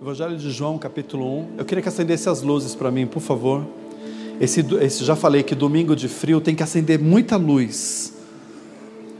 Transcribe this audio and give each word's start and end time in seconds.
Evangelho 0.00 0.36
de 0.36 0.52
João, 0.52 0.78
capítulo 0.78 1.40
1. 1.40 1.46
Eu 1.58 1.64
queria 1.64 1.82
que 1.82 1.88
acendesse 1.88 2.28
as 2.28 2.40
luzes 2.40 2.72
para 2.72 2.88
mim, 2.88 3.04
por 3.04 3.18
favor. 3.18 3.66
Esse, 4.40 4.64
esse, 4.80 5.04
já 5.04 5.16
falei 5.16 5.42
que 5.42 5.56
domingo 5.56 5.96
de 5.96 6.06
frio 6.06 6.40
tem 6.40 6.54
que 6.54 6.62
acender 6.62 7.00
muita 7.00 7.36
luz. 7.36 8.12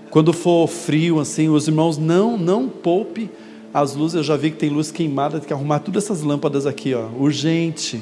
Quando 0.09 0.33
for 0.33 0.69
frio, 0.69 1.19
assim, 1.19 1.49
os 1.49 1.67
irmãos 1.67 1.99
não 1.99 2.39
não 2.39 2.69
poupe 2.69 3.29
as 3.75 3.97
luzes. 3.97 4.15
Eu 4.15 4.23
já 4.23 4.37
vi 4.37 4.53
que 4.53 4.57
tem 4.57 4.71
luz 4.71 4.93
queimada, 4.93 5.41
tem 5.41 5.49
que 5.49 5.53
arrumar 5.53 5.81
todas 5.81 6.05
essas 6.05 6.23
lâmpadas 6.23 6.65
aqui, 6.65 6.95
ó, 6.95 7.09
urgente, 7.19 8.01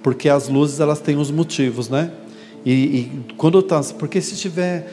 porque 0.00 0.28
as 0.28 0.48
luzes 0.48 0.78
elas 0.78 1.00
têm 1.00 1.16
os 1.16 1.32
motivos, 1.32 1.88
né? 1.88 2.12
E, 2.64 2.72
e 2.72 3.12
quando 3.36 3.60
tá, 3.60 3.80
porque 3.98 4.20
se 4.20 4.36
tiver, 4.36 4.88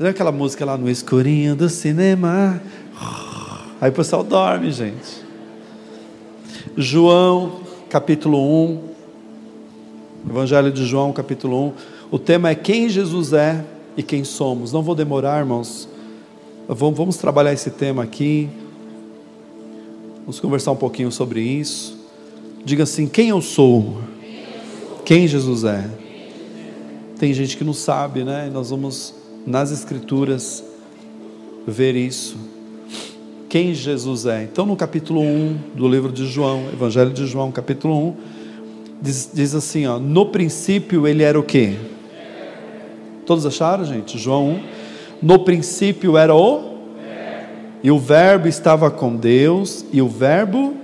é 0.00 0.08
aquela 0.08 0.32
música 0.32 0.64
lá 0.64 0.78
no 0.78 0.88
escurinho 0.88 1.54
do 1.54 1.68
cinema, 1.68 2.58
aí 3.78 3.90
o 3.90 3.92
pessoal 3.92 4.24
dorme, 4.24 4.72
gente. 4.72 5.27
João, 6.76 7.60
capítulo 7.88 8.38
1. 8.38 8.80
Evangelho 10.28 10.72
de 10.72 10.84
João, 10.84 11.12
capítulo 11.12 11.68
1. 11.68 11.72
O 12.10 12.18
tema 12.18 12.50
é 12.50 12.54
quem 12.54 12.88
Jesus 12.88 13.32
é 13.32 13.64
e 13.96 14.02
quem 14.02 14.24
somos. 14.24 14.72
Não 14.72 14.82
vou 14.82 14.94
demorar, 14.94 15.40
irmãos. 15.40 15.88
Vamos, 16.68 17.16
trabalhar 17.16 17.52
esse 17.52 17.70
tema 17.70 18.02
aqui. 18.02 18.48
Vamos 20.20 20.40
conversar 20.40 20.72
um 20.72 20.76
pouquinho 20.76 21.10
sobre 21.10 21.40
isso. 21.40 21.96
Diga 22.64 22.82
assim: 22.82 23.06
quem 23.06 23.30
eu 23.30 23.40
sou? 23.40 23.98
Quem 25.04 25.26
Jesus 25.26 25.64
é? 25.64 25.88
Tem 27.18 27.32
gente 27.32 27.56
que 27.56 27.64
não 27.64 27.72
sabe, 27.72 28.24
né? 28.24 28.50
Nós 28.52 28.70
vamos 28.70 29.14
nas 29.46 29.70
Escrituras 29.70 30.62
ver 31.66 31.96
isso 31.96 32.57
quem 33.48 33.72
Jesus 33.72 34.26
é. 34.26 34.42
Então, 34.42 34.66
no 34.66 34.76
capítulo 34.76 35.20
1 35.22 35.56
do 35.74 35.88
livro 35.88 36.12
de 36.12 36.26
João, 36.26 36.64
Evangelho 36.72 37.10
de 37.10 37.26
João, 37.26 37.50
capítulo 37.50 38.08
1, 38.08 38.16
diz, 39.00 39.30
diz 39.32 39.54
assim: 39.54 39.86
ó, 39.86 39.98
no 39.98 40.26
princípio 40.26 41.06
ele 41.06 41.22
era 41.22 41.38
o 41.38 41.42
quê? 41.42 41.76
Todos 43.24 43.46
acharam, 43.46 43.84
gente? 43.84 44.18
João 44.18 44.50
1. 44.50 44.60
No 45.22 45.38
princípio 45.40 46.16
era 46.16 46.34
o? 46.34 46.78
E 47.82 47.90
o 47.90 47.98
Verbo 47.98 48.48
estava 48.48 48.90
com 48.90 49.14
Deus, 49.16 49.84
e 49.92 50.02
o 50.02 50.08
Verbo 50.08 50.74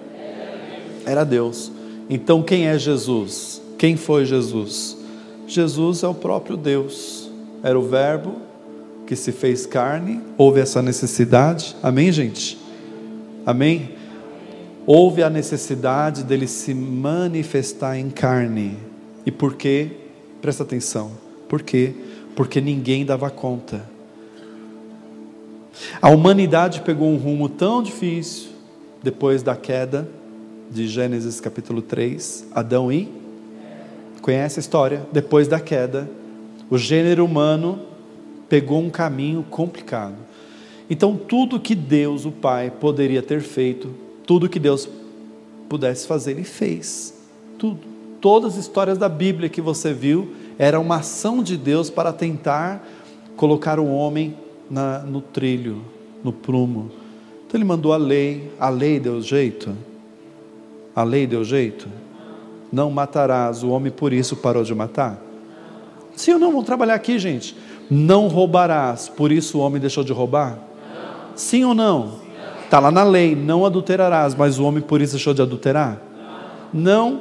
era 1.04 1.24
Deus. 1.24 1.70
Então, 2.08 2.42
quem 2.42 2.66
é 2.66 2.78
Jesus? 2.78 3.60
Quem 3.76 3.96
foi 3.96 4.24
Jesus? 4.24 4.96
Jesus 5.46 6.02
é 6.02 6.08
o 6.08 6.14
próprio 6.14 6.56
Deus. 6.56 7.30
Era 7.62 7.78
o 7.78 7.82
Verbo, 7.82 8.36
que 9.06 9.14
se 9.14 9.32
fez 9.32 9.66
carne, 9.66 10.20
houve 10.36 10.60
essa 10.60 10.80
necessidade, 10.80 11.76
amém, 11.82 12.10
gente? 12.10 12.58
Amém? 13.44 13.90
Houve 14.86 15.22
a 15.22 15.30
necessidade 15.30 16.24
dele 16.24 16.46
se 16.46 16.74
manifestar 16.74 17.98
em 17.98 18.10
carne. 18.10 18.76
E 19.24 19.30
por 19.30 19.54
quê? 19.54 19.90
Presta 20.40 20.62
atenção. 20.62 21.12
Por 21.48 21.62
quê? 21.62 21.94
Porque 22.34 22.60
ninguém 22.60 23.04
dava 23.04 23.30
conta. 23.30 23.88
A 26.00 26.08
humanidade 26.08 26.82
pegou 26.82 27.08
um 27.08 27.16
rumo 27.16 27.48
tão 27.48 27.82
difícil 27.82 28.50
depois 29.02 29.42
da 29.42 29.56
queda 29.56 30.08
de 30.70 30.88
Gênesis 30.88 31.40
capítulo 31.40 31.82
3, 31.82 32.46
Adão 32.52 32.90
e 32.90 33.08
conhece 34.20 34.58
a 34.58 34.62
história? 34.62 35.06
Depois 35.12 35.46
da 35.46 35.60
queda, 35.60 36.10
o 36.70 36.78
gênero 36.78 37.24
humano 37.24 37.80
pegou 38.48 38.80
um 38.80 38.90
caminho 38.90 39.44
complicado. 39.50 40.16
Então, 40.88 41.16
tudo 41.16 41.58
que 41.58 41.74
Deus, 41.74 42.24
o 42.24 42.30
Pai, 42.32 42.70
poderia 42.70 43.22
ter 43.22 43.40
feito, 43.40 43.90
tudo 44.26 44.48
que 44.48 44.58
Deus 44.58 44.88
pudesse 45.68 46.06
fazer, 46.06 46.32
Ele 46.32 46.44
fez. 46.44 47.14
Tudo. 47.58 47.94
Todas 48.20 48.54
as 48.54 48.60
histórias 48.60 48.96
da 48.96 49.08
Bíblia 49.08 49.50
que 49.50 49.60
você 49.60 49.92
viu 49.92 50.32
era 50.58 50.80
uma 50.80 50.96
ação 50.96 51.42
de 51.42 51.58
Deus 51.58 51.90
para 51.90 52.10
tentar 52.10 52.82
colocar 53.36 53.78
o 53.78 53.86
homem 53.86 54.34
na, 54.70 55.00
no 55.00 55.20
trilho, 55.20 55.82
no 56.22 56.32
prumo. 56.32 56.90
Então 57.46 57.58
Ele 57.58 57.64
mandou 57.64 57.92
a 57.92 57.98
lei, 57.98 58.50
a 58.58 58.70
lei 58.70 58.98
deu 58.98 59.20
jeito. 59.20 59.76
A 60.96 61.02
lei 61.02 61.26
deu 61.26 61.44
jeito. 61.44 61.86
Não 62.72 62.90
matarás, 62.90 63.62
o 63.62 63.68
homem 63.68 63.92
por 63.92 64.12
isso 64.12 64.36
parou 64.36 64.64
de 64.64 64.74
matar. 64.74 65.22
Sim 66.16 66.32
ou 66.32 66.38
não? 66.38 66.50
Vamos 66.50 66.66
trabalhar 66.66 66.94
aqui, 66.94 67.18
gente. 67.18 67.54
Não 67.90 68.28
roubarás, 68.28 69.08
por 69.08 69.30
isso 69.30 69.58
o 69.58 69.60
homem 69.60 69.80
deixou 69.80 70.02
de 70.02 70.12
roubar? 70.12 70.52
Não. 70.52 71.36
Sim 71.36 71.64
ou 71.64 71.74
não? 71.74 72.24
Está 72.64 72.80
lá 72.80 72.90
na 72.90 73.04
lei, 73.04 73.36
não 73.36 73.64
adulterarás, 73.64 74.34
mas 74.34 74.58
o 74.58 74.64
homem 74.64 74.82
por 74.82 75.00
isso 75.00 75.12
deixou 75.12 75.34
de 75.34 75.42
adulterar? 75.42 76.00
Não, 76.72 77.10
não 77.12 77.20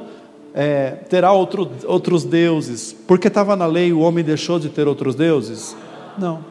é, 0.54 0.90
terá 1.08 1.32
outro, 1.32 1.70
outros 1.84 2.24
deuses, 2.24 2.94
porque 3.06 3.28
estava 3.28 3.56
na 3.56 3.66
lei 3.66 3.92
o 3.92 3.98
homem 4.00 4.24
deixou 4.24 4.58
de 4.58 4.68
ter 4.68 4.86
outros 4.86 5.14
deuses? 5.16 5.76
Não, 6.16 6.44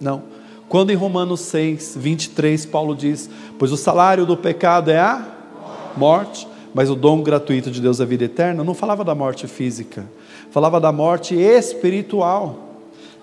não. 0.00 0.22
Quando 0.68 0.90
em 0.90 0.94
Romanos 0.94 1.40
6, 1.40 1.96
23, 1.98 2.64
Paulo 2.66 2.96
diz: 2.96 3.28
Pois 3.58 3.70
o 3.70 3.76
salário 3.76 4.24
do 4.24 4.36
pecado 4.36 4.90
é 4.90 4.98
a 4.98 5.22
morte, 5.96 6.48
mas 6.72 6.90
o 6.90 6.94
dom 6.94 7.22
gratuito 7.22 7.70
de 7.70 7.80
Deus 7.80 8.00
é 8.00 8.02
a 8.02 8.06
vida 8.06 8.24
eterna, 8.24 8.64
não 8.64 8.74
falava 8.74 9.04
da 9.04 9.14
morte 9.14 9.46
física, 9.46 10.06
falava 10.50 10.80
da 10.80 10.90
morte 10.90 11.34
espiritual. 11.34 12.63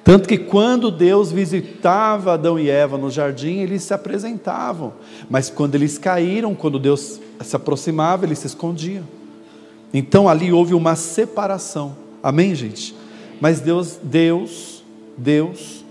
Tanto 0.03 0.27
que 0.27 0.37
quando 0.37 0.89
Deus 0.89 1.31
visitava 1.31 2.33
Adão 2.33 2.59
e 2.59 2.69
Eva 2.69 2.97
no 2.97 3.11
jardim, 3.11 3.59
eles 3.59 3.83
se 3.83 3.93
apresentavam. 3.93 4.93
Mas 5.29 5.49
quando 5.49 5.75
eles 5.75 5.97
caíram, 5.97 6.55
quando 6.55 6.79
Deus 6.79 7.19
se 7.41 7.55
aproximava, 7.55 8.25
eles 8.25 8.39
se 8.39 8.47
escondiam. 8.47 9.03
Então 9.93 10.27
ali 10.27 10.51
houve 10.51 10.73
uma 10.73 10.95
separação. 10.95 11.95
Amém, 12.23 12.55
gente? 12.55 12.95
Mas 13.39 13.59
Deus, 13.59 13.99
Deus, 14.01 14.83
Deus 15.17 15.85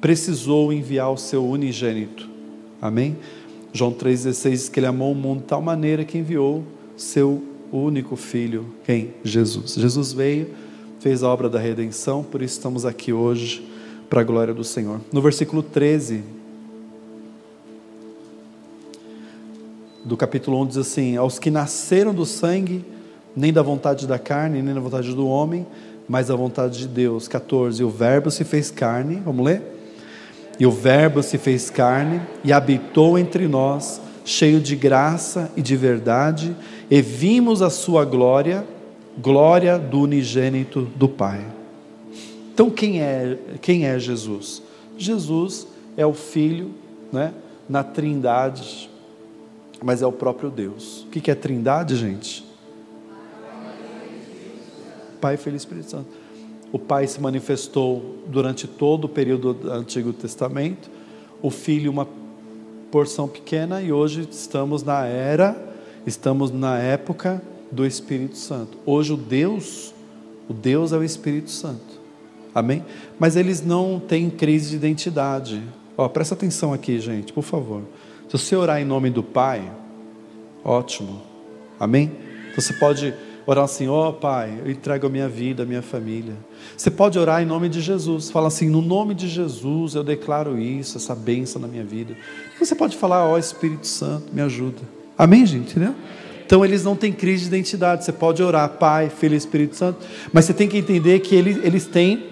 precisou 0.00 0.72
enviar 0.72 1.12
o 1.12 1.16
seu 1.16 1.44
unigênito. 1.44 2.28
Amém? 2.80 3.16
João 3.72 3.92
3,16 3.92 4.50
diz 4.50 4.68
que 4.68 4.80
ele 4.80 4.86
amou 4.86 5.12
o 5.12 5.14
mundo 5.14 5.40
de 5.40 5.46
tal 5.46 5.60
maneira 5.60 6.04
que 6.04 6.18
enviou 6.18 6.64
seu 6.96 7.42
único 7.72 8.16
filho. 8.16 8.66
Quem? 8.84 9.14
Jesus. 9.22 9.74
Jesus 9.74 10.12
veio 10.12 10.48
fez 11.00 11.22
a 11.22 11.28
obra 11.28 11.48
da 11.48 11.58
redenção, 11.58 12.22
por 12.22 12.42
isso 12.42 12.54
estamos 12.54 12.84
aqui 12.84 13.12
hoje, 13.12 13.66
para 14.08 14.20
a 14.20 14.24
glória 14.24 14.54
do 14.54 14.64
Senhor. 14.64 15.00
No 15.12 15.20
versículo 15.20 15.62
13 15.62 16.22
do 20.04 20.16
capítulo 20.16 20.60
1 20.62 20.66
diz 20.66 20.76
assim: 20.78 21.16
Aos 21.16 21.38
que 21.38 21.50
nasceram 21.50 22.14
do 22.14 22.24
sangue, 22.24 22.84
nem 23.36 23.52
da 23.52 23.62
vontade 23.62 24.06
da 24.06 24.18
carne, 24.18 24.62
nem 24.62 24.74
da 24.74 24.80
vontade 24.80 25.14
do 25.14 25.26
homem, 25.26 25.66
mas 26.08 26.28
da 26.28 26.34
vontade 26.34 26.78
de 26.78 26.88
Deus. 26.88 27.28
14: 27.28 27.84
O 27.84 27.90
Verbo 27.90 28.30
se 28.30 28.42
fez 28.44 28.70
carne, 28.70 29.22
vamos 29.24 29.44
ler? 29.44 29.62
E 30.58 30.66
o 30.66 30.72
Verbo 30.72 31.22
se 31.22 31.38
fez 31.38 31.70
carne 31.70 32.20
e 32.42 32.52
habitou 32.52 33.16
entre 33.18 33.46
nós, 33.46 34.00
cheio 34.24 34.58
de 34.58 34.74
graça 34.74 35.52
e 35.56 35.62
de 35.62 35.76
verdade, 35.76 36.56
e 36.90 37.00
vimos 37.00 37.62
a 37.62 37.70
sua 37.70 38.04
glória 38.04 38.66
glória 39.20 39.78
do 39.78 40.00
unigênito 40.00 40.82
do 40.82 41.08
Pai. 41.08 41.44
Então 42.54 42.70
quem 42.70 43.00
é, 43.00 43.38
quem 43.60 43.86
é 43.86 43.98
Jesus? 43.98 44.62
Jesus 44.96 45.66
é 45.96 46.06
o 46.06 46.12
Filho, 46.12 46.70
né, 47.12 47.32
na 47.68 47.82
Trindade, 47.82 48.88
mas 49.82 50.02
é 50.02 50.06
o 50.06 50.12
próprio 50.12 50.50
Deus. 50.50 51.02
O 51.02 51.06
que 51.08 51.30
é 51.30 51.34
Trindade, 51.34 51.96
gente? 51.96 52.46
Pai, 55.20 55.36
Filho 55.36 55.54
e 55.54 55.56
Espírito 55.56 55.90
Santo. 55.90 56.08
O 56.72 56.78
Pai 56.78 57.06
se 57.06 57.20
manifestou 57.20 58.18
durante 58.26 58.68
todo 58.68 59.06
o 59.06 59.08
período 59.08 59.54
do 59.54 59.72
Antigo 59.72 60.12
Testamento, 60.12 60.88
o 61.42 61.50
Filho 61.50 61.90
uma 61.90 62.06
porção 62.90 63.26
pequena 63.26 63.82
e 63.82 63.92
hoje 63.92 64.28
estamos 64.30 64.82
na 64.82 65.04
era, 65.04 65.56
estamos 66.06 66.50
na 66.50 66.78
época 66.78 67.42
do 67.70 67.86
Espírito 67.86 68.36
Santo. 68.36 68.78
Hoje 68.84 69.12
o 69.12 69.16
Deus, 69.16 69.94
o 70.48 70.52
Deus 70.52 70.92
é 70.92 70.96
o 70.96 71.04
Espírito 71.04 71.50
Santo. 71.50 71.98
Amém? 72.54 72.84
Mas 73.18 73.36
eles 73.36 73.64
não 73.64 74.00
têm 74.00 74.30
crise 74.30 74.70
de 74.70 74.76
identidade. 74.76 75.62
Ó, 75.96 76.08
presta 76.08 76.34
atenção 76.34 76.72
aqui, 76.72 76.98
gente, 77.00 77.32
por 77.32 77.42
favor. 77.42 77.82
Se 78.28 78.38
você 78.38 78.56
orar 78.56 78.80
em 78.80 78.84
nome 78.84 79.10
do 79.10 79.22
Pai, 79.22 79.70
ótimo. 80.64 81.22
Amém? 81.78 82.10
Você 82.54 82.72
pode 82.72 83.14
orar 83.46 83.64
assim, 83.64 83.88
ó 83.88 84.10
oh, 84.10 84.12
Pai, 84.12 84.60
eu 84.62 84.70
entrego 84.70 85.06
a 85.06 85.10
minha 85.10 85.28
vida, 85.28 85.62
a 85.62 85.66
minha 85.66 85.80
família. 85.80 86.34
Você 86.76 86.90
pode 86.90 87.18
orar 87.18 87.42
em 87.42 87.46
nome 87.46 87.68
de 87.68 87.80
Jesus. 87.80 88.30
Fala 88.30 88.48
assim, 88.48 88.68
no 88.68 88.82
nome 88.82 89.14
de 89.14 89.28
Jesus 89.28 89.94
eu 89.94 90.04
declaro 90.04 90.58
isso, 90.58 90.98
essa 90.98 91.14
bênção 91.14 91.60
na 91.60 91.68
minha 91.68 91.84
vida. 91.84 92.14
Você 92.58 92.74
pode 92.74 92.96
falar, 92.96 93.26
ó 93.26 93.34
oh, 93.34 93.38
Espírito 93.38 93.86
Santo, 93.86 94.32
me 94.32 94.42
ajuda. 94.42 94.82
Amém, 95.16 95.46
gente? 95.46 95.70
Entendeu? 95.70 95.94
Então 96.48 96.64
eles 96.64 96.82
não 96.82 96.96
têm 96.96 97.12
crise 97.12 97.42
de 97.42 97.48
identidade. 97.48 98.06
Você 98.06 98.10
pode 98.10 98.42
orar, 98.42 98.70
Pai, 98.70 99.10
Filho 99.10 99.34
e 99.34 99.36
Espírito 99.36 99.76
Santo, 99.76 99.98
mas 100.32 100.46
você 100.46 100.54
tem 100.54 100.66
que 100.66 100.78
entender 100.78 101.18
que 101.20 101.34
eles, 101.34 101.58
eles 101.62 101.84
têm, 101.84 102.24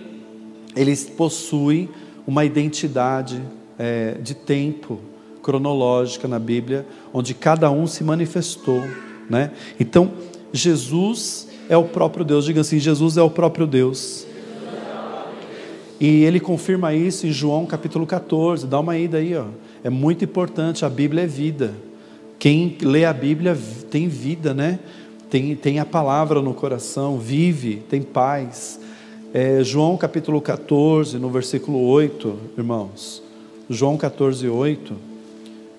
eles 0.74 1.04
possuem 1.04 1.90
uma 2.26 2.42
identidade 2.42 3.42
é, 3.78 4.12
de 4.12 4.34
tempo. 4.34 4.98
cronológica 5.42 6.26
na 6.26 6.38
Bíblia, 6.38 6.86
onde 7.12 7.34
cada 7.34 7.70
um 7.70 7.86
se 7.86 8.02
manifestou, 8.02 8.82
né? 9.28 9.50
Então, 9.78 10.10
Jesus 10.50 11.48
é 11.68 11.76
o 11.76 11.84
próprio 11.84 12.24
Deus. 12.24 12.46
Diga 12.46 12.62
assim: 12.62 12.78
Jesus 12.78 13.18
é 13.18 13.22
o 13.22 13.28
próprio 13.28 13.66
Deus. 13.66 14.26
E 16.00 16.24
ele 16.24 16.40
confirma 16.40 16.94
isso 16.94 17.26
em 17.26 17.32
João 17.32 17.66
capítulo 17.66 18.06
14. 18.06 18.66
Dá 18.66 18.80
uma 18.80 18.96
ida 18.96 19.18
aí, 19.18 19.36
ó. 19.36 19.44
É 19.84 19.90
muito 19.90 20.24
importante. 20.24 20.86
A 20.86 20.88
Bíblia 20.88 21.24
é 21.24 21.26
vida. 21.26 21.74
Quem 22.46 22.78
lê 22.80 23.04
a 23.04 23.12
Bíblia 23.12 23.58
tem 23.90 24.06
vida, 24.06 24.54
né? 24.54 24.78
Tem, 25.28 25.56
tem 25.56 25.80
a 25.80 25.84
palavra 25.84 26.40
no 26.40 26.54
coração, 26.54 27.18
vive, 27.18 27.82
tem 27.90 28.00
paz. 28.00 28.78
É, 29.34 29.64
João 29.64 29.96
capítulo 29.96 30.40
14, 30.40 31.18
no 31.18 31.28
versículo 31.28 31.80
8, 31.80 32.38
irmãos. 32.56 33.20
João 33.68 33.96
14, 33.96 34.48
8. 34.48 34.94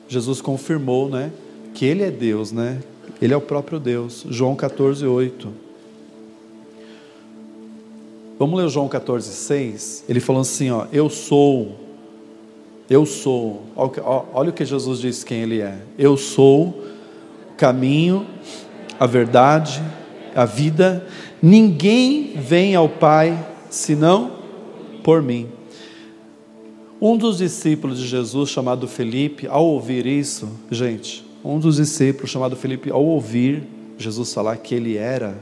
Jesus 0.09 0.41
confirmou, 0.41 1.07
né? 1.07 1.31
Que 1.73 1.85
Ele 1.85 2.03
é 2.03 2.11
Deus, 2.11 2.51
né? 2.51 2.83
Ele 3.21 3.33
é 3.33 3.37
o 3.37 3.39
próprio 3.39 3.79
Deus. 3.79 4.25
João 4.29 4.53
14, 4.53 5.05
8. 5.05 5.47
Vamos 8.37 8.59
ler 8.59 8.67
João 8.67 8.89
14, 8.89 9.31
6. 9.31 10.03
Ele 10.09 10.19
falando 10.19 10.41
assim: 10.41 10.69
ó, 10.69 10.85
Eu 10.91 11.09
sou, 11.09 11.79
eu 12.89 13.05
sou. 13.05 13.63
Olha 13.75 14.49
o 14.49 14.53
que 14.53 14.65
Jesus 14.65 14.99
disse 14.99 15.25
quem 15.25 15.41
Ele 15.41 15.61
é. 15.61 15.77
Eu 15.97 16.17
sou 16.17 16.67
o 16.67 17.55
caminho, 17.57 18.25
a 18.99 19.05
verdade, 19.05 19.81
a 20.35 20.45
vida. 20.45 21.05
Ninguém 21.41 22.33
vem 22.37 22.75
ao 22.75 22.89
Pai 22.89 23.37
senão 23.69 24.31
por 25.03 25.21
mim. 25.21 25.47
Um 26.99 27.15
dos 27.15 27.37
discípulos 27.37 27.99
de 27.99 28.07
Jesus, 28.07 28.49
chamado 28.49 28.87
Felipe, 28.87 29.47
ao 29.47 29.65
ouvir 29.65 30.05
isso, 30.05 30.49
gente, 30.71 31.23
um 31.43 31.59
dos 31.59 31.75
discípulos, 31.75 32.31
chamado 32.31 32.55
Felipe, 32.55 32.89
ao 32.89 33.05
ouvir 33.05 33.63
Jesus 33.99 34.33
falar 34.33 34.57
que 34.57 34.73
ele 34.73 34.97
era 34.97 35.37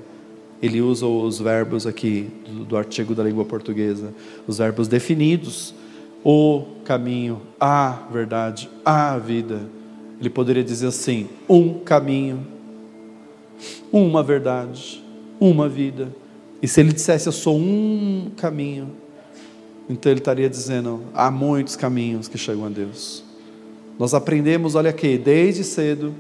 ele 0.62 0.82
usa 0.82 1.06
os 1.06 1.40
verbos 1.40 1.86
aqui 1.86 2.28
do, 2.48 2.66
do 2.66 2.78
artigo 2.78 3.14
da 3.14 3.24
língua 3.24 3.46
portuguesa, 3.46 4.14
os 4.48 4.58
verbos 4.58 4.88
definidos, 4.88 5.74
o 6.26 6.66
caminho, 6.84 7.42
a 7.60 8.08
verdade, 8.12 8.70
a 8.84 9.18
vida. 9.18 9.62
Ele 10.20 10.30
poderia 10.30 10.64
dizer 10.64 10.88
assim: 10.88 11.30
um 11.48 11.80
caminho, 11.80 12.46
uma 13.92 14.22
verdade, 14.22 15.02
uma 15.40 15.70
vida. 15.70 16.10
E 16.62 16.68
se 16.68 16.82
ele 16.82 16.92
dissesse 16.92 17.28
eu 17.28 17.32
sou 17.32 17.56
um 17.58 18.32
caminho, 18.36 18.90
então 19.88 20.12
ele 20.12 20.20
estaria 20.20 20.50
dizendo: 20.50 21.04
há 21.14 21.32
muitos 21.32 21.76
caminhos 21.76 22.28
que 22.28 22.38
chegam 22.38 22.66
a 22.66 22.70
Deus. 22.70 23.24
Nós 23.98 24.14
aprendemos, 24.14 24.76
olha 24.76 24.90
aqui, 24.90 25.18
desde 25.18 25.64
cedo, 25.64 26.14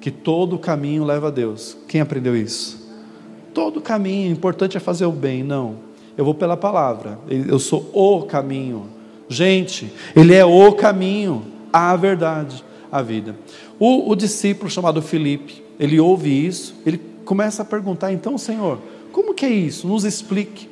que 0.00 0.10
todo 0.10 0.58
caminho 0.58 1.04
leva 1.04 1.28
a 1.28 1.30
Deus. 1.30 1.76
Quem 1.88 2.02
aprendeu 2.02 2.36
isso? 2.36 2.82
todo 3.52 3.80
caminho, 3.80 4.30
o 4.30 4.32
importante 4.32 4.76
é 4.76 4.80
fazer 4.80 5.06
o 5.06 5.12
bem. 5.12 5.42
Não. 5.42 5.76
Eu 6.16 6.24
vou 6.24 6.34
pela 6.34 6.56
palavra. 6.56 7.18
Eu 7.28 7.58
sou 7.58 7.88
o 7.92 8.22
caminho. 8.22 8.86
Gente, 9.32 9.90
ele 10.14 10.34
é 10.34 10.44
o 10.44 10.72
caminho, 10.72 11.44
a 11.72 11.96
verdade, 11.96 12.62
a 12.90 13.00
vida. 13.02 13.36
O, 13.78 14.10
o 14.10 14.14
discípulo 14.14 14.70
chamado 14.70 15.00
Felipe, 15.00 15.62
ele 15.80 15.98
ouve 15.98 16.46
isso, 16.46 16.74
ele 16.84 17.00
começa 17.24 17.62
a 17.62 17.64
perguntar: 17.64 18.12
então, 18.12 18.36
Senhor, 18.36 18.78
como 19.10 19.34
que 19.34 19.46
é 19.46 19.50
isso? 19.50 19.88
Nos 19.88 20.04
explique. 20.04 20.68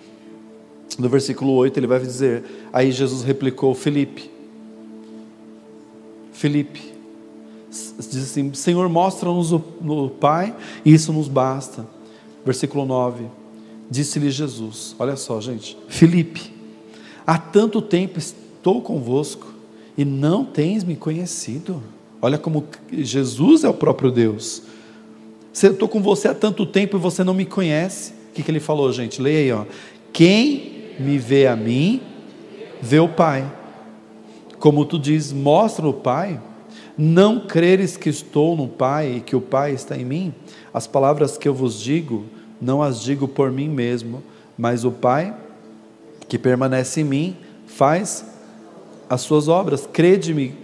No 0.98 1.08
versículo 1.08 1.52
8 1.52 1.78
ele 1.78 1.86
vai 1.86 1.98
dizer: 2.00 2.44
Aí 2.72 2.92
Jesus 2.92 3.22
replicou: 3.22 3.74
Felipe, 3.74 4.30
Felipe, 6.32 6.92
diz 7.70 8.16
assim: 8.16 8.52
Senhor, 8.54 8.88
mostra-nos 8.88 9.52
o, 9.52 9.62
o 9.86 10.10
Pai, 10.10 10.54
e 10.84 10.92
isso 10.92 11.12
nos 11.12 11.28
basta. 11.28 11.86
Versículo 12.44 12.84
9. 12.84 13.26
Disse-lhe 13.90 14.30
Jesus: 14.30 14.94
Olha 14.98 15.16
só, 15.16 15.40
gente. 15.40 15.76
Felipe, 15.88 16.52
há 17.26 17.36
tanto 17.36 17.82
tempo 17.82 18.18
estou 18.60 18.82
convosco 18.82 19.46
e 19.96 20.04
não 20.04 20.44
tens 20.44 20.84
me 20.84 20.94
conhecido. 20.94 21.82
Olha 22.20 22.36
como 22.36 22.66
Jesus 22.92 23.64
é 23.64 23.68
o 23.68 23.74
próprio 23.74 24.10
Deus. 24.10 24.62
Eu 25.62 25.72
estou 25.72 25.88
com 25.88 26.02
você 26.02 26.28
há 26.28 26.34
tanto 26.34 26.66
tempo 26.66 26.96
e 26.96 27.00
você 27.00 27.24
não 27.24 27.32
me 27.32 27.46
conhece. 27.46 28.12
O 28.30 28.34
que, 28.34 28.42
que 28.42 28.50
ele 28.50 28.60
falou, 28.60 28.92
gente? 28.92 29.20
Leia 29.20 29.38
aí, 29.38 29.52
ó. 29.52 29.64
Quem 30.12 30.94
me 30.98 31.18
vê 31.18 31.46
a 31.46 31.56
mim, 31.56 32.02
vê 32.80 33.00
o 33.00 33.08
Pai. 33.08 33.50
Como 34.58 34.84
tu 34.84 34.98
diz, 34.98 35.32
mostra 35.32 35.88
o 35.88 35.94
Pai. 35.94 36.38
Não 36.96 37.40
creres 37.40 37.96
que 37.96 38.10
estou 38.10 38.54
no 38.54 38.68
Pai 38.68 39.16
e 39.16 39.20
que 39.20 39.34
o 39.34 39.40
Pai 39.40 39.72
está 39.72 39.96
em 39.96 40.04
mim? 40.04 40.34
As 40.72 40.86
palavras 40.86 41.38
que 41.38 41.48
eu 41.48 41.54
vos 41.54 41.80
digo, 41.80 42.26
não 42.60 42.82
as 42.82 43.00
digo 43.00 43.26
por 43.26 43.50
mim 43.50 43.68
mesmo, 43.68 44.22
mas 44.56 44.84
o 44.84 44.90
Pai 44.90 45.34
que 46.28 46.38
permanece 46.38 47.00
em 47.00 47.04
mim 47.04 47.36
faz 47.66 48.24
as 49.10 49.22
suas 49.22 49.48
obras. 49.48 49.88
Crede-me 49.92 50.54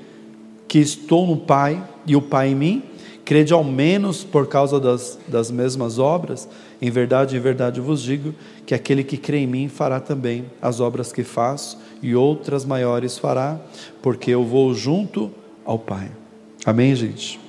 que 0.69 0.78
estou 0.78 1.26
no 1.26 1.37
Pai 1.37 1.84
e 2.06 2.14
o 2.14 2.22
Pai 2.22 2.50
em 2.50 2.54
mim. 2.54 2.82
Crede 3.25 3.52
ao 3.52 3.64
menos 3.64 4.22
por 4.22 4.46
causa 4.46 4.78
das, 4.78 5.19
das 5.26 5.50
mesmas 5.50 5.98
obras. 5.98 6.48
Em 6.81 6.88
verdade, 6.88 7.37
em 7.37 7.40
verdade 7.40 7.81
vos 7.81 8.00
digo 8.00 8.32
que 8.64 8.72
aquele 8.72 9.02
que 9.02 9.16
crê 9.16 9.38
em 9.38 9.46
mim 9.48 9.69
fará 9.69 9.98
também 9.98 10.44
as 10.62 10.78
obras 10.78 11.12
que 11.12 11.25
faço 11.25 11.76
e 12.00 12.14
outras 12.14 12.64
maiores 12.64 13.19
fará, 13.19 13.58
porque 14.00 14.31
eu 14.31 14.44
vou 14.44 14.72
junto 14.75 15.32
ao 15.64 15.78
Pai. 15.78 16.10
Amém, 16.64 16.94
gente? 16.94 17.40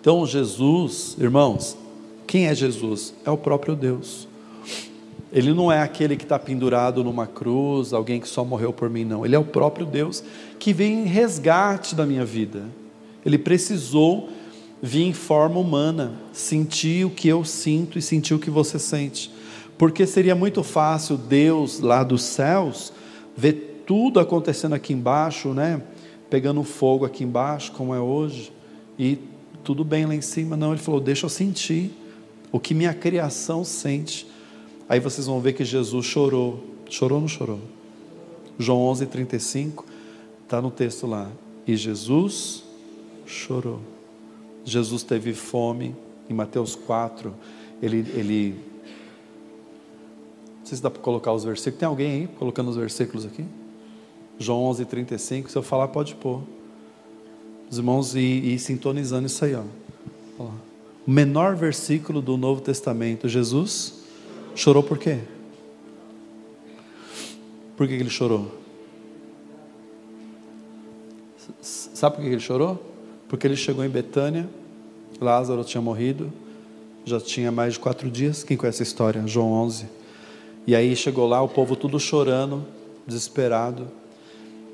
Então, 0.00 0.24
Jesus, 0.26 1.16
irmãos, 1.18 1.76
quem 2.26 2.46
é 2.46 2.54
Jesus? 2.54 3.14
É 3.24 3.30
o 3.30 3.38
próprio 3.38 3.74
Deus. 3.74 4.28
Ele 5.34 5.52
não 5.52 5.70
é 5.70 5.82
aquele 5.82 6.16
que 6.16 6.22
está 6.22 6.38
pendurado 6.38 7.02
numa 7.02 7.26
cruz, 7.26 7.92
alguém 7.92 8.20
que 8.20 8.28
só 8.28 8.44
morreu 8.44 8.72
por 8.72 8.88
mim, 8.88 9.04
não. 9.04 9.26
Ele 9.26 9.34
é 9.34 9.38
o 9.38 9.44
próprio 9.44 9.84
Deus 9.84 10.22
que 10.60 10.72
vem 10.72 11.02
em 11.02 11.06
resgate 11.06 11.96
da 11.96 12.06
minha 12.06 12.24
vida. 12.24 12.62
Ele 13.26 13.36
precisou 13.36 14.28
vir 14.80 15.02
em 15.02 15.12
forma 15.12 15.58
humana, 15.58 16.12
sentir 16.32 17.04
o 17.04 17.10
que 17.10 17.26
eu 17.26 17.44
sinto 17.44 17.98
e 17.98 18.02
sentir 18.02 18.32
o 18.34 18.38
que 18.38 18.48
você 18.48 18.78
sente. 18.78 19.32
Porque 19.76 20.06
seria 20.06 20.36
muito 20.36 20.62
fácil 20.62 21.16
Deus 21.16 21.80
lá 21.80 22.04
dos 22.04 22.22
céus 22.22 22.92
ver 23.36 23.82
tudo 23.84 24.20
acontecendo 24.20 24.74
aqui 24.74 24.92
embaixo, 24.92 25.52
né? 25.52 25.82
Pegando 26.30 26.62
fogo 26.62 27.04
aqui 27.04 27.24
embaixo, 27.24 27.72
como 27.72 27.92
é 27.92 27.98
hoje, 27.98 28.52
e 28.96 29.18
tudo 29.64 29.84
bem 29.84 30.06
lá 30.06 30.14
em 30.14 30.20
cima. 30.20 30.56
Não, 30.56 30.70
ele 30.70 30.80
falou: 30.80 31.00
deixa 31.00 31.26
eu 31.26 31.30
sentir 31.30 31.90
o 32.52 32.60
que 32.60 32.72
minha 32.72 32.94
criação 32.94 33.64
sente. 33.64 34.32
Aí 34.88 35.00
vocês 35.00 35.26
vão 35.26 35.40
ver 35.40 35.54
que 35.54 35.64
Jesus 35.64 36.04
chorou. 36.04 36.62
Chorou 36.88 37.16
ou 37.16 37.22
não 37.22 37.28
chorou? 37.28 37.60
João 38.58 38.82
11, 38.82 39.06
35, 39.06 39.84
está 40.42 40.60
no 40.60 40.70
texto 40.70 41.06
lá. 41.06 41.30
E 41.66 41.76
Jesus 41.76 42.62
chorou. 43.26 43.80
Jesus 44.64 45.02
teve 45.02 45.32
fome. 45.32 45.94
Em 46.28 46.32
Mateus 46.32 46.74
4, 46.74 47.34
ele, 47.82 47.98
ele 48.14 48.54
não 50.58 50.64
sei 50.64 50.76
se 50.76 50.82
dá 50.82 50.90
para 50.90 51.02
colocar 51.02 51.32
os 51.34 51.44
versículos. 51.44 51.78
Tem 51.78 51.86
alguém 51.86 52.10
aí 52.12 52.28
colocando 52.38 52.70
os 52.70 52.76
versículos 52.76 53.26
aqui? 53.26 53.44
João 54.38 54.62
11, 54.64 54.86
35. 54.86 55.50
Se 55.50 55.56
eu 55.56 55.62
falar, 55.62 55.88
pode 55.88 56.14
pôr. 56.14 56.40
Os 57.70 57.76
irmãos 57.76 58.14
e, 58.14 58.54
e 58.54 58.58
sintonizando 58.58 59.26
isso 59.26 59.44
aí, 59.44 59.54
ó. 59.54 59.64
O 61.06 61.10
menor 61.10 61.54
versículo 61.54 62.22
do 62.22 62.38
Novo 62.38 62.62
Testamento, 62.62 63.28
Jesus 63.28 64.03
chorou 64.54 64.82
por 64.82 64.98
quê? 64.98 65.18
Por 67.76 67.88
que 67.88 67.94
ele 67.94 68.10
chorou? 68.10 68.52
Sabe 71.60 72.16
por 72.16 72.22
que 72.22 72.28
ele 72.28 72.40
chorou? 72.40 72.80
Porque 73.28 73.46
ele 73.46 73.56
chegou 73.56 73.84
em 73.84 73.88
Betânia, 73.88 74.48
Lázaro 75.20 75.64
tinha 75.64 75.80
morrido, 75.80 76.32
já 77.04 77.20
tinha 77.20 77.50
mais 77.50 77.74
de 77.74 77.80
quatro 77.80 78.10
dias. 78.10 78.44
Quem 78.44 78.56
conhece 78.56 78.82
a 78.82 78.84
história? 78.84 79.26
João 79.26 79.52
11. 79.52 79.86
E 80.66 80.74
aí 80.74 80.94
chegou 80.94 81.28
lá, 81.28 81.42
o 81.42 81.48
povo 81.48 81.76
tudo 81.76 81.98
chorando, 81.98 82.64
desesperado. 83.06 83.88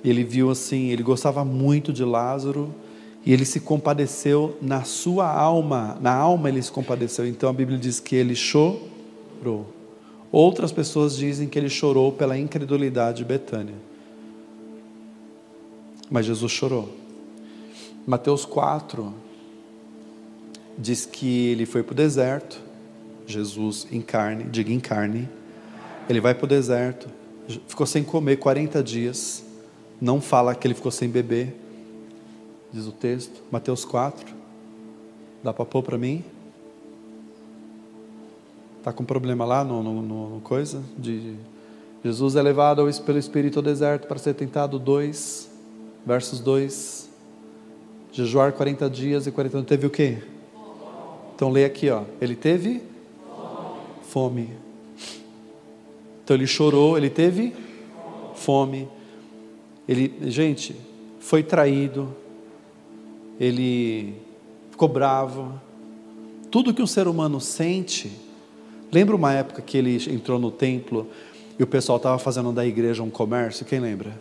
Ele 0.05 0.25
viu 0.25 0.51
assim, 0.51 0.91
ele 0.91 1.03
gostava 1.03 1.45
muito 1.45 1.93
de 1.93 2.05
Lázaro 2.05 2.75
e 3.25 3.33
ele 3.33 3.45
se 3.45 3.61
compadeceu 3.61 4.57
na 4.63 4.83
sua 4.83 5.31
alma, 5.31 5.99
na 6.01 6.15
alma 6.15 6.49
ele 6.49 6.63
se 6.63 6.71
compadeceu. 6.71 7.27
Então 7.27 7.51
a 7.51 7.53
Bíblia 7.53 7.79
diz 7.79 8.01
que 8.01 8.15
ele 8.15 8.35
chorou. 8.35 8.90
Outras 10.33 10.71
pessoas 10.71 11.17
dizem 11.17 11.49
que 11.49 11.59
ele 11.59 11.69
chorou 11.69 12.13
pela 12.13 12.39
incredulidade 12.39 13.19
de 13.19 13.25
Betânia. 13.25 13.75
Mas 16.11 16.27
Jesus 16.27 16.51
chorou. 16.53 16.89
Mateus 18.07 18.45
4 18.45 19.15
diz 20.77 21.07
que 21.07 21.49
ele 21.49 21.67
foi 21.67 21.83
para 21.83 21.93
o 21.93 21.97
deserto, 21.97 22.61
Jesus 23.27 23.87
em 23.91 24.01
carne, 24.01 24.45
diga 24.45 24.73
em 24.73 24.81
carne. 24.81 25.29
Ele 26.09 26.21
vai 26.21 26.35
para 26.35 26.45
o 26.45 26.49
deserto, 26.49 27.09
ficou 27.69 27.87
sem 27.87 28.03
comer 28.03 28.37
40 28.37 28.83
dias 28.83 29.45
não 30.01 30.21
fala 30.21 30.55
que 30.55 30.67
ele 30.67 30.75
ficou 30.75 30.91
sem 30.91 31.09
beber. 31.09 31.55
diz 32.73 32.87
o 32.87 32.93
texto, 32.93 33.43
Mateus 33.51 33.85
4. 33.85 34.35
Dá 35.43 35.53
para 35.53 35.65
pôr 35.65 35.83
para 35.83 35.99
mim? 35.99 36.25
Está 38.81 38.95
com 38.95 39.05
problema 39.05 39.45
lá 39.45 39.63
no, 39.63 39.83
no, 39.83 40.01
no, 40.01 40.41
coisa? 40.41 40.83
De 40.97 41.35
Jesus 42.03 42.35
é 42.35 42.41
levado 42.41 42.89
pelo 43.05 43.19
Espírito 43.19 43.59
ao 43.59 43.63
deserto 43.63 44.09
para 44.09 44.17
ser 44.17 44.33
tentado, 44.33 44.79
2, 44.79 45.51
versos 46.07 46.41
2. 46.41 47.11
Jejuar 48.11 48.55
40 48.55 48.89
dias 48.89 49.27
e 49.27 49.31
40 49.31 49.59
anos. 49.59 49.69
Teve 49.69 49.87
o 49.87 49.91
quê? 49.91 50.23
Então 51.37 51.51
lê 51.51 51.67
aqui, 51.67 51.91
ó. 51.91 52.05
Ele 52.23 52.35
teve 52.35 52.83
fome. 54.05 54.49
Então 56.25 56.35
ele 56.35 56.47
chorou, 56.47 56.97
ele 56.97 57.11
teve 57.11 57.55
fome. 58.35 58.89
Ele, 59.87 60.11
gente, 60.31 60.75
foi 61.19 61.43
traído. 61.43 62.17
Ele 63.39 64.15
ficou 64.71 64.89
bravo. 64.89 65.61
Tudo 66.51 66.73
que 66.73 66.81
um 66.81 66.87
ser 66.87 67.07
humano 67.07 67.43
sente. 67.43 68.30
Lembra 68.93 69.15
uma 69.15 69.33
época 69.33 69.63
que 69.63 69.77
ele 69.79 69.97
entrou 70.13 70.39
no 70.39 70.51
templo 70.51 71.09
e 71.59 71.63
o 71.63 71.67
pessoal 71.67 71.97
estava 71.97 72.19
fazendo 72.19 72.53
da 72.53 72.67
igreja 72.67 73.03
um 73.03 73.11
comércio? 73.11 73.65
Quem 73.65 73.79
lembra? 73.79 74.13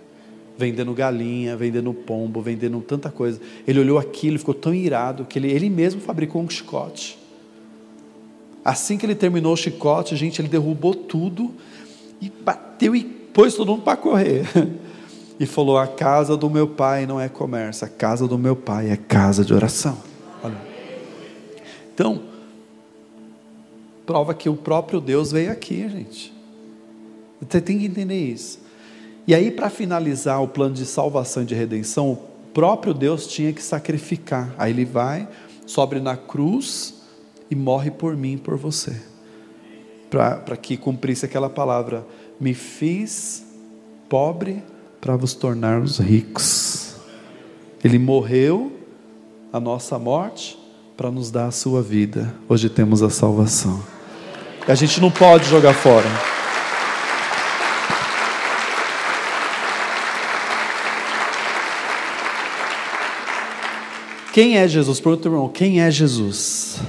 Vendendo 0.57 0.93
galinha, 0.93 1.55
vendendo 1.55 1.93
pombo, 1.93 2.41
vendendo 2.41 2.79
tanta 2.81 3.09
coisa. 3.09 3.39
Ele 3.67 3.79
olhou 3.79 3.97
aquilo 3.97 4.35
e 4.35 4.39
ficou 4.39 4.53
tão 4.53 4.73
irado 4.73 5.25
que 5.25 5.39
ele, 5.39 5.51
ele 5.51 5.69
mesmo 5.69 6.01
fabricou 6.01 6.41
um 6.41 6.49
chicote. 6.49 7.17
Assim 8.63 8.97
que 8.97 9.05
ele 9.05 9.15
terminou 9.15 9.53
o 9.53 9.57
chicote, 9.57 10.15
gente, 10.15 10.41
ele 10.41 10.49
derrubou 10.49 10.93
tudo 10.93 11.51
e 12.21 12.29
bateu 12.29 12.95
e 12.95 13.03
pôs 13.03 13.55
todo 13.55 13.71
mundo 13.71 13.83
para 13.83 13.97
correr. 13.97 14.45
E 15.39 15.45
falou: 15.45 15.77
A 15.77 15.87
casa 15.87 16.35
do 16.35 16.49
meu 16.49 16.67
pai 16.67 17.05
não 17.05 17.17
é 17.17 17.29
comércio, 17.29 17.87
a 17.87 17.89
casa 17.89 18.27
do 18.27 18.37
meu 18.37 18.57
pai 18.57 18.89
é 18.89 18.97
casa 18.97 19.45
de 19.45 19.53
oração. 19.53 19.97
Olha. 20.43 20.57
Então, 21.93 22.23
prova 24.09 24.33
que 24.33 24.49
o 24.49 24.55
próprio 24.55 24.99
Deus 24.99 25.31
veio 25.31 25.51
aqui, 25.51 25.87
gente. 25.87 26.33
Você 27.39 27.61
tem 27.61 27.77
que 27.77 27.85
entender 27.85 28.17
isso. 28.17 28.59
E 29.27 29.35
aí, 29.35 29.51
para 29.51 29.69
finalizar 29.69 30.41
o 30.41 30.47
plano 30.47 30.73
de 30.73 30.83
salvação 30.83 31.43
e 31.43 31.45
de 31.45 31.53
redenção, 31.53 32.13
o 32.13 32.15
próprio 32.51 32.91
Deus 32.91 33.27
tinha 33.27 33.53
que 33.53 33.61
sacrificar. 33.61 34.51
Aí 34.57 34.71
ele 34.71 34.83
vai, 34.83 35.27
sobe 35.63 35.99
na 35.99 36.17
cruz 36.17 37.03
e 37.51 37.55
morre 37.55 37.91
por 37.91 38.17
mim 38.17 38.33
e 38.33 38.37
por 38.37 38.57
você. 38.57 38.99
Para 40.09 40.57
que 40.57 40.75
cumprisse 40.75 41.23
aquela 41.23 41.47
palavra: 41.47 42.03
Me 42.39 42.55
fiz 42.55 43.45
pobre 44.09 44.63
para 44.99 45.15
vos 45.15 45.35
tornarmos 45.35 45.99
ricos. 45.99 46.95
Ele 47.83 47.99
morreu 47.99 48.71
a 49.53 49.59
nossa 49.59 49.99
morte 49.99 50.57
para 50.97 51.11
nos 51.11 51.29
dar 51.29 51.45
a 51.45 51.51
sua 51.51 51.83
vida. 51.83 52.33
Hoje 52.49 52.69
temos 52.69 53.03
a 53.03 53.09
salvação. 53.11 53.98
E 54.69 54.71
a 54.71 54.75
gente 54.75 55.01
não 55.01 55.09
pode 55.09 55.49
jogar 55.49 55.73
fora. 55.73 56.05
Quem 64.31 64.59
é 64.59 64.67
Jesus? 64.67 64.99
Pergunta 64.99 65.27
irmão, 65.27 65.49
quem 65.49 65.81
é 65.81 65.89
Jesus? 65.89 66.79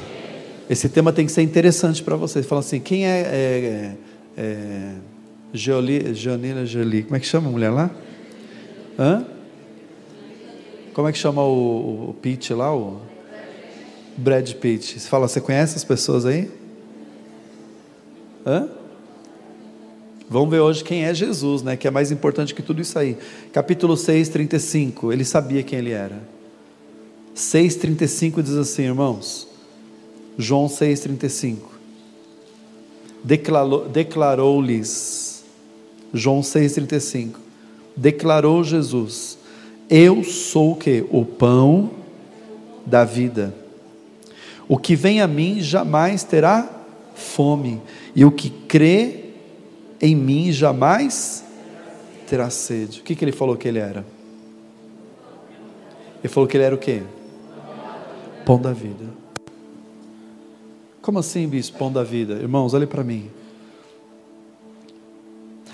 Esse 0.68 0.90
tema 0.90 1.10
tem 1.10 1.24
que 1.24 1.32
ser 1.32 1.40
interessante 1.40 2.02
para 2.02 2.16
vocês. 2.16 2.44
Fala 2.44 2.60
assim, 2.60 2.80
quem 2.80 3.06
é, 3.06 3.20
é, 3.22 3.92
é 4.36 4.92
Jolie, 5.54 6.14
Janina 6.14 6.66
Jolie, 6.66 7.04
como 7.04 7.16
é 7.16 7.18
que 7.18 7.26
chama 7.26 7.48
a 7.48 7.50
mulher 7.50 7.70
lá? 7.70 7.90
Hã? 8.98 9.24
Como 10.92 11.08
é 11.08 11.12
que 11.12 11.18
chama 11.18 11.42
o, 11.42 12.10
o 12.10 12.54
lá? 12.54 12.76
O 12.76 13.00
Brad 14.18 14.52
Pitt. 14.52 15.00
Você 15.00 15.08
fala, 15.08 15.26
você 15.26 15.40
conhece 15.40 15.76
as 15.76 15.84
pessoas 15.84 16.26
aí? 16.26 16.59
Hã? 18.46 18.68
Vamos 20.28 20.50
ver 20.50 20.60
hoje 20.60 20.84
quem 20.84 21.04
é 21.04 21.12
Jesus, 21.12 21.62
né? 21.62 21.76
Que 21.76 21.88
é 21.88 21.90
mais 21.90 22.12
importante 22.12 22.54
que 22.54 22.62
tudo 22.62 22.80
isso 22.80 22.98
aí. 22.98 23.18
Capítulo 23.52 23.96
6, 23.96 24.28
35. 24.28 25.12
Ele 25.12 25.24
sabia 25.24 25.62
quem 25.62 25.78
ele 25.80 25.90
era. 25.90 26.22
6,35 27.34 28.42
diz 28.42 28.54
assim, 28.54 28.82
irmãos. 28.82 29.48
João 30.38 30.66
6,35. 30.66 31.56
Declarou-lhes. 33.92 35.44
João 36.14 36.40
6,35. 36.40 37.34
Declarou 37.96 38.62
Jesus: 38.62 39.36
Eu 39.88 40.22
sou 40.22 40.72
o 40.72 40.76
que? 40.76 41.04
O 41.10 41.24
pão 41.24 41.90
da 42.86 43.04
vida. 43.04 43.54
O 44.68 44.78
que 44.78 44.94
vem 44.94 45.20
a 45.20 45.26
mim 45.26 45.60
jamais 45.60 46.22
terá 46.22 46.68
fome, 47.14 47.80
e 48.14 48.24
o 48.24 48.30
que 48.30 48.50
crê 48.50 49.30
em 50.00 50.14
mim 50.14 50.50
jamais 50.50 51.44
terá 52.26 52.48
sede. 52.50 53.00
O 53.00 53.02
que, 53.02 53.14
que 53.14 53.24
ele 53.24 53.32
falou 53.32 53.56
que 53.56 53.68
ele 53.68 53.78
era? 53.78 54.04
Ele 56.22 56.28
falou 56.28 56.48
que 56.48 56.56
ele 56.56 56.64
era 56.64 56.74
o 56.74 56.78
quê? 56.78 57.02
Pão 58.44 58.60
da 58.60 58.72
vida. 58.72 59.04
Como 61.00 61.18
assim, 61.18 61.48
bispo, 61.48 61.78
pão 61.78 61.92
da 61.92 62.04
vida? 62.04 62.34
Irmãos, 62.34 62.74
olhe 62.74 62.86
para 62.86 63.02
mim. 63.02 63.30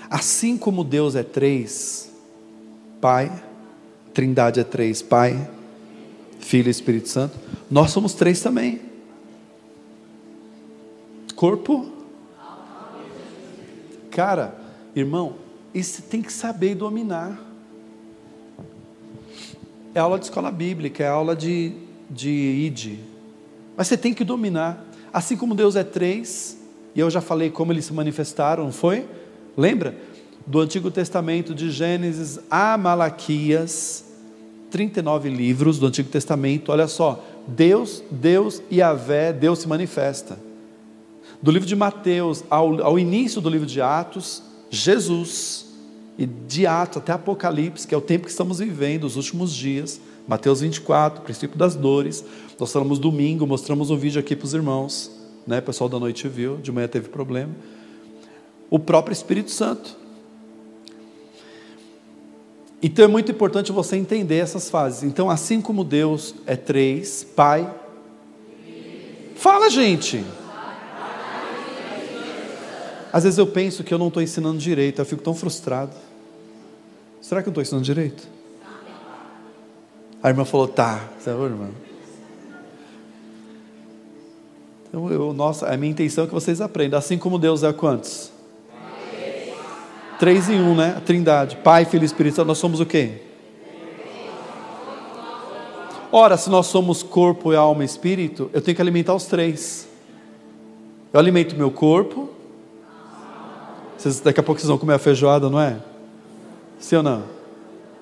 Assim 0.09 0.57
como 0.57 0.83
Deus 0.83 1.15
é 1.15 1.23
três, 1.23 2.11
Pai, 3.01 3.31
Trindade 4.13 4.59
é 4.59 4.63
três, 4.63 5.01
Pai, 5.01 5.49
Filho 6.39 6.69
e 6.69 6.71
Espírito 6.71 7.09
Santo, 7.09 7.37
nós 7.69 7.91
somos 7.91 8.13
três 8.13 8.41
também. 8.41 8.81
Corpo. 11.35 11.96
Cara, 14.17 14.55
irmão, 14.95 15.35
isso 15.75 16.01
tem 16.01 16.23
que 16.23 16.33
saber 16.33 16.73
dominar. 16.73 17.39
É 19.93 19.99
aula 19.99 20.17
de 20.17 20.25
escola 20.25 20.49
bíblica, 20.49 21.03
é 21.03 21.07
aula 21.07 21.35
de, 21.35 21.73
de 22.09 22.27
ID. 22.27 22.97
Mas 23.77 23.85
você 23.85 23.95
tem 23.95 24.15
que 24.15 24.23
dominar. 24.23 24.83
Assim 25.13 25.37
como 25.37 25.53
Deus 25.53 25.75
é 25.75 25.83
três, 25.83 26.57
e 26.95 26.99
eu 26.99 27.11
já 27.11 27.21
falei 27.21 27.51
como 27.51 27.71
eles 27.71 27.85
se 27.85 27.93
manifestaram, 27.93 28.63
não 28.63 28.71
foi? 28.71 29.07
Lembra? 29.55 29.95
Do 30.47 30.61
Antigo 30.61 30.89
Testamento, 30.89 31.53
de 31.53 31.69
Gênesis 31.69 32.39
a 32.49 32.75
Malaquias, 32.75 34.03
39 34.71 35.29
livros 35.29 35.77
do 35.77 35.85
Antigo 35.85 36.09
Testamento, 36.09 36.71
olha 36.71 36.87
só, 36.87 37.23
Deus, 37.47 38.01
Deus 38.09 38.63
e 38.71 38.81
Avé, 38.81 39.31
Deus 39.31 39.59
se 39.59 39.67
manifesta. 39.67 40.46
Do 41.41 41.51
livro 41.51 41.67
de 41.67 41.75
Mateus 41.75 42.43
ao, 42.49 42.81
ao 42.83 42.99
início 42.99 43.39
do 43.39 43.49
livro 43.49 43.67
de 43.67 43.79
Atos, 43.79 44.41
Jesus, 44.69 45.67
e 46.17 46.25
de 46.25 46.65
Atos 46.65 46.97
até 46.97 47.11
Apocalipse, 47.11 47.87
que 47.87 47.93
é 47.93 47.97
o 47.97 48.01
tempo 48.01 48.25
que 48.25 48.31
estamos 48.31 48.59
vivendo, 48.59 49.03
os 49.03 49.15
últimos 49.15 49.53
dias, 49.53 50.01
Mateus 50.27 50.61
24, 50.61 51.21
princípio 51.21 51.57
das 51.57 51.75
dores. 51.75 52.25
Nós 52.59 52.71
falamos 52.71 52.97
domingo, 52.97 53.45
mostramos 53.45 53.91
um 53.91 53.97
vídeo 53.97 54.19
aqui 54.19 54.35
para 54.35 54.45
os 54.45 54.53
irmãos, 54.53 55.11
né? 55.45 55.59
O 55.59 55.61
pessoal 55.61 55.89
da 55.89 55.99
noite 55.99 56.27
viu, 56.27 56.57
de 56.57 56.71
manhã 56.71 56.87
teve 56.87 57.09
problema. 57.09 57.53
O 58.69 58.79
próprio 58.79 59.13
Espírito 59.13 59.51
Santo. 59.51 59.95
Então 62.81 63.05
é 63.05 63.07
muito 63.07 63.31
importante 63.31 63.71
você 63.71 63.95
entender 63.95 64.37
essas 64.37 64.69
fases. 64.69 65.03
Então, 65.03 65.29
assim 65.29 65.61
como 65.61 65.83
Deus 65.83 66.35
é 66.45 66.55
três, 66.55 67.23
Pai. 67.35 67.73
Fala, 69.35 69.69
gente. 69.69 70.23
Às 73.17 73.23
vezes 73.23 73.39
eu 73.39 73.47
penso 73.47 73.83
que 73.83 73.91
eu 73.91 73.97
não 73.97 74.09
estou 74.09 74.21
ensinando 74.21 74.59
direito, 74.59 75.01
eu 75.01 75.05
fico 75.05 75.23
tão 75.23 75.33
frustrado. 75.33 75.91
Será 77.19 77.41
que 77.41 77.49
eu 77.49 77.49
estou 77.49 77.63
ensinando 77.63 77.83
direito? 77.83 78.27
A 80.21 80.29
irmã 80.29 80.45
falou, 80.45 80.67
tá. 80.67 81.03
Falou, 81.17 81.47
irmã? 81.47 81.71
Então, 84.87 85.11
eu, 85.11 85.33
nossa, 85.33 85.65
a 85.65 85.75
minha 85.75 85.89
intenção 85.89 86.25
é 86.25 86.27
que 86.27 86.33
vocês 86.35 86.61
aprendam. 86.61 86.99
Assim 86.99 87.17
como 87.17 87.39
Deus 87.39 87.63
é 87.63 87.73
quantos? 87.73 88.31
Três 90.19 90.47
em 90.47 90.61
um, 90.61 90.75
né? 90.75 90.93
A 90.95 91.01
trindade. 91.01 91.55
Pai, 91.55 91.85
Filho 91.85 92.03
e 92.03 92.05
Espírito 92.05 92.35
Santo. 92.35 92.49
Nós 92.49 92.59
somos 92.59 92.79
o 92.79 92.85
quê? 92.85 93.21
Ora, 96.11 96.37
se 96.37 96.51
nós 96.51 96.67
somos 96.67 97.01
corpo, 97.01 97.51
alma 97.51 97.81
e 97.81 97.87
espírito, 97.87 98.51
eu 98.53 98.61
tenho 98.61 98.75
que 98.75 98.81
alimentar 98.81 99.15
os 99.15 99.25
três. 99.25 99.87
Eu 101.11 101.19
alimento 101.19 101.55
meu 101.55 101.71
corpo. 101.71 102.36
Vocês, 103.97 104.19
daqui 104.19 104.39
a 104.39 104.43
pouco 104.43 104.61
vocês 104.61 104.69
vão 104.69 104.77
comer 104.77 104.93
a 104.93 104.99
feijoada, 104.99 105.49
não 105.49 105.59
é? 105.59 105.77
Sim 106.77 106.97
ou 106.97 107.03
não? 107.03 107.23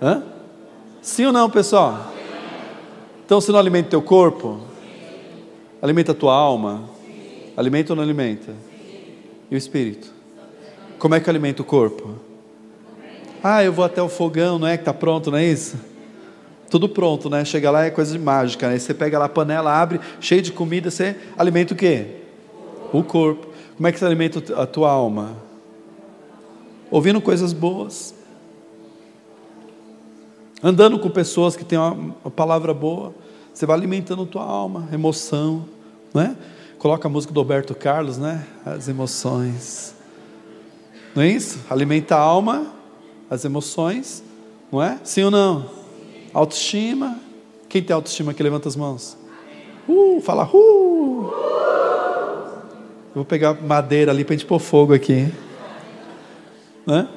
Hã? 0.02 0.24
Sim 1.02 1.28
ou 1.28 1.32
não, 1.32 1.50
pessoal? 1.50 2.12
Então, 3.26 3.40
se 3.40 3.52
não 3.52 3.58
alimenta 3.58 3.88
o 3.88 3.90
teu 3.92 4.02
corpo, 4.02 4.60
alimenta 5.82 6.12
a 6.12 6.16
tua 6.16 6.34
alma, 6.34 6.84
alimenta 7.56 7.94
ou 7.94 7.96
não 7.96 8.04
alimenta? 8.04 8.54
E 9.50 9.56
o 9.56 9.58
espírito? 9.58 10.14
Como 11.00 11.16
é 11.16 11.20
que 11.20 11.30
alimenta 11.30 11.62
o 11.62 11.66
corpo? 11.66 12.16
Ah, 13.42 13.64
eu 13.64 13.72
vou 13.72 13.86
até 13.86 14.02
o 14.02 14.10
fogão, 14.10 14.60
não 14.60 14.68
é 14.68 14.76
que 14.76 14.82
está 14.82 14.94
pronto, 14.94 15.32
não 15.32 15.38
é 15.38 15.46
isso? 15.46 15.78
Tudo 16.70 16.90
pronto, 16.90 17.30
né? 17.30 17.46
Chega 17.46 17.72
lá 17.72 17.86
é 17.86 17.90
coisa 17.90 18.12
de 18.12 18.20
mágica, 18.20 18.68
né? 18.68 18.78
Você 18.78 18.94
pega 18.94 19.18
lá 19.18 19.26
a 19.26 19.30
panela, 19.30 19.72
abre, 19.72 20.02
cheio 20.20 20.42
de 20.42 20.52
comida, 20.52 20.92
você 20.92 21.16
alimenta 21.38 21.74
o 21.74 21.78
quê? 21.78 22.08
O 22.92 23.04
corpo. 23.04 23.48
Como 23.78 23.88
é 23.88 23.92
que 23.92 24.00
você 24.00 24.06
alimenta 24.06 24.62
a 24.62 24.66
tua 24.66 24.90
alma? 24.90 25.45
Ouvindo 26.96 27.20
coisas 27.20 27.52
boas. 27.52 28.16
Andando 30.64 30.98
com 30.98 31.10
pessoas 31.10 31.54
que 31.54 31.66
têm 31.66 31.78
uma, 31.78 31.92
uma 31.92 32.32
palavra 32.34 32.74
boa. 32.74 33.14
Você 33.54 33.66
vai 33.66 33.76
alimentando 33.76 34.26
tua 34.26 34.46
alma, 34.46 34.88
emoção, 34.94 35.66
né? 36.14 36.38
Coloca 36.80 37.06
a 37.06 37.12
música 37.12 37.34
do 37.34 37.40
Alberto 37.42 37.76
Carlos, 37.76 38.18
né? 38.18 38.48
As 38.66 38.88
emoções. 38.88 39.94
Não 41.14 41.22
é 41.22 41.28
isso? 41.28 41.60
Alimenta 41.70 42.16
a 42.16 42.20
alma, 42.20 42.66
as 43.30 43.44
emoções, 43.44 44.24
não 44.72 44.82
é? 44.82 44.98
Sim 45.04 45.24
ou 45.24 45.32
não? 45.32 45.70
Autoestima. 46.34 47.20
Quem 47.68 47.84
tem 47.84 47.94
autoestima 47.94 48.32
aqui, 48.32 48.42
levanta 48.42 48.70
as 48.70 48.76
mãos. 48.78 49.18
Uh, 49.86 50.22
fala, 50.22 50.46
uh. 50.46 51.30
Vou 53.14 53.26
pegar 53.26 53.54
madeira 53.62 54.14
ali 54.14 54.24
para 54.24 54.34
a 54.34 54.38
gente 54.38 54.48
pôr 54.48 54.60
fogo 54.60 54.94
aqui. 54.94 55.30
Né? 56.86 57.08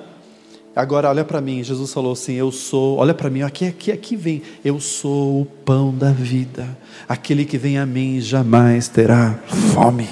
Agora 0.74 1.08
olha 1.08 1.24
para 1.24 1.40
mim, 1.40 1.62
Jesus 1.64 1.92
falou 1.92 2.12
assim: 2.12 2.34
Eu 2.34 2.52
sou, 2.52 2.98
olha 2.98 3.12
para 3.12 3.28
mim, 3.28 3.42
aqui, 3.42 3.66
aqui, 3.66 3.90
aqui 3.90 4.14
vem, 4.14 4.42
eu 4.64 4.78
sou 4.78 5.42
o 5.42 5.44
pão 5.44 5.92
da 5.92 6.12
vida. 6.12 6.78
Aquele 7.08 7.44
que 7.44 7.58
vem 7.58 7.78
a 7.78 7.84
mim 7.84 8.20
jamais 8.20 8.86
terá 8.86 9.40
fome. 9.74 10.08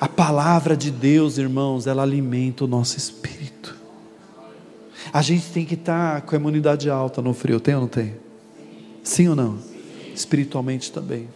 A 0.00 0.08
palavra 0.08 0.74
de 0.74 0.90
Deus, 0.90 1.36
irmãos, 1.36 1.86
ela 1.86 2.02
alimenta 2.02 2.64
o 2.64 2.66
nosso 2.66 2.96
espírito. 2.96 3.76
A 5.12 5.20
gente 5.20 5.50
tem 5.50 5.66
que 5.66 5.74
estar 5.74 6.22
com 6.22 6.34
a 6.34 6.38
imunidade 6.38 6.88
alta 6.88 7.20
no 7.20 7.34
frio, 7.34 7.60
tem 7.60 7.74
ou 7.74 7.82
não 7.82 7.88
tem? 7.88 8.14
Sim 9.02 9.28
ou 9.28 9.36
não? 9.36 9.58
Espiritualmente 10.14 10.90
também. 10.90 11.28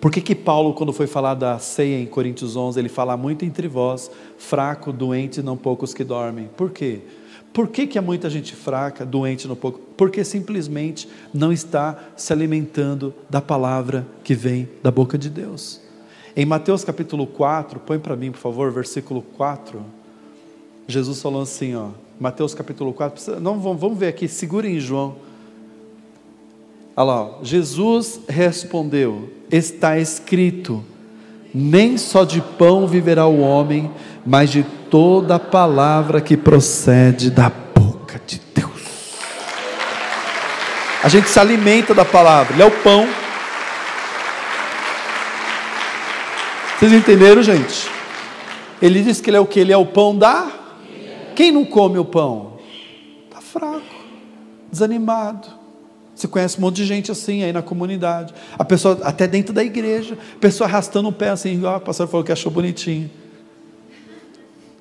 Por 0.00 0.10
que, 0.10 0.20
que 0.20 0.34
Paulo, 0.34 0.74
quando 0.74 0.92
foi 0.92 1.06
falar 1.06 1.34
da 1.34 1.58
ceia 1.58 2.00
em 2.00 2.06
Coríntios 2.06 2.56
11, 2.56 2.78
ele 2.78 2.88
fala 2.88 3.16
muito 3.16 3.44
entre 3.44 3.68
vós, 3.68 4.10
fraco, 4.42 4.92
doente, 4.92 5.42
não 5.42 5.56
poucos 5.56 5.94
que 5.94 6.04
dormem? 6.04 6.48
Por 6.56 6.70
quê? 6.70 7.00
Por 7.52 7.68
que, 7.68 7.86
que 7.86 7.98
há 7.98 8.02
muita 8.02 8.30
gente 8.30 8.54
fraca, 8.54 9.04
doente, 9.04 9.46
não 9.46 9.54
pouco? 9.54 9.78
Porque 9.96 10.24
simplesmente 10.24 11.08
não 11.32 11.52
está 11.52 11.98
se 12.16 12.32
alimentando 12.32 13.14
da 13.28 13.40
palavra 13.40 14.06
que 14.24 14.34
vem 14.34 14.68
da 14.82 14.90
boca 14.90 15.18
de 15.18 15.28
Deus. 15.28 15.80
Em 16.34 16.46
Mateus 16.46 16.82
capítulo 16.82 17.26
4, 17.26 17.80
põe 17.80 17.98
para 17.98 18.16
mim, 18.16 18.30
por 18.30 18.38
favor, 18.38 18.72
versículo 18.72 19.22
4. 19.36 19.82
Jesus 20.88 21.20
falou 21.20 21.42
assim, 21.42 21.74
ó, 21.74 21.90
Mateus 22.18 22.54
capítulo 22.54 22.92
4, 22.92 23.40
não, 23.40 23.60
vamos 23.60 23.98
ver 23.98 24.08
aqui, 24.08 24.26
segurem 24.28 24.76
em 24.76 24.80
João 24.80 25.16
Olha 26.94 27.04
lá, 27.04 27.38
Jesus 27.42 28.20
respondeu: 28.28 29.30
Está 29.50 29.98
escrito, 29.98 30.84
nem 31.54 31.98
só 31.98 32.24
de 32.24 32.40
pão 32.40 32.86
viverá 32.86 33.26
o 33.26 33.40
homem, 33.40 33.90
mas 34.24 34.50
de 34.50 34.62
toda 34.90 35.38
palavra 35.38 36.20
que 36.20 36.36
procede 36.36 37.30
da 37.30 37.50
boca 37.50 38.20
de 38.26 38.40
Deus. 38.54 38.70
A 41.02 41.08
gente 41.08 41.28
se 41.28 41.38
alimenta 41.38 41.94
da 41.94 42.04
palavra, 42.04 42.54
ele 42.54 42.62
é 42.62 42.66
o 42.66 42.70
pão. 42.70 43.06
Vocês 46.78 46.92
entenderam, 46.92 47.42
gente? 47.42 47.88
Ele 48.80 49.02
diz 49.02 49.20
que 49.20 49.30
ele 49.30 49.36
é 49.36 49.40
o 49.40 49.46
que? 49.46 49.60
Ele 49.60 49.72
é 49.72 49.76
o 49.76 49.86
pão 49.86 50.16
da. 50.16 50.48
Quem 51.36 51.52
não 51.52 51.64
come 51.64 51.98
o 51.98 52.04
pão? 52.04 52.58
Está 53.28 53.40
fraco, 53.40 53.82
desanimado 54.70 55.61
você 56.14 56.28
conhece 56.28 56.58
um 56.58 56.60
monte 56.60 56.76
de 56.76 56.84
gente 56.84 57.10
assim 57.10 57.42
aí 57.42 57.52
na 57.52 57.62
comunidade. 57.62 58.34
A 58.58 58.64
pessoa, 58.64 58.98
até 59.02 59.26
dentro 59.26 59.52
da 59.52 59.64
igreja, 59.64 60.16
a 60.36 60.38
pessoa 60.38 60.68
arrastando 60.68 61.08
o 61.08 61.12
pé 61.12 61.30
assim, 61.30 61.54
igual 61.54 61.76
a 61.76 61.80
pastor 61.80 62.06
falou 62.06 62.24
que 62.24 62.32
achou 62.32 62.52
bonitinho. 62.52 63.10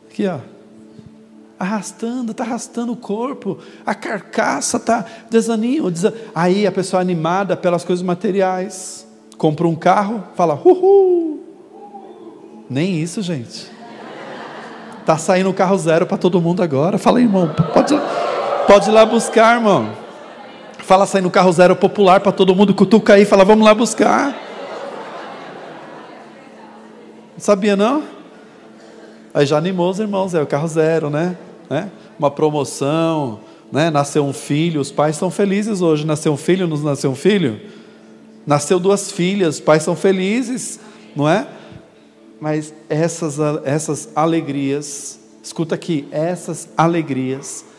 Aqui, 0.10 0.28
ó. 0.28 0.40
Arrastando, 1.58 2.32
está 2.32 2.44
arrastando 2.44 2.92
o 2.92 2.98
corpo, 2.98 3.60
a 3.86 3.94
carcaça 3.94 4.78
está 4.78 5.06
desanimo. 5.30 5.92
Aí 6.34 6.66
a 6.68 6.72
pessoa 6.72 7.02
animada 7.02 7.56
pelas 7.56 7.86
coisas 7.86 8.04
materiais, 8.04 9.08
compra 9.38 9.68
um 9.68 9.76
carro, 9.76 10.24
fala, 10.36 10.60
uhul. 10.66 11.40
Nem 12.70 13.00
isso, 13.00 13.22
gente. 13.22 13.70
Está 15.00 15.18
saindo 15.18 15.50
o 15.50 15.54
carro 15.54 15.78
zero 15.78 16.06
para 16.06 16.18
todo 16.18 16.42
mundo 16.42 16.62
agora. 16.62 16.98
Fala, 16.98 17.22
irmão, 17.22 17.54
pode, 17.74 17.94
pode 18.68 18.90
ir 18.90 18.94
lá 18.94 19.06
buscar, 19.06 19.56
irmão. 19.56 20.02
Fala 20.92 21.06
sair 21.06 21.22
no 21.22 21.32
carro 21.32 21.50
zero 21.54 21.74
popular 21.74 22.20
para 22.20 22.34
todo 22.34 22.54
mundo, 22.54 22.74
cutuca 22.74 23.14
aí, 23.14 23.24
fala, 23.24 23.46
vamos 23.46 23.64
lá 23.64 23.74
buscar. 23.74 24.38
Sabia 27.38 27.78
não? 27.78 28.04
Aí 29.34 29.46
já 29.46 29.58
animou 29.58 29.90
os 29.90 30.00
irmãos, 30.02 30.34
é 30.34 30.42
o 30.42 30.46
carro 30.46 30.68
zero, 30.68 31.10
né? 31.10 31.38
né? 31.70 31.90
Uma 32.20 32.30
promoção, 32.30 33.40
né? 33.72 33.90
Nasceu 33.90 34.26
um 34.26 34.34
filho, 34.34 34.82
os 34.82 34.92
pais 34.92 35.16
estão 35.16 35.32
felizes 35.32 35.82
hoje. 35.82 36.06
Nasceu 36.06 36.34
um 36.34 36.38
filho, 36.38 36.68
não 36.68 36.76
nasceu 36.80 37.12
um 37.12 37.16
filho? 37.16 37.62
Nasceu 38.46 38.78
duas 38.78 39.14
filhas, 39.14 39.56
os 39.56 39.62
pais 39.62 39.84
são 39.84 39.96
felizes, 39.96 40.78
não 41.16 41.30
é? 41.30 41.48
Mas 42.38 42.74
essas, 42.90 43.38
essas 43.64 44.10
alegrias, 44.14 45.22
escuta 45.42 45.74
aqui, 45.74 46.06
essas 46.12 46.68
alegrias 46.76 47.71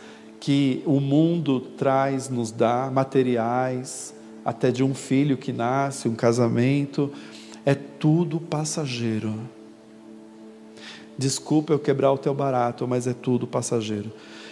que 0.43 0.83
o 0.85 0.99
mundo 0.99 1.61
traz, 1.61 2.29
nos 2.29 2.51
dá, 2.51 2.91
materiais, 2.93 4.13
até 4.45 4.73
de 4.73 4.83
um 4.83 4.93
filho 4.93 5.37
que 5.37 5.53
nasce, 5.53 6.09
um 6.09 6.17
casamento, 6.17 7.13
é 7.65 7.77
tudo 7.77 8.41
passageiro. 8.41 9.39
Desculpa 11.17 11.73
eu 11.73 11.79
quebrar 11.79 12.11
o 12.11 12.19
teu 12.19 12.35
barato, 12.35 12.89
mas 12.89 13.07
é 13.07 13.15
tudo 13.15 13.47
passageiro. 13.47 14.11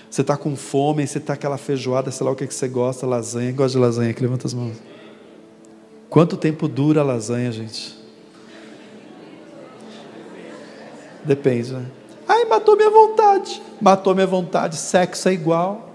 Você 0.08 0.20
está 0.20 0.36
com 0.36 0.54
fome, 0.54 1.04
você 1.04 1.18
está 1.18 1.32
aquela 1.32 1.58
feijoada, 1.58 2.12
sei 2.12 2.24
lá 2.24 2.30
o 2.30 2.36
que, 2.36 2.46
que 2.46 2.54
você 2.54 2.68
gosta, 2.68 3.04
lasanha, 3.04 3.50
gosta 3.50 3.76
de 3.76 3.82
lasanha 3.82 4.10
aqui, 4.12 4.22
levanta 4.22 4.46
as 4.46 4.54
mãos. 4.54 4.76
Quanto 6.08 6.36
tempo 6.36 6.68
dura 6.68 7.00
a 7.00 7.04
lasanha, 7.04 7.50
gente? 7.50 7.98
Depende, 11.24 11.72
né? 11.72 11.84
Ai, 12.30 12.44
matou 12.44 12.76
minha 12.76 12.90
vontade. 12.90 13.60
Matou 13.80 14.14
minha 14.14 14.26
vontade. 14.26 14.76
Sexo 14.76 15.28
é 15.28 15.32
igual. 15.32 15.90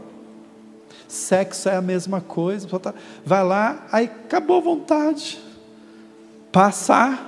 Sexo 1.07 1.69
é 1.69 1.77
a 1.77 1.81
mesma 1.81 2.19
coisa. 2.19 2.67
Tá, 2.77 2.93
vai 3.25 3.41
lá, 3.41 3.87
aí 3.89 4.11
acabou 4.25 4.57
a 4.57 4.61
vontade. 4.61 5.39
Passageiro. 6.51 7.23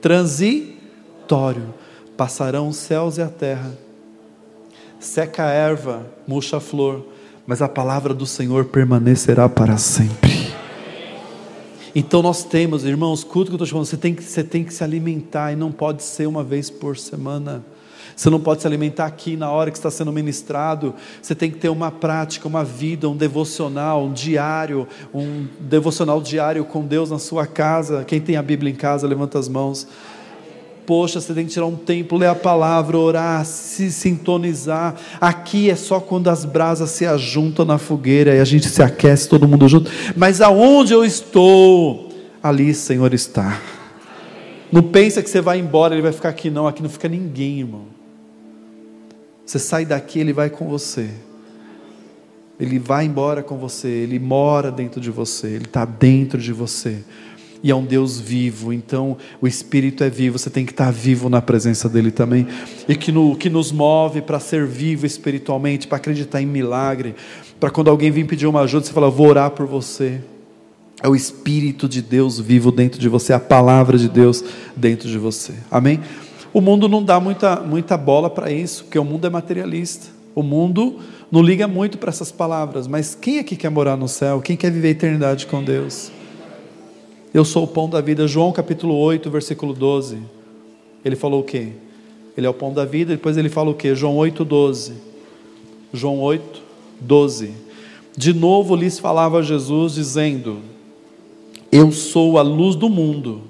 Transitório. 0.00 1.74
Passarão 2.16 2.68
os 2.68 2.76
céus 2.76 3.18
e 3.18 3.22
a 3.22 3.28
terra. 3.28 3.72
Seca 5.00 5.46
a 5.46 5.50
erva, 5.50 6.06
murcha 6.28 6.58
a 6.58 6.60
flor. 6.60 7.04
Mas 7.44 7.60
a 7.60 7.68
palavra 7.68 8.14
do 8.14 8.26
Senhor 8.26 8.66
permanecerá 8.66 9.48
para 9.48 9.76
sempre. 9.76 10.33
Então 11.94 12.20
nós 12.20 12.42
temos, 12.42 12.84
irmãos, 12.84 13.22
culto 13.22 13.50
que 13.50 13.54
eu 13.54 13.64
estou 13.64 13.68
falando, 13.68 13.86
você 13.86 13.96
tem, 13.96 14.14
que, 14.14 14.22
você 14.22 14.42
tem 14.42 14.64
que 14.64 14.74
se 14.74 14.82
alimentar 14.82 15.52
e 15.52 15.56
não 15.56 15.70
pode 15.70 16.02
ser 16.02 16.26
uma 16.26 16.42
vez 16.42 16.68
por 16.68 16.98
semana. 16.98 17.64
Você 18.16 18.28
não 18.28 18.40
pode 18.40 18.62
se 18.62 18.66
alimentar 18.66 19.06
aqui 19.06 19.36
na 19.36 19.50
hora 19.50 19.70
que 19.70 19.76
está 19.76 19.90
sendo 19.90 20.12
ministrado. 20.12 20.94
Você 21.22 21.34
tem 21.34 21.50
que 21.50 21.58
ter 21.58 21.68
uma 21.68 21.90
prática, 21.90 22.48
uma 22.48 22.64
vida, 22.64 23.08
um 23.08 23.16
devocional, 23.16 24.04
um 24.04 24.12
diário, 24.12 24.88
um 25.12 25.46
devocional 25.60 26.20
diário 26.20 26.64
com 26.64 26.84
Deus 26.84 27.10
na 27.10 27.18
sua 27.18 27.46
casa. 27.46 28.04
Quem 28.04 28.20
tem 28.20 28.36
a 28.36 28.42
Bíblia 28.42 28.72
em 28.72 28.76
casa, 28.76 29.06
levanta 29.06 29.38
as 29.38 29.48
mãos. 29.48 29.86
Poxa, 30.86 31.20
você 31.20 31.32
tem 31.32 31.46
que 31.46 31.52
tirar 31.52 31.66
um 31.66 31.76
tempo, 31.76 32.16
ler 32.16 32.26
a 32.26 32.34
palavra, 32.34 32.98
orar, 32.98 33.44
se 33.46 33.90
sintonizar. 33.90 34.94
Aqui 35.20 35.70
é 35.70 35.76
só 35.76 35.98
quando 35.98 36.28
as 36.28 36.44
brasas 36.44 36.90
se 36.90 37.06
ajuntam 37.06 37.64
na 37.64 37.78
fogueira 37.78 38.34
e 38.34 38.40
a 38.40 38.44
gente 38.44 38.68
se 38.68 38.82
aquece 38.82 39.28
todo 39.28 39.48
mundo 39.48 39.66
junto. 39.66 39.90
Mas 40.14 40.42
aonde 40.42 40.92
eu 40.92 41.04
estou, 41.04 42.10
ali 42.42 42.74
Senhor 42.74 43.14
está. 43.14 43.60
Não 44.70 44.82
pensa 44.82 45.22
que 45.22 45.30
você 45.30 45.40
vai 45.40 45.58
embora, 45.58 45.94
ele 45.94 46.02
vai 46.02 46.12
ficar 46.12 46.28
aqui 46.28 46.50
não, 46.50 46.66
aqui 46.66 46.82
não 46.82 46.90
fica 46.90 47.08
ninguém, 47.08 47.60
irmão. 47.60 47.84
Você 49.46 49.58
sai 49.58 49.86
daqui, 49.86 50.18
ele 50.18 50.32
vai 50.32 50.50
com 50.50 50.68
você. 50.68 51.08
Ele 52.60 52.78
vai 52.78 53.04
embora 53.06 53.42
com 53.42 53.56
você, 53.56 53.88
ele 53.88 54.18
mora 54.18 54.70
dentro 54.70 55.00
de 55.00 55.10
você, 55.10 55.48
ele 55.48 55.64
está 55.64 55.84
dentro 55.84 56.40
de 56.40 56.52
você 56.52 57.02
e 57.64 57.70
é 57.70 57.74
um 57.74 57.82
Deus 57.82 58.20
vivo. 58.20 58.74
Então, 58.74 59.16
o 59.40 59.48
Espírito 59.48 60.04
é 60.04 60.10
vivo, 60.10 60.38
você 60.38 60.50
tem 60.50 60.66
que 60.66 60.72
estar 60.72 60.92
vivo 60.92 61.30
na 61.30 61.40
presença 61.40 61.88
dele 61.88 62.10
também. 62.10 62.46
E 62.86 62.94
que, 62.94 63.10
no, 63.10 63.34
que 63.34 63.48
nos 63.48 63.72
move 63.72 64.20
para 64.20 64.38
ser 64.38 64.66
vivo 64.66 65.06
espiritualmente, 65.06 65.88
para 65.88 65.96
acreditar 65.96 66.42
em 66.42 66.46
milagre, 66.46 67.14
para 67.58 67.70
quando 67.70 67.88
alguém 67.88 68.10
vir 68.10 68.26
pedir 68.26 68.46
uma 68.46 68.60
ajuda, 68.60 68.84
você 68.84 68.92
fala, 68.92 69.08
vou 69.08 69.28
orar 69.28 69.50
por 69.50 69.66
você. 69.66 70.20
É 71.02 71.08
o 71.08 71.16
Espírito 71.16 71.88
de 71.88 72.02
Deus 72.02 72.38
vivo 72.38 72.70
dentro 72.70 73.00
de 73.00 73.08
você, 73.08 73.32
a 73.32 73.40
palavra 73.40 73.96
de 73.96 74.10
Deus 74.10 74.44
dentro 74.76 75.08
de 75.08 75.16
você. 75.16 75.54
Amém? 75.70 76.00
O 76.52 76.60
mundo 76.60 76.86
não 76.86 77.02
dá 77.02 77.18
muita, 77.18 77.56
muita 77.60 77.96
bola 77.96 78.28
para 78.28 78.50
isso, 78.50 78.84
porque 78.84 78.98
o 78.98 79.04
mundo 79.04 79.26
é 79.26 79.30
materialista. 79.30 80.08
O 80.34 80.42
mundo 80.42 80.98
não 81.32 81.40
liga 81.40 81.66
muito 81.66 81.96
para 81.96 82.10
essas 82.10 82.30
palavras, 82.30 82.86
mas 82.86 83.14
quem 83.18 83.38
aqui 83.38 83.56
quer 83.56 83.70
morar 83.70 83.96
no 83.96 84.06
céu? 84.06 84.42
Quem 84.42 84.54
quer 84.54 84.70
viver 84.70 84.88
a 84.88 84.90
eternidade 84.90 85.46
com 85.46 85.64
Deus? 85.64 86.12
Eu 87.34 87.44
sou 87.44 87.64
o 87.64 87.66
pão 87.66 87.88
da 87.90 88.00
vida. 88.00 88.28
João 88.28 88.52
capítulo 88.52 88.94
8, 88.96 89.28
versículo 89.28 89.74
12. 89.74 90.20
Ele 91.04 91.16
falou 91.16 91.40
o 91.40 91.44
quê? 91.44 91.72
Ele 92.36 92.46
é 92.46 92.50
o 92.50 92.54
pão 92.54 92.72
da 92.72 92.84
vida, 92.84 93.12
depois 93.12 93.36
ele 93.36 93.48
fala 93.48 93.70
o 93.70 93.74
quê? 93.74 93.92
João 93.92 94.16
8, 94.16 94.44
12. 94.44 94.94
João 95.92 96.20
8, 96.20 96.62
12. 97.00 97.52
De 98.16 98.32
novo 98.32 98.76
lhes 98.76 99.00
falava 99.00 99.42
Jesus, 99.42 99.94
dizendo: 99.94 100.60
Eu 101.72 101.90
sou 101.90 102.38
a 102.38 102.42
luz 102.42 102.76
do 102.76 102.88
mundo. 102.88 103.42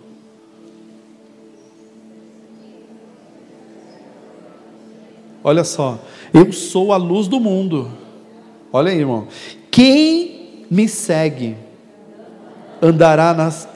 Olha 5.42 5.62
só, 5.62 5.98
eu 6.32 6.50
sou 6.54 6.90
a 6.90 6.96
luz 6.96 7.28
do 7.28 7.38
mundo. 7.38 7.90
Olha 8.72 8.90
aí, 8.90 8.98
irmão. 8.98 9.28
Quem 9.70 10.64
me 10.70 10.88
segue 10.88 11.54
andará 12.80 13.34
nas. 13.34 13.73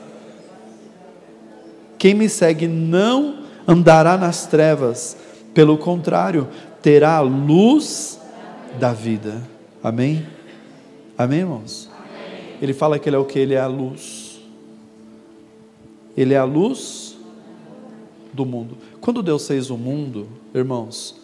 Quem 1.99 2.15
me 2.15 2.29
segue 2.29 2.69
não 2.69 3.45
andará 3.67 4.17
nas 4.17 4.47
trevas, 4.47 5.17
pelo 5.53 5.77
contrário, 5.77 6.49
terá 6.81 7.17
a 7.17 7.21
luz 7.21 8.21
da 8.79 8.93
vida. 8.93 9.43
Amém? 9.83 10.25
Amém, 11.17 11.41
irmãos? 11.41 11.91
Amém. 11.93 12.57
Ele 12.63 12.73
fala 12.73 12.99
que 12.99 13.09
ele 13.09 13.17
é 13.17 13.19
o 13.19 13.25
que? 13.25 13.39
Ele 13.39 13.55
é 13.55 13.61
a 13.61 13.67
luz. 13.67 14.41
Ele 16.17 16.35
é 16.35 16.39
a 16.39 16.45
luz 16.45 17.17
do 18.33 18.47
mundo. 18.47 18.79
Quando 19.01 19.23
Deus 19.23 19.47
fez 19.47 19.69
o 19.69 19.77
mundo, 19.77 20.29
irmãos, 20.55 21.17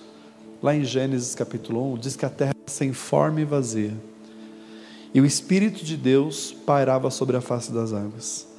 lá 0.63 0.75
em 0.75 0.85
Gênesis 0.85 1.35
capítulo 1.35 1.95
1, 1.95 1.99
diz 1.99 2.17
que 2.17 2.27
a 2.27 2.31
terra 2.31 2.55
sem 2.67 2.93
forma 2.93 3.41
e 3.41 3.45
vazia. 3.45 3.93
E 5.13 5.21
o 5.21 5.25
Espírito 5.25 5.85
de 5.85 5.97
Deus 5.97 6.53
pairava 6.67 7.11
sobre 7.11 7.37
a 7.37 7.41
face 7.41 7.71
das 7.71 7.93
águas. 7.93 8.54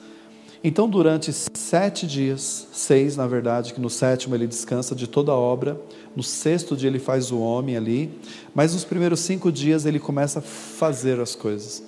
Então, 0.67 0.89
durante 0.89 1.32
sete 1.32 2.08
dias, 2.08 2.67
seis 2.73 3.15
na 3.15 3.28
verdade, 3.28 3.71
que 3.71 3.80
no 3.80 3.88
sétimo 3.88 4.34
ele 4.34 4.47
descansa 4.47 4.95
de 4.95 5.06
toda 5.06 5.32
a 5.32 5.36
obra, 5.36 5.80
no 6.15 6.23
sexto 6.23 6.75
dia 6.75 6.89
ele 6.89 6.97
faz 6.97 7.32
o 7.32 7.38
homem 7.38 7.78
ali, 7.78 8.12
mas 8.51 8.73
nos 8.73 8.84
primeiros 8.84 9.19
cinco 9.19 9.51
dias 9.51 9.86
ele 9.86 9.99
começa 9.99 10.39
a 10.39 10.41
fazer 10.41 11.19
as 11.19 11.36
coisas. 11.36 11.84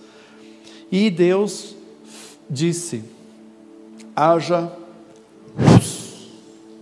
E 0.92 1.10
Deus 1.10 1.76
disse: 2.48 3.04
haja 4.16 4.72
luz, 5.58 6.30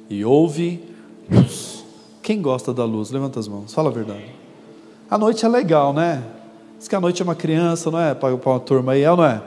e 0.09 0.25
houve 0.25 0.83
luz. 1.31 1.85
Quem 2.21 2.41
gosta 2.41 2.73
da 2.73 2.83
luz? 2.83 3.09
Levanta 3.09 3.39
as 3.39 3.47
mãos, 3.47 3.73
fala 3.73 3.87
a 3.89 3.93
verdade. 3.93 4.35
A 5.09 5.17
noite 5.17 5.45
é 5.45 5.47
legal, 5.47 5.93
né? 5.93 6.21
Diz 6.77 6.89
que 6.89 6.95
a 6.95 6.99
noite 6.99 7.21
é 7.21 7.23
uma 7.23 7.35
criança, 7.35 7.89
não 7.89 8.01
é? 8.01 8.13
Para 8.13 8.35
uma 8.35 8.59
turma 8.59 8.91
aí, 8.91 9.03
é 9.03 9.09
ou 9.09 9.15
não 9.15 9.23
é? 9.23 9.41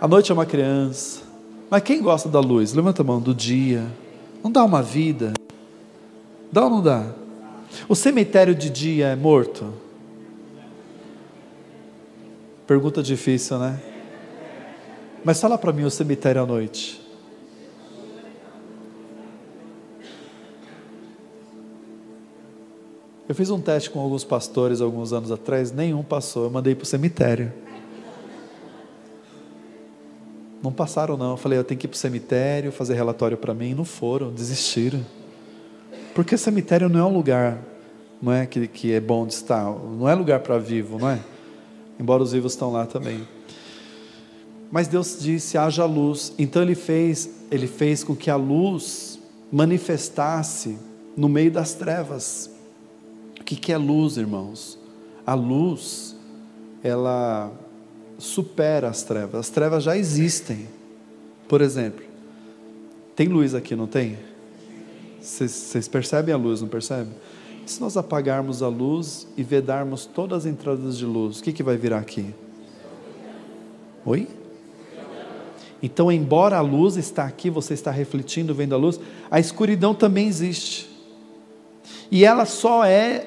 A 0.00 0.06
noite 0.06 0.30
é 0.30 0.32
uma 0.32 0.46
criança 0.46 1.29
mas 1.70 1.82
quem 1.84 2.02
gosta 2.02 2.28
da 2.28 2.40
luz? 2.40 2.74
Levanta 2.74 3.02
a 3.02 3.04
mão, 3.04 3.20
do 3.20 3.32
dia. 3.32 3.86
Não 4.42 4.50
dá 4.50 4.64
uma 4.64 4.82
vida? 4.82 5.32
Dá 6.50 6.64
ou 6.64 6.70
não 6.70 6.82
dá? 6.82 7.06
O 7.88 7.94
cemitério 7.94 8.54
de 8.54 8.68
dia 8.68 9.06
é 9.06 9.16
morto? 9.16 9.72
Pergunta 12.66 13.02
difícil, 13.02 13.58
né? 13.58 13.80
Mas 15.24 15.40
fala 15.40 15.56
para 15.56 15.72
mim 15.72 15.84
o 15.84 15.90
cemitério 15.90 16.42
à 16.42 16.46
noite. 16.46 17.00
Eu 23.28 23.34
fiz 23.34 23.48
um 23.48 23.60
teste 23.60 23.90
com 23.90 24.00
alguns 24.00 24.24
pastores 24.24 24.80
alguns 24.80 25.12
anos 25.12 25.30
atrás, 25.30 25.70
nenhum 25.70 26.02
passou. 26.02 26.44
Eu 26.44 26.50
mandei 26.50 26.74
para 26.74 26.82
o 26.82 26.86
cemitério. 26.86 27.52
Não 30.62 30.72
passaram, 30.72 31.16
não. 31.16 31.32
Eu 31.32 31.36
falei, 31.36 31.58
eu 31.58 31.64
tenho 31.64 31.78
que 31.78 31.86
ir 31.86 31.88
para 31.88 31.96
o 31.96 31.98
cemitério, 31.98 32.70
fazer 32.70 32.94
relatório 32.94 33.36
para 33.36 33.54
mim. 33.54 33.74
Não 33.74 33.84
foram, 33.84 34.30
desistiram. 34.30 35.04
Porque 36.14 36.36
cemitério 36.36 36.88
não 36.88 37.00
é 37.00 37.04
um 37.04 37.14
lugar 37.14 37.62
não 38.20 38.32
é 38.32 38.46
que, 38.46 38.68
que 38.68 38.92
é 38.92 39.00
bom 39.00 39.26
de 39.26 39.32
estar. 39.32 39.64
Não 39.64 40.08
é 40.08 40.14
lugar 40.14 40.40
para 40.40 40.58
vivo, 40.58 40.98
não 40.98 41.08
é? 41.08 41.20
Embora 41.98 42.22
os 42.22 42.32
vivos 42.32 42.52
estão 42.52 42.70
lá 42.70 42.86
também. 42.86 43.26
Mas 44.70 44.88
Deus 44.88 45.18
disse: 45.18 45.56
haja 45.56 45.84
luz. 45.84 46.32
Então 46.38 46.62
ele 46.62 46.74
fez, 46.74 47.30
ele 47.50 47.66
fez 47.66 48.04
com 48.04 48.14
que 48.14 48.30
a 48.30 48.36
luz 48.36 49.18
manifestasse 49.50 50.78
no 51.16 51.28
meio 51.28 51.50
das 51.50 51.72
trevas. 51.74 52.50
O 53.40 53.44
que, 53.44 53.56
que 53.56 53.72
é 53.72 53.78
luz, 53.78 54.16
irmãos? 54.16 54.78
A 55.26 55.34
luz, 55.34 56.14
ela 56.82 57.50
supera 58.20 58.88
as 58.88 59.02
trevas. 59.02 59.40
As 59.40 59.48
trevas 59.48 59.82
já 59.82 59.96
existem. 59.96 60.68
Por 61.48 61.60
exemplo, 61.60 62.04
tem 63.16 63.28
luz 63.28 63.54
aqui, 63.54 63.74
não 63.74 63.86
tem? 63.86 64.18
Vocês 65.20 65.88
percebem 65.88 66.32
a 66.32 66.38
luz, 66.38 66.60
não 66.62 66.68
percebem? 66.68 67.12
E 67.66 67.70
se 67.70 67.80
nós 67.80 67.96
apagarmos 67.96 68.62
a 68.62 68.68
luz 68.68 69.26
e 69.36 69.42
vedarmos 69.42 70.06
todas 70.06 70.38
as 70.38 70.46
entradas 70.46 70.96
de 70.96 71.04
luz, 71.04 71.40
o 71.40 71.42
que, 71.42 71.52
que 71.52 71.62
vai 71.62 71.76
virar 71.76 71.98
aqui? 71.98 72.34
Oi? 74.04 74.28
Então, 75.82 76.10
embora 76.12 76.56
a 76.56 76.60
luz 76.60 76.96
está 76.96 77.24
aqui, 77.24 77.48
você 77.48 77.74
está 77.74 77.90
refletindo, 77.90 78.54
vendo 78.54 78.74
a 78.74 78.78
luz, 78.78 79.00
a 79.30 79.40
escuridão 79.40 79.94
também 79.94 80.28
existe. 80.28 80.88
E 82.10 82.24
ela 82.24 82.44
só 82.44 82.84
é, 82.84 83.26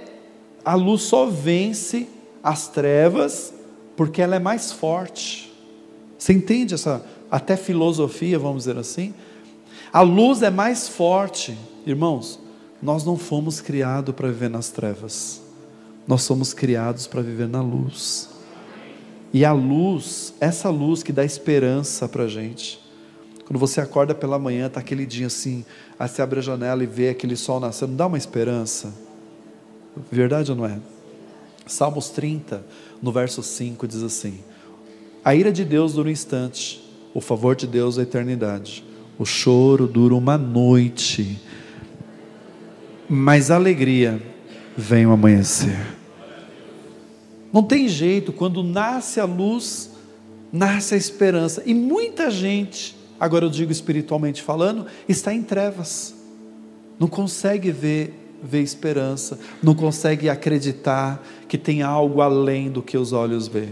a 0.64 0.76
luz 0.76 1.02
só 1.04 1.26
vence 1.26 2.08
as 2.44 2.68
trevas 2.68 3.54
porque 3.96 4.22
ela 4.22 4.36
é 4.36 4.40
mais 4.40 4.72
forte. 4.72 5.54
Você 6.18 6.34
entende 6.34 6.74
essa 6.74 7.04
até 7.30 7.56
filosofia, 7.58 8.38
vamos 8.38 8.64
dizer 8.64 8.78
assim? 8.78 9.14
A 9.92 10.02
luz 10.02 10.42
é 10.42 10.50
mais 10.50 10.88
forte, 10.88 11.58
irmãos. 11.86 12.40
Nós 12.82 13.04
não 13.06 13.18
fomos 13.18 13.62
criados 13.62 14.14
para 14.14 14.28
viver 14.28 14.50
nas 14.50 14.70
trevas. 14.70 15.42
Nós 16.08 16.24
somos 16.24 16.54
criados 16.54 17.08
para 17.08 17.22
viver 17.22 17.48
na 17.48 17.62
luz. 17.62 18.30
E 19.32 19.44
a 19.46 19.52
luz, 19.52 20.34
essa 20.40 20.70
luz 20.70 21.02
que 21.02 21.12
dá 21.12 21.24
esperança 21.24 22.08
para 22.08 22.24
a 22.24 22.28
gente. 22.28 22.80
Quando 23.46 23.60
você 23.60 23.82
acorda 23.82 24.14
pela 24.14 24.38
manhã, 24.38 24.68
está 24.68 24.80
aquele 24.80 25.06
dia 25.06 25.28
assim, 25.28 25.66
aí 25.98 26.08
você 26.08 26.22
abre 26.22 26.40
a 26.40 26.42
janela 26.42 26.84
e 26.84 26.88
vê 26.88 27.10
aquele 27.10 27.36
sol 27.36 27.60
nascendo, 27.60 27.94
dá 27.94 28.08
uma 28.08 28.18
esperança. 28.18 28.94
Verdade 30.12 30.52
ou 30.52 30.58
não 30.58 30.66
é? 30.66 30.80
Salmos 31.66 32.10
30, 32.10 32.66
no 33.02 33.12
verso 33.12 33.42
5, 33.42 33.88
diz 33.88 34.04
assim: 34.04 34.40
A 35.24 35.34
ira 35.34 35.52
de 35.52 35.64
Deus 35.64 35.94
dura 35.94 36.10
um 36.10 36.12
instante, 36.12 36.84
o 37.14 37.22
favor 37.22 37.56
de 37.56 37.68
Deus 37.68 37.98
a 37.98 38.04
eternidade. 38.04 38.84
O 39.18 39.26
choro 39.26 39.88
dura 39.88 40.16
uma 40.16 40.38
noite, 40.38 41.40
mas 43.08 43.52
a 43.52 43.56
alegria 43.56 44.22
vem 44.76 45.06
o 45.06 45.12
amanhecer. 45.12 45.78
Não 47.54 47.62
tem 47.62 47.88
jeito, 47.88 48.34
quando 48.34 48.64
nasce 48.64 49.20
a 49.20 49.26
luz, 49.26 49.92
nasce 50.52 50.96
a 50.96 50.98
esperança. 50.98 51.62
E 51.66 51.74
muita 51.74 52.32
gente, 52.32 52.96
agora 53.20 53.46
eu 53.46 53.50
digo 53.50 53.72
espiritualmente 53.72 54.42
falando, 54.42 54.88
está 55.08 55.32
em 55.32 55.44
trevas, 55.44 56.16
não 57.00 57.08
consegue 57.08 57.72
ver 57.72 58.23
vê 58.44 58.62
esperança, 58.62 59.40
não 59.62 59.74
consegue 59.74 60.30
acreditar 60.30 61.24
que 61.48 61.58
tem 61.58 61.82
algo 61.82 62.22
além 62.22 62.70
do 62.70 62.82
que 62.82 62.98
os 62.98 63.14
olhos 63.14 63.48
vê. 63.48 63.70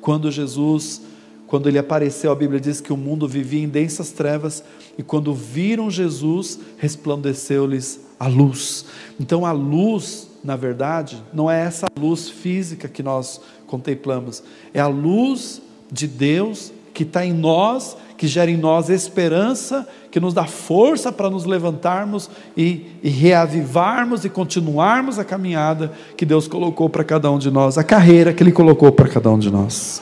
Quando 0.00 0.30
Jesus, 0.30 1.02
quando 1.46 1.68
ele 1.68 1.78
apareceu, 1.78 2.32
a 2.32 2.34
Bíblia 2.34 2.60
diz 2.60 2.80
que 2.80 2.92
o 2.92 2.96
mundo 2.96 3.28
vivia 3.28 3.62
em 3.62 3.68
densas 3.68 4.10
trevas 4.10 4.64
e 4.98 5.02
quando 5.02 5.34
viram 5.34 5.90
Jesus, 5.90 6.58
resplandeceu-lhes 6.78 8.00
a 8.18 8.26
luz. 8.26 8.86
Então 9.20 9.44
a 9.44 9.52
luz, 9.52 10.28
na 10.42 10.56
verdade, 10.56 11.22
não 11.32 11.50
é 11.50 11.60
essa 11.60 11.86
luz 11.98 12.28
física 12.28 12.88
que 12.88 13.02
nós 13.02 13.40
contemplamos, 13.66 14.42
é 14.72 14.80
a 14.80 14.86
luz 14.86 15.62
de 15.90 16.06
Deus 16.06 16.72
que 16.94 17.02
está 17.02 17.26
em 17.26 17.32
nós, 17.32 17.96
que 18.16 18.28
gera 18.28 18.48
em 18.48 18.56
nós 18.56 18.88
esperança, 18.88 19.86
que 20.10 20.20
nos 20.20 20.32
dá 20.32 20.44
força 20.44 21.10
para 21.10 21.28
nos 21.28 21.44
levantarmos 21.44 22.30
e, 22.56 22.86
e 23.02 23.10
reavivarmos 23.10 24.24
e 24.24 24.30
continuarmos 24.30 25.18
a 25.18 25.24
caminhada 25.24 25.92
que 26.16 26.24
Deus 26.24 26.46
colocou 26.46 26.88
para 26.88 27.02
cada 27.02 27.30
um 27.30 27.38
de 27.38 27.50
nós, 27.50 27.76
a 27.76 27.82
carreira 27.82 28.32
que 28.32 28.42
Ele 28.42 28.52
colocou 28.52 28.92
para 28.92 29.08
cada 29.08 29.28
um 29.28 29.38
de 29.38 29.50
nós. 29.50 30.00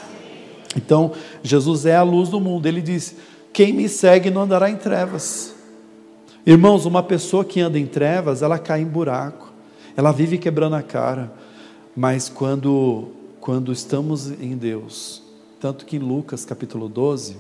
Então, 0.76 1.12
Jesus 1.42 1.87
é 1.87 1.96
a 1.96 2.02
luz 2.02 2.28
do 2.28 2.38
mundo. 2.38 2.66
Ele 2.66 2.83
disse: 2.83 3.16
Quem 3.52 3.72
me 3.72 3.88
segue 3.88 4.31
não 4.31 4.42
andará 4.42 4.70
em 4.70 4.76
trevas. 4.76 5.55
Irmãos, 6.44 6.85
uma 6.85 7.02
pessoa 7.02 7.44
que 7.44 7.61
anda 7.61 7.78
em 7.78 7.87
trevas, 7.87 8.42
ela 8.42 8.59
cai 8.59 8.83
em 8.83 8.87
buraco, 8.87 9.52
ela 9.96 10.12
vive 10.12 10.37
quebrando 10.37 10.76
a 10.76 10.83
cara. 10.83 11.33
Mas 11.94 12.28
quando, 12.28 13.09
quando 13.40 13.72
estamos 13.72 14.31
em 14.40 14.57
Deus, 14.57 15.21
tanto 15.62 15.87
que 15.87 15.94
em 15.94 16.01
Lucas 16.01 16.44
capítulo 16.44 16.88
12, 16.88 17.37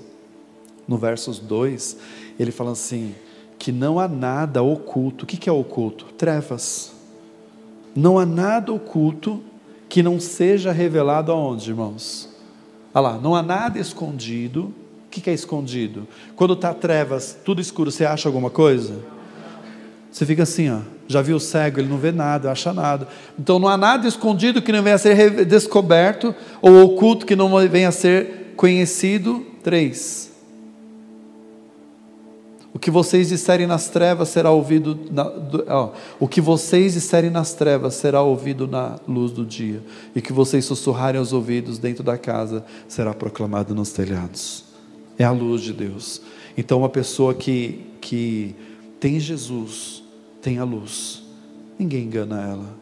no 0.86 0.96
versos 0.96 1.40
2, 1.40 1.96
ele 2.38 2.52
fala 2.52 2.70
assim: 2.70 3.16
que 3.58 3.72
não 3.72 3.98
há 3.98 4.06
nada 4.06 4.62
oculto. 4.62 5.24
O 5.24 5.26
que 5.26 5.50
é 5.50 5.52
oculto? 5.52 6.04
Trevas. 6.16 6.92
Não 7.96 8.20
há 8.20 8.24
nada 8.24 8.72
oculto 8.72 9.42
que 9.88 10.04
não 10.04 10.20
seja 10.20 10.70
revelado 10.70 11.32
aonde, 11.32 11.70
irmãos? 11.70 12.28
Olha 12.94 13.08
lá, 13.08 13.18
não 13.18 13.34
há 13.34 13.42
nada 13.42 13.80
escondido. 13.80 14.72
O 15.06 15.10
que 15.10 15.28
é 15.28 15.34
escondido? 15.34 16.06
Quando 16.36 16.54
está 16.54 16.72
trevas, 16.72 17.36
tudo 17.44 17.60
escuro, 17.60 17.90
você 17.90 18.04
acha 18.04 18.28
alguma 18.28 18.50
coisa? 18.50 19.00
Você 20.12 20.24
fica 20.24 20.44
assim, 20.44 20.70
ó. 20.70 20.78
Já 21.12 21.22
viu 21.22 21.36
o 21.36 21.40
cego, 21.40 21.80
ele 21.80 21.88
não 21.88 21.98
vê 21.98 22.10
nada, 22.10 22.50
acha 22.50 22.72
nada. 22.72 23.06
Então 23.38 23.58
não 23.58 23.68
há 23.68 23.76
nada 23.76 24.08
escondido 24.08 24.62
que 24.62 24.72
não 24.72 24.82
venha 24.82 24.96
a 24.96 24.98
ser 24.98 25.44
descoberto, 25.44 26.34
ou 26.60 26.82
oculto 26.84 27.26
que 27.26 27.36
não 27.36 27.54
venha 27.68 27.88
a 27.88 27.92
ser 27.92 28.54
conhecido. 28.56 29.46
Três. 29.62 30.32
O 32.74 32.78
que 32.78 32.90
vocês 32.90 33.28
disserem 33.28 33.66
nas 33.66 33.88
trevas 33.88 34.30
será 34.30 34.50
ouvido. 34.50 34.98
Na, 35.10 35.24
do, 35.24 35.64
ó, 35.68 35.92
o 36.18 36.26
que 36.26 36.40
vocês 36.40 36.94
disserem 36.94 37.30
nas 37.30 37.52
trevas 37.52 37.94
será 37.94 38.22
ouvido 38.22 38.66
na 38.66 38.98
luz 39.06 39.30
do 39.30 39.44
dia. 39.44 39.82
E 40.16 40.22
que 40.22 40.32
vocês 40.32 40.64
sussurrarem 40.64 41.18
aos 41.18 41.32
ouvidos 41.32 41.78
dentro 41.78 42.02
da 42.02 42.16
casa 42.16 42.64
será 42.88 43.12
proclamado 43.12 43.74
nos 43.74 43.92
telhados. 43.92 44.64
É 45.18 45.24
a 45.24 45.30
luz 45.30 45.60
de 45.60 45.72
Deus. 45.72 46.22
Então, 46.56 46.78
uma 46.78 46.88
pessoa 46.88 47.34
que, 47.34 47.84
que 48.00 48.54
tem 48.98 49.20
Jesus, 49.20 50.01
tem 50.42 50.58
a 50.58 50.64
luz. 50.64 51.22
Ninguém 51.78 52.04
engana 52.04 52.42
ela. 52.42 52.76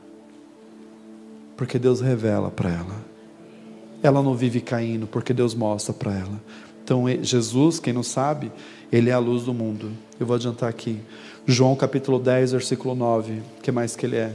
Porque 1.56 1.78
Deus 1.78 2.00
revela 2.00 2.50
para 2.50 2.70
ela. 2.70 3.04
Ela 4.02 4.22
não 4.22 4.34
vive 4.34 4.62
caindo, 4.62 5.06
porque 5.06 5.34
Deus 5.34 5.54
mostra 5.54 5.92
para 5.92 6.12
ela. 6.12 6.40
Então, 6.82 7.04
Jesus, 7.22 7.78
quem 7.78 7.92
não 7.92 8.02
sabe, 8.02 8.50
ele 8.90 9.10
é 9.10 9.12
a 9.12 9.18
luz 9.18 9.44
do 9.44 9.52
mundo. 9.52 9.92
Eu 10.18 10.26
vou 10.26 10.34
adiantar 10.36 10.70
aqui. 10.70 10.98
João 11.46 11.76
capítulo 11.76 12.18
10, 12.18 12.52
versículo 12.52 12.94
9. 12.94 13.32
O 13.58 13.62
que 13.62 13.70
mais 13.70 13.94
que 13.94 14.06
ele 14.06 14.16
é? 14.16 14.34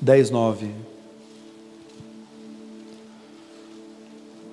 10, 0.00 0.30
9. 0.30 0.70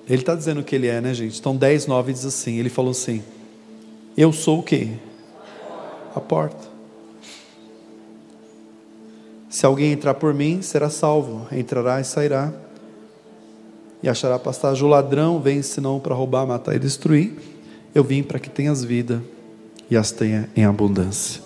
Ele 0.06 0.20
está 0.20 0.34
dizendo 0.34 0.60
o 0.60 0.64
que 0.64 0.74
ele 0.74 0.86
é, 0.86 1.00
né, 1.00 1.14
gente? 1.14 1.40
Então, 1.40 1.56
10, 1.56 1.86
9 1.86 2.12
diz 2.12 2.26
assim: 2.26 2.58
Ele 2.58 2.68
falou 2.68 2.90
assim: 2.90 3.22
Eu 4.14 4.30
sou 4.30 4.58
o 4.58 4.62
quê? 4.62 4.90
A 6.14 6.20
porta. 6.20 6.73
Se 9.54 9.64
alguém 9.64 9.92
entrar 9.92 10.14
por 10.14 10.34
mim, 10.34 10.62
será 10.62 10.90
salvo. 10.90 11.46
Entrará 11.52 12.00
e 12.00 12.04
sairá. 12.04 12.52
E 14.02 14.08
achará 14.08 14.36
pastagem. 14.36 14.82
O 14.82 14.88
ladrão 14.88 15.40
vem 15.40 15.62
senão 15.62 16.00
para 16.00 16.12
roubar, 16.12 16.44
matar 16.44 16.74
e 16.74 16.78
destruir. 16.80 17.36
Eu 17.94 18.02
vim 18.02 18.24
para 18.24 18.40
que 18.40 18.50
tenhas 18.50 18.82
vida 18.82 19.22
e 19.88 19.96
as 19.96 20.10
tenha 20.10 20.50
em 20.56 20.64
abundância. 20.64 21.40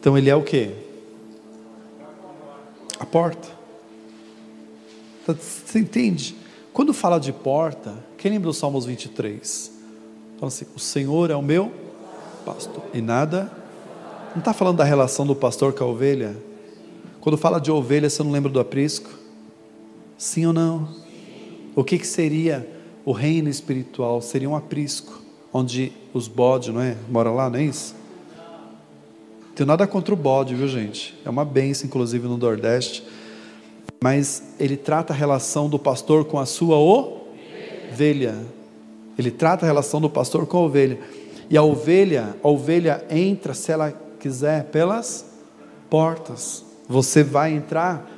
Então 0.00 0.16
ele 0.16 0.30
é 0.30 0.34
o 0.34 0.42
que? 0.42 0.72
A 2.98 3.04
porta. 3.04 3.46
Então, 5.22 5.36
você 5.38 5.80
entende? 5.80 6.34
Quando 6.72 6.94
fala 6.94 7.20
de 7.20 7.30
porta, 7.30 7.94
quem 8.16 8.30
lembra 8.30 8.46
do 8.46 8.54
Salmos 8.54 8.86
23? 8.86 9.70
Fala 10.38 10.48
assim: 10.48 10.64
O 10.74 10.80
Senhor 10.80 11.30
é 11.30 11.36
o 11.36 11.42
meu 11.42 11.70
pastor, 12.46 12.84
e 12.94 13.02
nada. 13.02 13.52
Não 14.30 14.38
está 14.38 14.54
falando 14.54 14.78
da 14.78 14.84
relação 14.84 15.26
do 15.26 15.36
pastor 15.36 15.74
com 15.74 15.84
a 15.84 15.86
ovelha? 15.88 16.47
Quando 17.20 17.36
fala 17.36 17.60
de 17.60 17.70
ovelha, 17.70 18.08
você 18.08 18.22
não 18.22 18.30
lembra 18.30 18.50
do 18.50 18.60
aprisco? 18.60 19.10
Sim 20.16 20.46
ou 20.46 20.52
não? 20.52 20.88
O 21.74 21.82
que, 21.82 21.98
que 21.98 22.06
seria 22.06 22.68
o 23.04 23.12
reino 23.12 23.48
espiritual? 23.48 24.20
Seria 24.20 24.48
um 24.48 24.56
aprisco 24.56 25.22
onde 25.52 25.92
os 26.14 26.28
bodes, 26.28 26.72
não 26.72 26.80
é? 26.80 26.96
Mora 27.08 27.30
lá, 27.30 27.50
não 27.50 27.58
é 27.58 27.64
isso? 27.64 27.94
Tenho 29.54 29.66
nada 29.66 29.86
contra 29.88 30.14
o 30.14 30.16
bode, 30.16 30.54
viu 30.54 30.68
gente? 30.68 31.18
É 31.24 31.30
uma 31.30 31.44
benção, 31.44 31.86
inclusive 31.86 32.28
no 32.28 32.36
Nordeste. 32.36 33.04
Mas 34.00 34.54
ele 34.60 34.76
trata 34.76 35.12
a 35.12 35.16
relação 35.16 35.68
do 35.68 35.78
pastor 35.78 36.24
com 36.24 36.38
a 36.38 36.46
sua 36.46 36.76
ovelha. 36.76 38.36
Ele 39.18 39.32
trata 39.32 39.66
a 39.66 39.68
relação 39.68 40.00
do 40.00 40.08
pastor 40.08 40.46
com 40.46 40.58
a 40.58 40.60
ovelha. 40.60 41.00
E 41.50 41.56
a 41.56 41.62
ovelha, 41.62 42.36
a 42.40 42.48
ovelha 42.48 43.04
entra, 43.10 43.52
se 43.54 43.72
ela 43.72 43.92
quiser, 44.20 44.66
pelas 44.66 45.26
portas. 45.90 46.67
Você 46.88 47.22
vai 47.22 47.52
entrar 47.52 48.08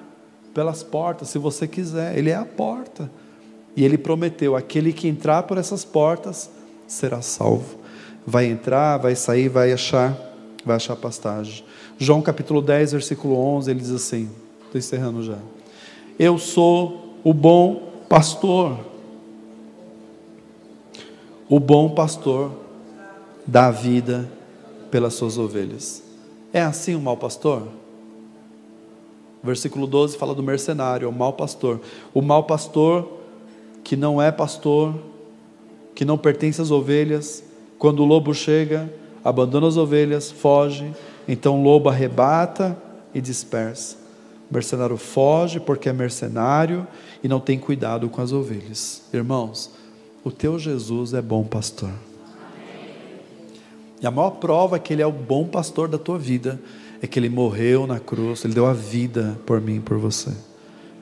pelas 0.54 0.83
portas, 0.83 1.28
se 1.28 1.38
você 1.38 1.66
quiser. 1.66 2.16
Ele 2.16 2.30
é 2.30 2.37
a 2.37 2.44
porta. 2.44 3.11
E 3.76 3.85
ele 3.85 3.98
prometeu: 3.98 4.56
aquele 4.56 4.92
que 4.92 5.09
entrar 5.09 5.44
por 5.44 5.59
essas 5.59 5.85
portas 5.85 6.50
será 6.87 7.22
salvo. 7.22 7.78
Vai 8.26 8.46
entrar, 8.46 8.98
vai 8.98 9.14
sair, 9.14 9.48
vai 9.48 9.72
achar, 9.72 10.16
vai 10.64 10.76
achar 10.76 10.96
pastagem. 10.96 11.64
João 11.98 12.22
capítulo 12.22 12.62
10, 12.62 12.92
versículo 12.92 13.37
11, 13.37 13.70
ele 13.70 13.80
diz 13.80 13.90
assim: 13.90 14.30
estou 14.64 14.78
encerrando 14.78 15.22
já. 15.22 15.38
Eu 16.18 16.38
sou 16.38 17.18
o 17.24 17.33
bom 17.33 17.90
pastor. 18.09 18.78
O 21.48 21.59
bom 21.59 21.90
pastor 21.90 22.52
dá 23.46 23.70
vida 23.70 24.30
pelas 24.90 25.14
suas 25.14 25.37
ovelhas. 25.38 26.02
É 26.52 26.61
assim 26.61 26.94
o 26.94 27.00
mau 27.00 27.16
pastor? 27.16 27.79
Versículo 29.42 29.87
12 29.87 30.18
fala 30.18 30.35
do 30.35 30.42
mercenário, 30.42 31.09
o 31.09 31.12
mau 31.12 31.33
pastor. 31.33 31.81
O 32.12 32.20
mau 32.20 32.44
pastor 32.44 33.20
que 33.83 33.96
não 33.96 34.20
é 34.20 34.31
pastor, 34.31 34.94
que 35.94 36.05
não 36.05 36.18
pertence 36.18 36.61
às 36.61 36.70
ovelhas, 36.70 37.42
quando 37.79 38.00
o 38.00 38.07
lobo 38.07 38.35
chega, 38.35 38.92
abandona 39.24 39.66
as 39.66 39.76
ovelhas, 39.76 40.31
foge, 40.31 40.94
então 41.26 41.61
o 41.61 41.62
lobo 41.62 41.88
arrebata 41.88 42.76
e 43.14 43.20
dispersa. 43.20 43.96
O 44.50 44.55
mercenário 44.55 44.96
foge 44.96 45.59
porque 45.59 45.88
é 45.88 45.92
mercenário 45.92 46.87
e 47.22 47.29
não 47.29 47.40
tem 47.40 47.59
cuidado 47.59 48.09
com 48.09 48.20
as 48.20 48.33
ovelhas. 48.33 49.03
Irmãos, 49.12 49.70
o 50.22 50.31
teu 50.31 50.59
Jesus 50.59 51.14
é 51.14 51.22
bom 51.22 51.44
pastor. 51.44 51.90
E 54.03 54.07
a 54.07 54.11
maior 54.11 54.31
prova 54.33 54.79
que 54.79 54.92
ele 54.92 55.03
é 55.03 55.07
o 55.07 55.12
bom 55.12 55.46
pastor 55.46 55.88
da 55.88 55.98
tua 55.98 56.18
vida 56.18 56.61
é 57.02 57.06
que 57.06 57.18
ele 57.18 57.28
morreu 57.28 57.86
na 57.86 57.98
cruz, 57.98 58.44
ele 58.44 58.54
deu 58.54 58.66
a 58.66 58.72
vida 58.72 59.38
por 59.46 59.60
mim 59.60 59.80
por 59.80 59.98
você. 59.98 60.30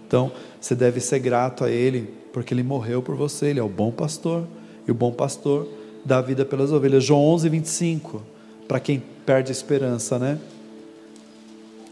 Então, 0.07 0.33
você 0.61 0.75
deve 0.75 1.01
ser 1.01 1.19
grato 1.19 1.65
a 1.65 1.71
ele, 1.71 2.09
porque 2.33 2.55
ele 2.55 2.63
morreu 2.63 3.03
por 3.03 3.17
você, 3.17 3.47
ele 3.47 3.61
é 3.61 3.63
o 3.63 3.69
bom 3.69 3.91
pastor. 3.91 4.45
E 4.87 4.91
o 4.91 4.95
bom 4.95 5.13
pastor 5.13 5.69
dá 6.05 6.19
a 6.19 6.23
vida 6.23 6.45
pelas 6.45 6.73
ovelhas. 6.73 7.05
João 7.05 7.21
11, 7.21 7.49
25. 7.49 8.23
Para 8.67 8.81
quem 8.81 9.03
perde 9.27 9.51
a 9.51 9.53
esperança, 9.53 10.19
né? 10.19 10.39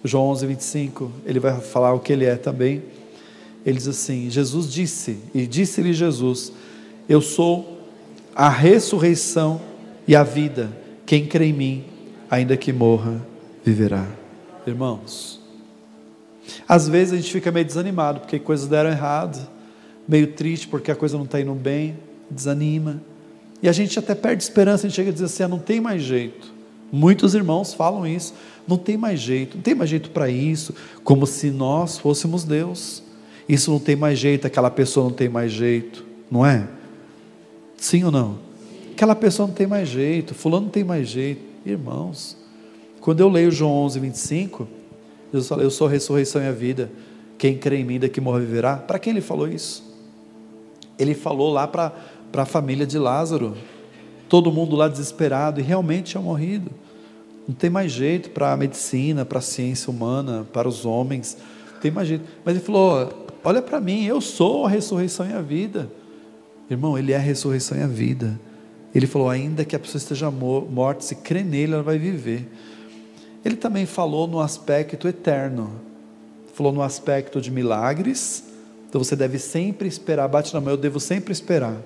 João 0.03 0.29
11, 0.29 0.47
25. 0.47 1.13
Ele 1.27 1.39
vai 1.39 1.61
falar 1.61 1.93
o 1.93 2.01
que 2.01 2.13
ele 2.13 2.25
é 2.25 2.37
também. 2.37 2.83
Ele 3.65 3.77
diz 3.77 3.89
assim: 3.89 4.31
Jesus 4.31 4.73
disse, 4.73 5.19
e 5.35 5.47
disse-lhe 5.47 5.93
Jesus: 5.93 6.53
Eu 7.09 7.21
sou 7.21 7.81
a 8.35 8.49
ressurreição 8.49 9.61
e 10.07 10.15
a 10.15 10.23
vida. 10.23 10.71
Quem 11.05 11.27
crê 11.27 11.47
em 11.47 11.53
mim, 11.53 11.85
ainda 12.31 12.57
que 12.57 12.73
morra, 12.73 13.21
viverá. 13.67 14.07
Irmãos, 14.65 15.41
às 16.69 16.89
vezes 16.89 17.13
a 17.13 17.17
gente 17.17 17.33
fica 17.33 17.51
meio 17.51 17.67
desanimado 17.67 18.21
porque 18.21 18.39
coisas 18.39 18.69
deram 18.69 18.91
errado, 18.91 19.45
meio 20.07 20.29
triste 20.29 20.69
porque 20.69 20.93
a 20.93 20.95
coisa 20.95 21.17
não 21.17 21.25
está 21.25 21.41
indo 21.41 21.53
bem 21.53 21.99
desanima. 22.31 23.03
E 23.61 23.69
a 23.69 23.73
gente 23.73 23.99
até 23.99 24.15
perde 24.15 24.45
esperança, 24.45 24.87
a 24.87 24.89
gente 24.89 24.95
chega 24.95 25.11
a 25.11 25.13
dizer 25.13 25.25
assim: 25.25 25.43
ah, 25.43 25.49
não 25.49 25.59
tem 25.59 25.81
mais 25.81 26.01
jeito. 26.01 26.55
Muitos 26.93 27.35
irmãos 27.35 27.75
falam 27.75 28.07
isso, 28.07 28.33
não 28.69 28.79
tem 28.79 28.97
mais 28.97 29.19
jeito, 29.19 29.57
não 29.57 29.63
tem 29.63 29.75
mais 29.75 29.91
jeito 29.91 30.11
para 30.11 30.31
isso, 30.31 30.73
como 31.03 31.27
se 31.27 31.51
nós 31.51 31.99
fôssemos 31.99 32.45
Deus. 32.45 33.03
Isso 33.49 33.71
não 33.73 33.81
tem 33.81 33.97
mais 33.97 34.19
jeito, 34.19 34.47
aquela 34.47 34.71
pessoa 34.71 35.05
não 35.09 35.13
tem 35.13 35.29
mais 35.29 35.51
jeito, 35.51 36.05
não 36.31 36.47
é? 36.47 36.69
Sim 37.77 38.05
ou 38.05 38.13
não? 38.13 38.39
Aquela 38.93 39.15
pessoa 39.15 39.49
não 39.49 39.55
tem 39.55 39.67
mais 39.67 39.89
jeito, 39.89 40.35
fulano 40.35 40.67
não 40.67 40.71
tem 40.71 40.85
mais 40.85 41.09
jeito. 41.09 41.43
Irmãos, 41.65 42.37
quando 43.07 43.21
eu 43.21 43.29
leio 43.29 43.53
João 43.53 43.71
11, 43.85 44.01
25, 44.01 44.69
Jesus 45.33 45.49
fala, 45.49 45.63
eu 45.63 45.71
sou 45.71 45.87
a 45.87 45.91
ressurreição 45.91 46.43
e 46.43 46.49
a 46.49 46.51
vida, 46.51 46.91
quem 47.39 47.57
crê 47.57 47.77
em 47.77 47.85
mim 47.85 48.01
daqui 48.01 48.21
morre 48.21 48.41
viverá. 48.41 48.79
Para 48.79 48.99
quem 48.99 49.13
ele 49.13 49.21
falou 49.21 49.47
isso? 49.47 49.97
Ele 50.99 51.15
falou 51.15 51.53
lá 51.53 51.69
para 51.69 51.93
a 52.37 52.45
família 52.45 52.85
de 52.85 52.99
Lázaro. 52.99 53.57
Todo 54.29 54.51
mundo 54.51 54.75
lá 54.75 54.89
desesperado 54.89 55.61
e 55.61 55.63
realmente 55.63 56.11
tinha 56.11 56.21
morrido. 56.21 56.73
Não 57.47 57.55
tem 57.55 57.71
mais 57.71 57.93
jeito 57.93 58.31
para 58.31 58.53
a 58.53 58.57
medicina, 58.57 59.25
para 59.25 59.39
a 59.39 59.43
ciência 59.43 59.89
humana, 59.89 60.45
para 60.53 60.69
os 60.69 60.85
homens. 60.85 61.39
Não 61.75 61.81
tem 61.81 61.93
mais 61.93 62.09
jeito. 62.09 62.25
Mas 62.45 62.57
ele 62.57 62.65
falou: 62.65 63.29
Olha 63.45 63.63
para 63.63 63.81
mim, 63.81 64.05
eu 64.05 64.21
sou 64.21 64.67
a 64.67 64.69
ressurreição 64.69 65.31
e 65.31 65.33
a 65.33 65.41
vida. 65.41 65.89
Irmão, 66.69 66.99
ele 66.99 67.13
é 67.13 67.17
a 67.17 67.21
ressurreição 67.21 67.79
e 67.79 67.83
a 67.83 67.87
vida. 67.87 68.37
Ele 68.93 69.07
falou: 69.07 69.31
ainda 69.31 69.65
que 69.65 69.77
a 69.77 69.79
pessoa 69.79 70.01
esteja 70.01 70.29
morta, 70.29 71.03
se 71.03 71.15
crê 71.15 71.45
nele, 71.45 71.73
ela 71.75 71.85
vai 71.85 72.01
viver. 72.01 72.49
Ele 73.47 73.57
também 73.57 73.87
falou 73.87 74.27
no 74.27 74.41
aspecto 74.41 75.07
eterno. 75.07 75.81
Falou 76.55 76.73
no 76.73 76.83
aspecto 76.83 77.41
de 77.41 77.51
milagres. 77.51 78.45
Então 78.89 79.03
você 79.03 79.15
deve 79.15 79.39
sempre 79.39 79.87
esperar. 79.89 80.29
Bate 80.29 80.53
na 80.53 80.61
mão, 80.61 80.73
eu 80.73 80.77
devo 80.77 80.99
sempre 80.99 81.33
esperar 81.33 81.77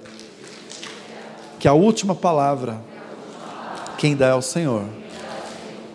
que 1.58 1.68
a 1.68 1.74
última 1.74 2.14
palavra 2.14 2.80
quem 3.98 4.16
dá 4.16 4.28
é 4.28 4.34
o 4.34 4.40
Senhor. 4.40 4.84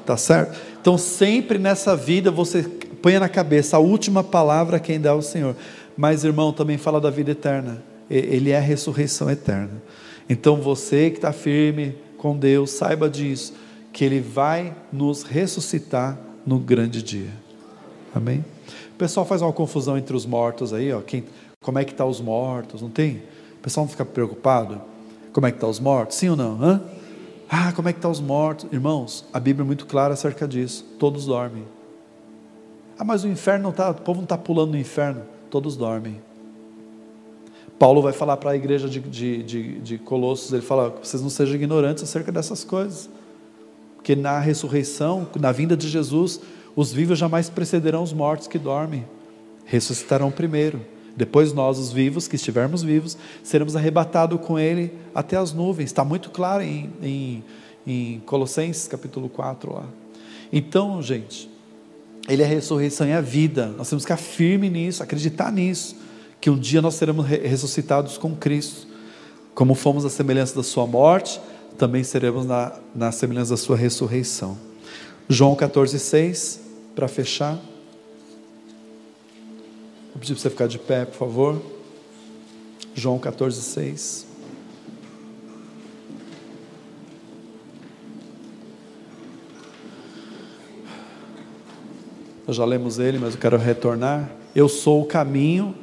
Tá 0.05 0.15
certo? 0.15 0.59
Então 0.79 0.97
sempre 0.97 1.57
nessa 1.57 1.95
vida 1.95 2.29
você 2.29 2.61
Ponha 3.05 3.19
na 3.19 3.29
cabeça, 3.29 3.77
a 3.77 3.79
última 3.79 4.23
palavra 4.23 4.79
quem 4.79 4.99
dá 4.99 5.11
é 5.11 5.13
o 5.13 5.21
Senhor. 5.21 5.55
Mas, 5.95 6.23
irmão, 6.23 6.51
também 6.51 6.75
fala 6.75 6.99
da 6.99 7.11
vida 7.11 7.29
eterna. 7.29 7.83
Ele 8.09 8.49
é 8.49 8.57
a 8.57 8.59
ressurreição 8.59 9.29
eterna. 9.29 9.79
Então, 10.27 10.55
você 10.55 11.11
que 11.11 11.17
está 11.17 11.31
firme 11.31 11.95
com 12.17 12.35
Deus, 12.35 12.71
saiba 12.71 13.07
disso, 13.07 13.53
que 13.95 14.03
Ele 14.03 14.19
vai 14.19 14.75
nos 14.91 15.23
ressuscitar 15.23 16.19
no 16.45 16.59
grande 16.59 17.01
dia. 17.01 17.29
Amém? 18.13 18.43
O 18.91 18.97
pessoal 18.97 19.25
faz 19.25 19.41
uma 19.41 19.53
confusão 19.53 19.97
entre 19.97 20.13
os 20.13 20.25
mortos 20.25 20.73
aí, 20.73 20.91
ó. 20.91 20.99
Quem, 20.99 21.23
como 21.61 21.79
é 21.79 21.85
que 21.85 21.91
estão 21.91 22.05
tá 22.05 22.11
os 22.11 22.19
mortos? 22.19 22.81
Não 22.81 22.89
tem? 22.89 23.23
O 23.57 23.61
pessoal 23.61 23.85
não 23.85 23.89
fica 23.89 24.03
preocupado? 24.03 24.81
Como 25.31 25.47
é 25.47 25.49
que 25.49 25.55
estão 25.55 25.69
tá 25.69 25.71
os 25.71 25.79
mortos? 25.79 26.17
Sim 26.17 26.27
ou 26.27 26.35
não? 26.35 26.61
Hã? 26.61 26.81
Ah, 27.49 27.71
como 27.71 27.87
é 27.87 27.93
que 27.93 27.99
estão 27.99 28.11
tá 28.11 28.13
os 28.13 28.19
mortos? 28.19 28.67
Irmãos, 28.69 29.23
a 29.31 29.39
Bíblia 29.39 29.63
é 29.63 29.65
muito 29.65 29.85
clara 29.85 30.13
acerca 30.13 30.45
disso. 30.45 30.83
Todos 30.99 31.25
dormem. 31.25 31.63
Ah, 32.99 33.05
mas 33.05 33.23
o 33.23 33.29
inferno 33.29 33.63
não 33.63 33.69
está, 33.69 33.91
o 33.91 33.93
povo 33.93 34.17
não 34.17 34.25
está 34.25 34.37
pulando 34.37 34.71
no 34.71 34.77
inferno. 34.77 35.21
Todos 35.49 35.77
dormem. 35.77 36.21
Paulo 37.79 38.01
vai 38.01 38.11
falar 38.11 38.35
para 38.35 38.51
a 38.51 38.55
igreja 38.57 38.89
de, 38.89 38.99
de, 38.99 39.41
de, 39.41 39.79
de 39.79 39.97
Colossos, 39.97 40.51
ele 40.51 40.61
fala, 40.61 40.93
vocês 41.01 41.23
não 41.23 41.29
sejam 41.29 41.55
ignorantes 41.55 42.03
acerca 42.03 42.29
dessas 42.29 42.61
coisas. 42.65 43.09
Porque 44.05 44.15
na 44.15 44.37
ressurreição, 44.37 45.27
na 45.39 45.51
vinda 45.51 45.75
de 45.75 45.89
Jesus, 45.89 46.39
os 46.75 46.93
vivos 46.93 47.17
jamais 47.17 47.49
precederão 47.49 48.03
os 48.03 48.13
mortos 48.13 48.47
que 48.47 48.59
dormem. 48.59 49.03
Ressuscitarão 49.65 50.29
primeiro. 50.29 50.79
Depois 51.17 51.53
nós, 51.53 51.79
os 51.79 51.91
vivos, 51.91 52.27
que 52.27 52.35
estivermos 52.35 52.83
vivos, 52.83 53.17
seremos 53.41 53.75
arrebatados 53.75 54.39
com 54.41 54.59
Ele 54.59 54.93
até 55.15 55.37
as 55.37 55.53
nuvens. 55.53 55.85
Está 55.85 56.05
muito 56.05 56.29
claro 56.29 56.61
em, 56.61 56.91
em, 57.01 57.43
em 57.87 58.19
Colossenses 58.27 58.87
capítulo 58.87 59.27
4 59.27 59.73
lá. 59.73 59.85
Então, 60.53 61.01
gente, 61.01 61.49
Ele 62.29 62.43
é 62.43 62.45
a 62.45 62.47
ressurreição 62.47 63.07
e 63.07 63.11
a 63.11 63.21
vida. 63.21 63.73
Nós 63.75 63.89
temos 63.89 64.05
que 64.05 64.13
ficar 64.13 64.21
firme 64.23 64.69
nisso, 64.69 65.01
acreditar 65.01 65.51
nisso, 65.51 65.95
que 66.39 66.51
um 66.51 66.59
dia 66.59 66.79
nós 66.79 66.93
seremos 66.93 67.25
ressuscitados 67.25 68.19
com 68.19 68.35
Cristo. 68.35 68.85
Como 69.55 69.73
fomos 69.73 70.05
a 70.05 70.11
semelhança 70.11 70.55
da 70.55 70.61
Sua 70.61 70.85
morte, 70.85 71.41
também 71.77 72.03
seremos 72.03 72.45
na, 72.45 72.73
na 72.93 73.11
semelhança 73.11 73.51
da 73.51 73.57
Sua 73.57 73.75
ressurreição. 73.75 74.57
João 75.27 75.55
14, 75.55 75.99
6, 75.99 76.61
para 76.95 77.07
fechar. 77.07 77.55
Vou 80.11 80.19
pedir 80.19 80.33
para 80.33 80.41
você 80.41 80.49
ficar 80.49 80.67
de 80.67 80.79
pé, 80.79 81.05
por 81.05 81.17
favor. 81.17 81.61
João 82.93 83.19
14, 83.19 83.61
6. 83.61 84.25
Nós 92.47 92.55
já 92.55 92.63
lemos 92.63 92.99
ele, 92.99 93.17
mas 93.17 93.33
eu 93.33 93.39
quero 93.39 93.57
retornar. 93.57 94.29
Eu 94.55 94.69
sou 94.69 95.01
o 95.01 95.05
caminho, 95.05 95.75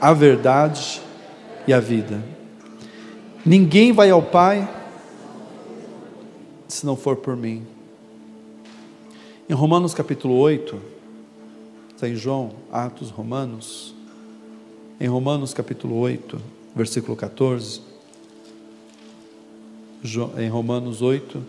a 0.00 0.12
verdade 0.12 1.00
e 1.66 1.72
a 1.72 1.78
vida. 1.78 2.22
Ninguém 3.46 3.92
vai 3.92 4.10
ao 4.10 4.22
Pai 4.22 4.68
se 6.66 6.84
não 6.84 6.96
for 6.96 7.14
por 7.14 7.36
mim. 7.36 7.64
Em 9.48 9.54
Romanos 9.54 9.94
capítulo 9.94 10.36
8, 10.36 10.96
Está 11.96 12.06
em 12.06 12.14
João, 12.14 12.52
Atos 12.70 13.08
Romanos. 13.08 13.94
Em 15.00 15.06
Romanos 15.06 15.54
capítulo 15.54 15.96
8, 15.96 16.38
versículo 16.74 17.16
14. 17.16 17.80
Em 20.36 20.48
Romanos 20.48 21.00
8, 21.00 21.42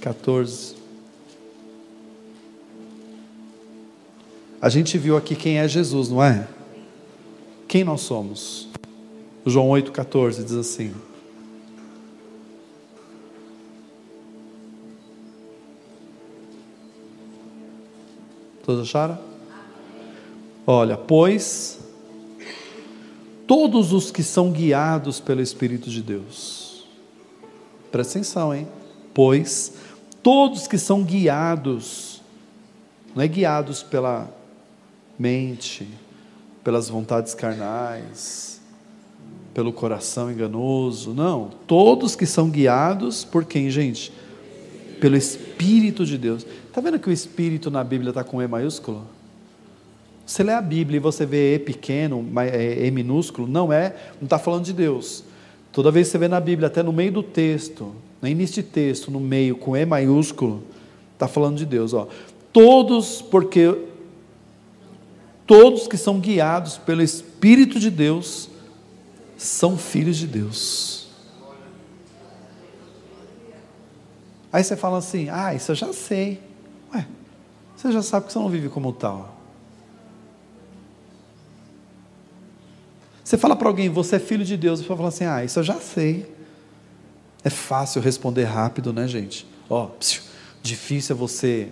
14. 0.00 0.76
A 4.62 4.70
gente 4.70 4.96
viu 4.96 5.18
aqui 5.18 5.36
quem 5.36 5.58
é 5.58 5.68
Jesus, 5.68 6.08
não 6.08 6.22
é? 6.22 6.48
Quem 7.68 7.84
nós 7.84 8.00
somos? 8.00 8.65
João 9.48 9.68
8,14 9.68 10.42
diz 10.42 10.54
assim: 10.54 10.92
Todos 18.64 18.82
acharam? 18.82 19.16
Olha, 20.66 20.96
pois 20.96 21.78
todos 23.46 23.92
os 23.92 24.10
que 24.10 24.24
são 24.24 24.50
guiados 24.50 25.20
pelo 25.20 25.40
Espírito 25.40 25.88
de 25.88 26.02
Deus, 26.02 26.84
presta 27.92 28.18
atenção, 28.18 28.52
hein? 28.52 28.66
Pois 29.14 29.74
todos 30.24 30.66
que 30.66 30.76
são 30.76 31.04
guiados, 31.04 32.20
não 33.14 33.22
é 33.22 33.28
guiados 33.28 33.84
pela 33.84 34.28
mente, 35.16 35.88
pelas 36.64 36.88
vontades 36.88 37.32
carnais, 37.32 38.55
pelo 39.56 39.72
coração 39.72 40.30
enganoso, 40.30 41.14
não. 41.14 41.48
Todos 41.66 42.14
que 42.14 42.26
são 42.26 42.50
guiados 42.50 43.24
por 43.24 43.42
quem, 43.46 43.70
gente? 43.70 44.12
Pelo 45.00 45.16
Espírito 45.16 46.04
de 46.04 46.18
Deus. 46.18 46.46
Está 46.68 46.78
vendo 46.78 46.98
que 46.98 47.08
o 47.08 47.12
Espírito 47.12 47.70
na 47.70 47.82
Bíblia 47.82 48.10
está 48.10 48.22
com 48.22 48.42
E 48.42 48.46
maiúsculo? 48.46 49.06
Você 50.26 50.42
lê 50.42 50.52
a 50.52 50.60
Bíblia 50.60 50.98
e 50.98 51.00
você 51.00 51.24
vê 51.24 51.54
E 51.54 51.58
pequeno, 51.58 52.22
E 52.84 52.90
minúsculo, 52.90 53.48
não 53.48 53.72
é, 53.72 53.96
não 54.20 54.26
está 54.26 54.38
falando 54.38 54.66
de 54.66 54.74
Deus. 54.74 55.24
Toda 55.72 55.90
vez 55.90 56.08
que 56.08 56.12
você 56.12 56.18
vê 56.18 56.28
na 56.28 56.38
Bíblia, 56.38 56.66
até 56.66 56.82
no 56.82 56.92
meio 56.92 57.12
do 57.12 57.22
texto, 57.22 57.94
no 58.20 58.28
início 58.28 58.62
de 58.62 58.68
texto, 58.68 59.10
no 59.10 59.20
meio, 59.20 59.56
com 59.56 59.74
E 59.74 59.86
maiúsculo, 59.86 60.62
está 61.14 61.26
falando 61.26 61.56
de 61.56 61.64
Deus. 61.64 61.94
Ó. 61.94 62.08
Todos, 62.52 63.22
porque 63.22 63.74
todos 65.46 65.88
que 65.88 65.96
são 65.96 66.20
guiados 66.20 66.76
pelo 66.76 67.00
Espírito 67.00 67.80
de 67.80 67.90
Deus 67.90 68.50
são 69.36 69.76
filhos 69.76 70.16
de 70.16 70.26
Deus. 70.26 71.06
Aí 74.52 74.64
você 74.64 74.76
fala 74.76 74.98
assim: 74.98 75.28
ah, 75.28 75.54
isso 75.54 75.70
eu 75.72 75.76
já 75.76 75.92
sei. 75.92 76.42
Ué, 76.94 77.06
você 77.76 77.92
já 77.92 78.02
sabe 78.02 78.26
que 78.26 78.32
você 78.32 78.38
não 78.38 78.48
vive 78.48 78.68
como 78.68 78.92
tal. 78.92 79.36
Você 83.22 83.36
fala 83.36 83.56
para 83.56 83.68
alguém, 83.68 83.88
você 83.88 84.16
é 84.16 84.18
filho 84.20 84.44
de 84.44 84.56
Deus, 84.56 84.80
e 84.80 84.84
você 84.84 84.88
fala 84.88 85.08
assim: 85.08 85.24
ah, 85.24 85.44
isso 85.44 85.58
eu 85.58 85.64
já 85.64 85.80
sei. 85.80 86.34
É 87.44 87.50
fácil 87.50 88.00
responder 88.00 88.44
rápido, 88.44 88.92
né, 88.92 89.06
gente? 89.06 89.46
Ó, 89.68 89.86
oh, 89.86 89.90
difícil 90.62 91.14
é 91.14 91.18
você 91.18 91.68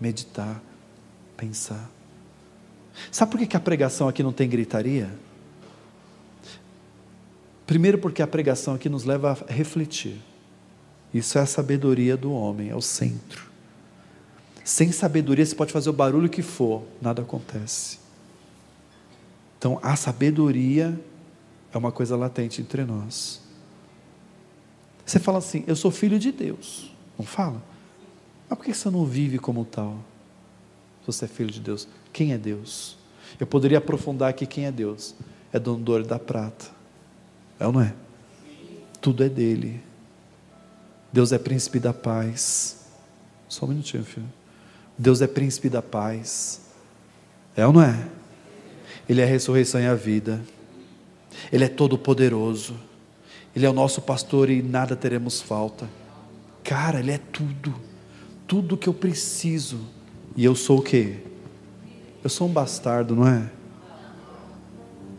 meditar, 0.00 0.62
pensar. 1.36 1.90
Sabe 3.10 3.30
por 3.30 3.46
que 3.46 3.56
a 3.56 3.60
pregação 3.60 4.08
aqui 4.08 4.22
não 4.22 4.32
tem 4.32 4.48
gritaria? 4.48 5.10
Primeiro, 7.70 7.98
porque 7.98 8.20
a 8.20 8.26
pregação 8.26 8.74
aqui 8.74 8.88
nos 8.88 9.04
leva 9.04 9.30
a 9.30 9.52
refletir. 9.52 10.20
Isso 11.14 11.38
é 11.38 11.40
a 11.40 11.46
sabedoria 11.46 12.16
do 12.16 12.32
homem, 12.32 12.68
é 12.68 12.74
o 12.74 12.80
centro. 12.80 13.48
Sem 14.64 14.90
sabedoria, 14.90 15.46
você 15.46 15.54
pode 15.54 15.72
fazer 15.72 15.88
o 15.88 15.92
barulho 15.92 16.28
que 16.28 16.42
for, 16.42 16.82
nada 17.00 17.22
acontece. 17.22 18.00
Então, 19.56 19.78
a 19.84 19.94
sabedoria 19.94 21.00
é 21.72 21.78
uma 21.78 21.92
coisa 21.92 22.16
latente 22.16 22.60
entre 22.60 22.84
nós. 22.84 23.40
Você 25.06 25.20
fala 25.20 25.38
assim, 25.38 25.62
eu 25.68 25.76
sou 25.76 25.92
filho 25.92 26.18
de 26.18 26.32
Deus. 26.32 26.90
Não 27.16 27.24
fala? 27.24 27.62
Mas 28.48 28.58
por 28.58 28.64
que 28.64 28.74
você 28.74 28.90
não 28.90 29.06
vive 29.06 29.38
como 29.38 29.64
tal? 29.64 29.96
Se 31.02 31.06
você 31.06 31.24
é 31.26 31.28
filho 31.28 31.52
de 31.52 31.60
Deus. 31.60 31.86
Quem 32.12 32.32
é 32.32 32.36
Deus? 32.36 32.96
Eu 33.38 33.46
poderia 33.46 33.78
aprofundar 33.78 34.28
aqui 34.28 34.44
quem 34.44 34.66
é 34.66 34.72
Deus. 34.72 35.14
É 35.52 35.58
dono 35.60 35.84
do 35.84 35.92
ouro 35.92 36.04
da 36.04 36.18
prata. 36.18 36.79
É 37.60 37.66
ou 37.66 37.72
não 37.72 37.82
é? 37.82 37.94
Tudo 39.02 39.22
é 39.22 39.28
dele. 39.28 39.80
Deus 41.12 41.30
é 41.30 41.38
príncipe 41.38 41.78
da 41.78 41.92
paz. 41.92 42.86
Só 43.48 43.66
um 43.66 43.68
minutinho, 43.68 44.02
filho. 44.02 44.26
Deus 44.96 45.20
é 45.20 45.26
príncipe 45.26 45.68
da 45.68 45.82
paz. 45.82 46.62
É 47.54 47.66
ou 47.66 47.72
não 47.72 47.82
é? 47.82 48.08
Ele 49.06 49.20
é 49.20 49.24
a 49.24 49.26
ressurreição 49.26 49.80
e 49.80 49.86
a 49.86 49.94
vida. 49.94 50.40
Ele 51.52 51.64
é 51.64 51.68
todo 51.68 51.98
poderoso. 51.98 52.74
Ele 53.54 53.66
é 53.66 53.70
o 53.70 53.74
nosso 53.74 54.00
pastor 54.00 54.48
e 54.48 54.62
nada 54.62 54.96
teremos 54.96 55.42
falta. 55.42 55.88
Cara, 56.64 57.00
ele 57.00 57.10
é 57.10 57.18
tudo. 57.18 57.74
Tudo 58.46 58.76
que 58.76 58.88
eu 58.88 58.94
preciso. 58.94 59.80
E 60.36 60.44
eu 60.44 60.54
sou 60.54 60.78
o 60.78 60.82
quê? 60.82 61.18
Eu 62.22 62.30
sou 62.30 62.48
um 62.48 62.52
bastardo, 62.52 63.16
não 63.16 63.26
é? 63.26 63.50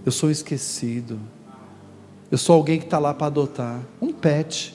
Eu 0.06 0.12
sou 0.12 0.32
esquecido. 0.32 1.20
Eu 2.32 2.38
sou 2.38 2.56
alguém 2.56 2.80
que 2.80 2.86
está 2.86 2.98
lá 2.98 3.14
para 3.14 3.28
adotar. 3.28 3.82
Um 4.02 4.14
pet. 4.14 4.74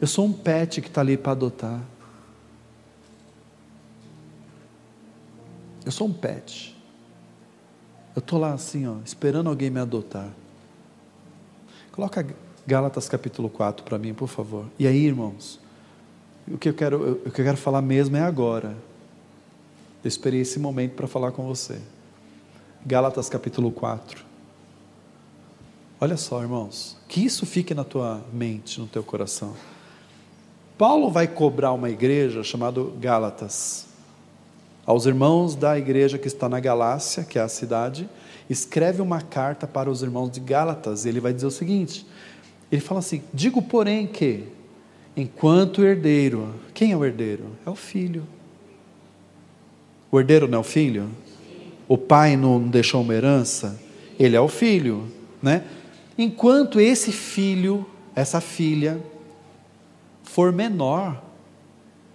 Eu 0.00 0.08
sou 0.08 0.26
um 0.26 0.32
pet 0.32 0.80
que 0.80 0.88
está 0.88 1.00
ali 1.00 1.16
para 1.16 1.32
adotar. 1.32 1.80
Eu 5.86 5.92
sou 5.92 6.08
um 6.08 6.12
pet. 6.12 6.76
Eu 8.14 8.18
estou 8.18 8.40
lá 8.40 8.52
assim, 8.52 8.88
ó, 8.88 8.96
esperando 9.04 9.48
alguém 9.48 9.70
me 9.70 9.78
adotar. 9.78 10.28
Coloca 11.92 12.26
Gálatas 12.66 13.08
capítulo 13.08 13.48
4 13.48 13.84
para 13.84 13.96
mim, 13.96 14.12
por 14.12 14.28
favor. 14.28 14.66
E 14.78 14.86
aí, 14.86 15.06
irmãos, 15.06 15.60
o 16.48 16.58
que 16.58 16.68
eu 16.68 16.74
quero, 16.74 17.20
o 17.24 17.30
que 17.30 17.40
eu 17.40 17.44
quero 17.44 17.56
falar 17.56 17.82
mesmo 17.82 18.16
é 18.16 18.20
agora. 18.20 18.76
Eu 20.02 20.08
esperei 20.08 20.40
esse 20.40 20.58
momento 20.58 20.94
para 20.94 21.06
falar 21.06 21.30
com 21.30 21.46
você. 21.46 21.80
Gálatas 22.84 23.28
capítulo 23.28 23.70
4. 23.70 24.29
Olha 26.02 26.16
só, 26.16 26.40
irmãos, 26.40 26.96
que 27.06 27.22
isso 27.22 27.44
fique 27.44 27.74
na 27.74 27.84
tua 27.84 28.24
mente, 28.32 28.80
no 28.80 28.86
teu 28.86 29.02
coração. 29.02 29.54
Paulo 30.78 31.10
vai 31.10 31.28
cobrar 31.28 31.72
uma 31.72 31.90
igreja 31.90 32.42
chamada 32.42 32.82
Gálatas. 32.98 33.86
Aos 34.86 35.04
irmãos 35.04 35.54
da 35.54 35.78
igreja 35.78 36.16
que 36.16 36.26
está 36.26 36.48
na 36.48 36.58
Galácia, 36.58 37.22
que 37.22 37.38
é 37.38 37.42
a 37.42 37.48
cidade, 37.48 38.08
escreve 38.48 39.02
uma 39.02 39.20
carta 39.20 39.66
para 39.66 39.90
os 39.90 40.00
irmãos 40.02 40.30
de 40.30 40.40
Gálatas. 40.40 41.04
Ele 41.04 41.20
vai 41.20 41.34
dizer 41.34 41.46
o 41.46 41.50
seguinte: 41.50 42.06
ele 42.72 42.80
fala 42.80 43.00
assim: 43.00 43.22
Digo, 43.34 43.60
porém, 43.60 44.06
que 44.06 44.44
enquanto 45.14 45.84
herdeiro, 45.84 46.54
quem 46.72 46.92
é 46.92 46.96
o 46.96 47.04
herdeiro? 47.04 47.44
É 47.66 47.68
o 47.68 47.76
filho. 47.76 48.26
O 50.10 50.18
herdeiro 50.18 50.48
não 50.48 50.56
é 50.56 50.60
o 50.62 50.64
filho? 50.64 51.10
O 51.86 51.98
pai 51.98 52.38
não 52.38 52.58
deixou 52.58 53.02
uma 53.02 53.12
herança? 53.12 53.78
Ele 54.18 54.34
é 54.34 54.40
o 54.40 54.48
filho, 54.48 55.06
né? 55.42 55.62
Enquanto 56.22 56.78
esse 56.78 57.12
filho, 57.12 57.86
essa 58.14 58.42
filha, 58.42 59.02
for 60.22 60.52
menor, 60.52 61.18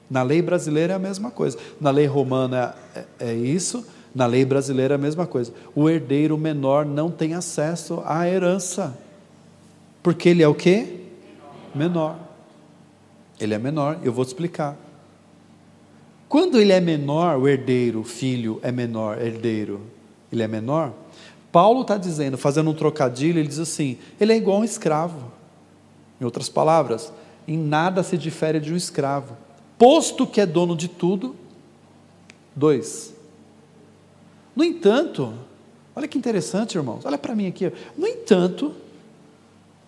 na 0.07 0.21
lei 0.21 0.43
brasileira 0.43 0.93
é 0.93 0.95
a 0.95 0.99
mesma 0.99 1.31
coisa. 1.31 1.57
Na 1.81 1.89
lei 1.89 2.05
romana 2.05 2.75
é, 2.93 3.31
é 3.31 3.33
isso, 3.33 3.83
na 4.13 4.27
lei 4.27 4.45
brasileira 4.45 4.93
é 4.93 4.97
a 4.97 4.99
mesma 4.99 5.25
coisa. 5.25 5.51
O 5.73 5.89
herdeiro 5.89 6.37
menor 6.37 6.85
não 6.85 7.09
tem 7.09 7.33
acesso 7.33 8.03
à 8.05 8.29
herança. 8.29 8.95
Porque 10.03 10.29
ele 10.29 10.43
é 10.43 10.47
o 10.47 10.53
quê? 10.53 10.99
Menor. 11.73 12.15
Ele 13.39 13.55
é 13.55 13.57
menor, 13.57 13.97
eu 14.03 14.13
vou 14.13 14.23
te 14.23 14.27
explicar. 14.27 14.77
Quando 16.29 16.61
ele 16.61 16.71
é 16.71 16.79
menor, 16.79 17.39
o 17.39 17.47
herdeiro, 17.47 18.01
o 18.01 18.03
filho 18.03 18.59
é 18.61 18.71
menor, 18.71 19.19
herdeiro, 19.19 19.81
ele 20.31 20.43
é 20.43 20.47
menor. 20.47 20.93
Paulo 21.55 21.83
está 21.83 21.95
dizendo, 21.95 22.37
fazendo 22.37 22.69
um 22.69 22.73
trocadilho, 22.73 23.39
ele 23.39 23.47
diz 23.47 23.59
assim: 23.59 23.97
ele 24.19 24.33
é 24.33 24.35
igual 24.35 24.57
a 24.57 24.59
um 24.59 24.63
escravo. 24.65 25.31
Em 26.19 26.25
outras 26.25 26.49
palavras, 26.49 27.13
em 27.47 27.57
nada 27.57 28.03
se 28.03 28.17
difere 28.17 28.59
de 28.59 28.73
um 28.73 28.75
escravo. 28.75 29.37
Posto 29.77 30.27
que 30.27 30.41
é 30.41 30.45
dono 30.45 30.75
de 30.75 30.89
tudo, 30.89 31.33
dois. 32.53 33.13
No 34.53 34.65
entanto, 34.65 35.33
olha 35.95 36.09
que 36.09 36.17
interessante, 36.17 36.77
irmãos, 36.77 37.05
olha 37.05 37.17
para 37.17 37.33
mim 37.33 37.47
aqui. 37.47 37.71
No 37.97 38.05
entanto, 38.05 38.73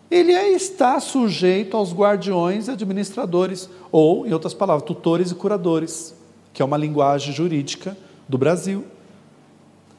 ele 0.09 0.31
está 0.31 1.01
sujeito 1.01 1.75
aos 1.75 1.91
guardiões 1.91 2.69
e 2.69 2.71
administradores, 2.71 3.69
ou, 3.91 4.25
em 4.25 4.31
outras 4.31 4.53
palavras, 4.53 4.87
tutores 4.87 5.31
e 5.31 5.35
curadores, 5.35 6.15
que 6.53 6.61
é 6.61 6.65
uma 6.65 6.77
linguagem 6.77 7.33
jurídica 7.33 7.97
do 8.25 8.37
Brasil, 8.37 8.85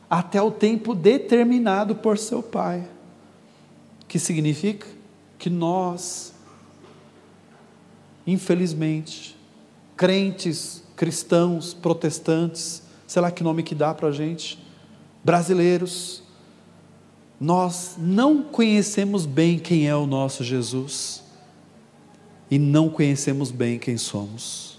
até 0.09 0.41
o 0.41 0.51
tempo 0.51 0.95
determinado 0.95 1.95
por 1.95 2.19
seu 2.19 2.43
pai. 2.43 2.89
Que 4.07 4.19
significa 4.19 4.87
que 5.39 5.51
nós, 5.51 6.33
infelizmente, 8.27 9.37
crentes, 9.97 10.83
cristãos, 10.97 11.75
protestantes, 11.75 12.83
sei 13.07 13.23
lá 13.23 13.31
que 13.31 13.43
nome 13.43 13.63
que 13.63 13.75
dá 13.75 13.93
para 13.95 14.09
a 14.09 14.13
gente, 14.13 14.59
brasileiros, 15.23 16.23
nós 17.41 17.97
não 17.99 18.43
conhecemos 18.43 19.27
bem 19.27 19.59
quem 19.59 19.87
é 19.87 19.95
o 19.95 20.07
nosso 20.07 20.43
Jesus 20.43 21.23
e 22.51 22.59
não 22.59 22.89
conhecemos 22.89 23.51
bem 23.51 23.79
quem 23.79 23.97
somos, 23.97 24.79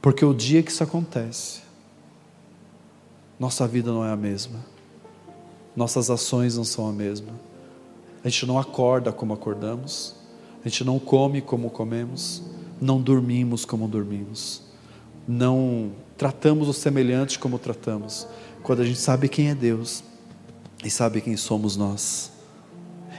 porque 0.00 0.24
o 0.24 0.34
dia 0.34 0.62
que 0.62 0.70
isso 0.70 0.82
acontece, 0.82 1.63
nossa 3.44 3.68
vida 3.68 3.92
não 3.92 4.02
é 4.02 4.10
a 4.10 4.16
mesma, 4.16 4.58
nossas 5.76 6.08
ações 6.08 6.56
não 6.56 6.64
são 6.64 6.88
a 6.88 6.92
mesma, 6.92 7.28
a 8.24 8.28
gente 8.30 8.46
não 8.46 8.58
acorda 8.58 9.12
como 9.12 9.34
acordamos, 9.34 10.14
a 10.64 10.68
gente 10.68 10.82
não 10.82 10.98
come 10.98 11.42
como 11.42 11.68
comemos, 11.68 12.42
não 12.80 12.98
dormimos 12.98 13.66
como 13.66 13.86
dormimos, 13.86 14.62
não 15.28 15.92
tratamos 16.16 16.70
os 16.70 16.78
semelhantes 16.78 17.36
como 17.36 17.58
tratamos, 17.58 18.26
quando 18.62 18.80
a 18.80 18.84
gente 18.86 18.98
sabe 18.98 19.28
quem 19.28 19.50
é 19.50 19.54
Deus 19.54 20.02
e 20.82 20.88
sabe 20.88 21.20
quem 21.20 21.36
somos 21.36 21.76
nós. 21.76 22.32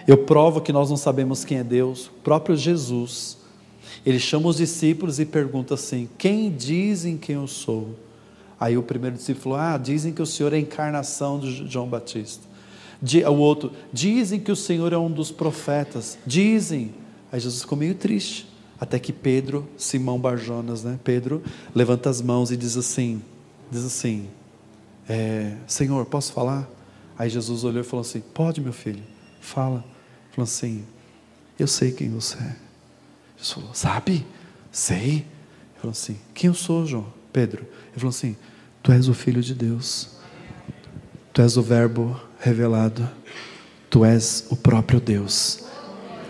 Eu 0.07 0.17
provo 0.17 0.59
que 0.59 0.73
nós 0.73 0.89
não 0.89 0.97
sabemos 0.97 1.45
quem 1.45 1.59
é 1.59 1.63
Deus, 1.63 2.07
o 2.07 2.13
próprio 2.23 2.57
Jesus. 2.57 3.37
Ele 4.03 4.17
chama 4.17 4.47
os 4.47 4.57
discípulos 4.57 5.19
e 5.19 5.25
pergunta 5.25 5.75
assim: 5.75 6.09
Quem 6.17 6.51
dizem 6.51 7.15
quem 7.15 7.35
eu 7.35 7.47
sou? 7.47 7.89
Aí 8.59 8.77
o 8.77 8.83
primeiro 8.83 9.15
discípulo 9.15 9.55
falou: 9.55 9.57
Ah, 9.59 9.77
dizem 9.77 10.13
que 10.13 10.21
o 10.21 10.25
Senhor 10.25 10.53
é 10.53 10.57
a 10.57 10.59
encarnação 10.59 11.39
de 11.39 11.69
João 11.69 11.87
Batista. 11.87 12.43
O 13.29 13.35
outro, 13.35 13.71
dizem 13.91 14.39
que 14.39 14.51
o 14.51 14.55
Senhor 14.55 14.93
é 14.93 14.97
um 14.97 15.11
dos 15.11 15.31
profetas. 15.31 16.17
Dizem. 16.25 16.93
Aí 17.31 17.39
Jesus 17.39 17.61
ficou 17.61 17.77
meio 17.77 17.95
triste. 17.95 18.47
Até 18.79 18.99
que 18.99 19.13
Pedro, 19.13 19.67
Simão 19.77 20.19
Barjonas, 20.19 20.83
né? 20.83 20.99
Pedro 21.03 21.41
levanta 21.73 22.09
as 22.09 22.21
mãos 22.21 22.51
e 22.51 22.57
diz 22.57 22.75
assim: 22.77 23.21
diz 23.71 23.85
assim, 23.85 24.27
é, 25.07 25.55
Senhor, 25.67 26.05
posso 26.05 26.33
falar? 26.33 26.69
Aí 27.17 27.29
Jesus 27.29 27.63
olhou 27.63 27.81
e 27.81 27.85
falou 27.85 28.01
assim: 28.01 28.21
Pode, 28.21 28.59
meu 28.59 28.73
filho, 28.73 29.03
fala. 29.39 29.83
Falou 30.31 30.43
assim: 30.43 30.83
Eu 31.57 31.67
sei 31.67 31.91
quem 31.91 32.09
você 32.09 32.37
é. 32.37 32.55
Jesus 33.37 33.53
falou: 33.53 33.73
Sabe? 33.73 34.25
Sei. 34.71 35.09
Ele 35.09 35.25
falou 35.77 35.91
assim: 35.91 36.17
Quem 36.33 36.49
eu 36.49 36.53
sou, 36.53 36.85
João? 36.85 37.14
Pedro. 37.35 37.63
Ele 37.63 37.97
falou 37.97 38.11
assim: 38.11 38.37
Tu 38.81 38.93
és 38.93 39.09
o 39.09 39.13
filho 39.13 39.41
de 39.41 39.53
Deus. 39.53 40.11
Tu 41.33 41.41
és 41.41 41.57
o 41.57 41.61
Verbo 41.61 42.17
revelado. 42.39 43.09
Tu 43.89 44.05
és 44.05 44.45
o 44.49 44.55
próprio 44.55 45.01
Deus. 45.01 45.65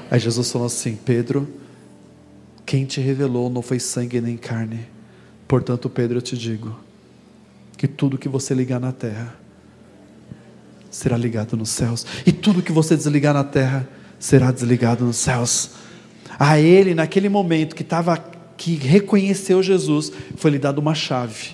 Aí 0.10 0.20
Jesus 0.20 0.51
falou 0.51 0.66
assim: 0.66 0.95
Pedro, 0.95 1.47
quem 2.66 2.86
te 2.86 2.99
revelou 2.99 3.51
não 3.51 3.62
foi 3.62 3.80
sangue 3.80 4.20
nem 4.20 4.36
carne. 4.36 4.88
Portanto, 5.47 5.88
Pedro, 5.91 6.18
eu 6.18 6.22
te 6.24 6.36
digo 6.36 6.76
que 7.78 7.88
tudo 7.88 8.18
que 8.18 8.28
você 8.28 8.56
ligar 8.56 8.80
na 8.80 8.91
terra 8.91 9.36
será 10.89 11.18
ligado 11.18 11.56
nos 11.56 11.70
céus, 11.70 12.06
e 12.26 12.32
tudo 12.32 12.64
que 12.64 12.72
você 12.72 12.95
desligar 12.95 13.34
na 13.34 13.43
terra 13.43 13.88
será 14.18 14.49
desligado 14.49 15.06
nos 15.06 15.18
céus. 15.18 15.72
A 16.39 16.58
ele, 16.58 16.95
naquele 16.95 17.28
momento 17.28 17.76
que 17.76 17.84
estava 17.84 18.18
que 18.58 18.76
reconheceu 18.76 19.62
Jesus, 19.62 20.12
foi 20.36 20.51
lhe 20.51 20.60
dado 20.60 20.80
uma 20.80 20.95
chave. 20.95 21.51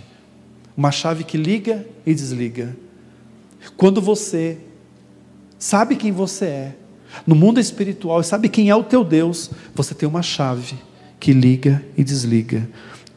Uma 0.75 0.91
chave 0.91 1.23
que 1.23 1.37
liga 1.37 1.85
e 2.05 2.13
desliga. 2.13 2.75
Quando 3.77 4.01
você 4.01 4.57
sabe 5.59 5.95
quem 5.95 6.11
você 6.11 6.45
é, 6.45 6.75
no 7.27 7.35
mundo 7.35 7.59
espiritual, 7.59 8.21
e 8.21 8.23
sabe 8.23 8.49
quem 8.49 8.69
é 8.69 8.75
o 8.75 8.83
teu 8.83 9.03
Deus, 9.03 9.51
você 9.75 9.93
tem 9.93 10.07
uma 10.07 10.21
chave 10.21 10.75
que 11.19 11.33
liga 11.33 11.83
e 11.97 12.03
desliga. 12.03 12.67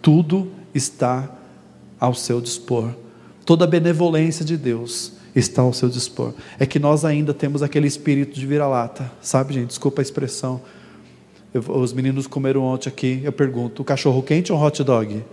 Tudo 0.02 0.50
está 0.74 1.30
ao 1.98 2.14
seu 2.14 2.40
dispor. 2.40 2.94
Toda 3.46 3.64
a 3.64 3.68
benevolência 3.68 4.44
de 4.44 4.56
Deus 4.56 5.12
está 5.34 5.62
ao 5.62 5.72
seu 5.72 5.88
dispor. 5.88 6.34
É 6.58 6.66
que 6.66 6.78
nós 6.78 7.04
ainda 7.04 7.32
temos 7.32 7.62
aquele 7.62 7.86
espírito 7.86 8.38
de 8.38 8.46
vira-lata, 8.46 9.10
sabe, 9.20 9.54
gente? 9.54 9.68
Desculpa 9.68 10.00
a 10.00 10.04
expressão. 10.04 10.60
Os 11.54 11.92
meninos 11.92 12.26
comeram 12.26 12.62
ontem 12.62 12.88
aqui. 12.88 13.20
Eu 13.22 13.32
pergunto: 13.32 13.82
o 13.82 13.84
cachorro 13.84 14.22
quente 14.22 14.52
ou 14.52 14.60
hot 14.60 14.82
dog? 14.82 15.24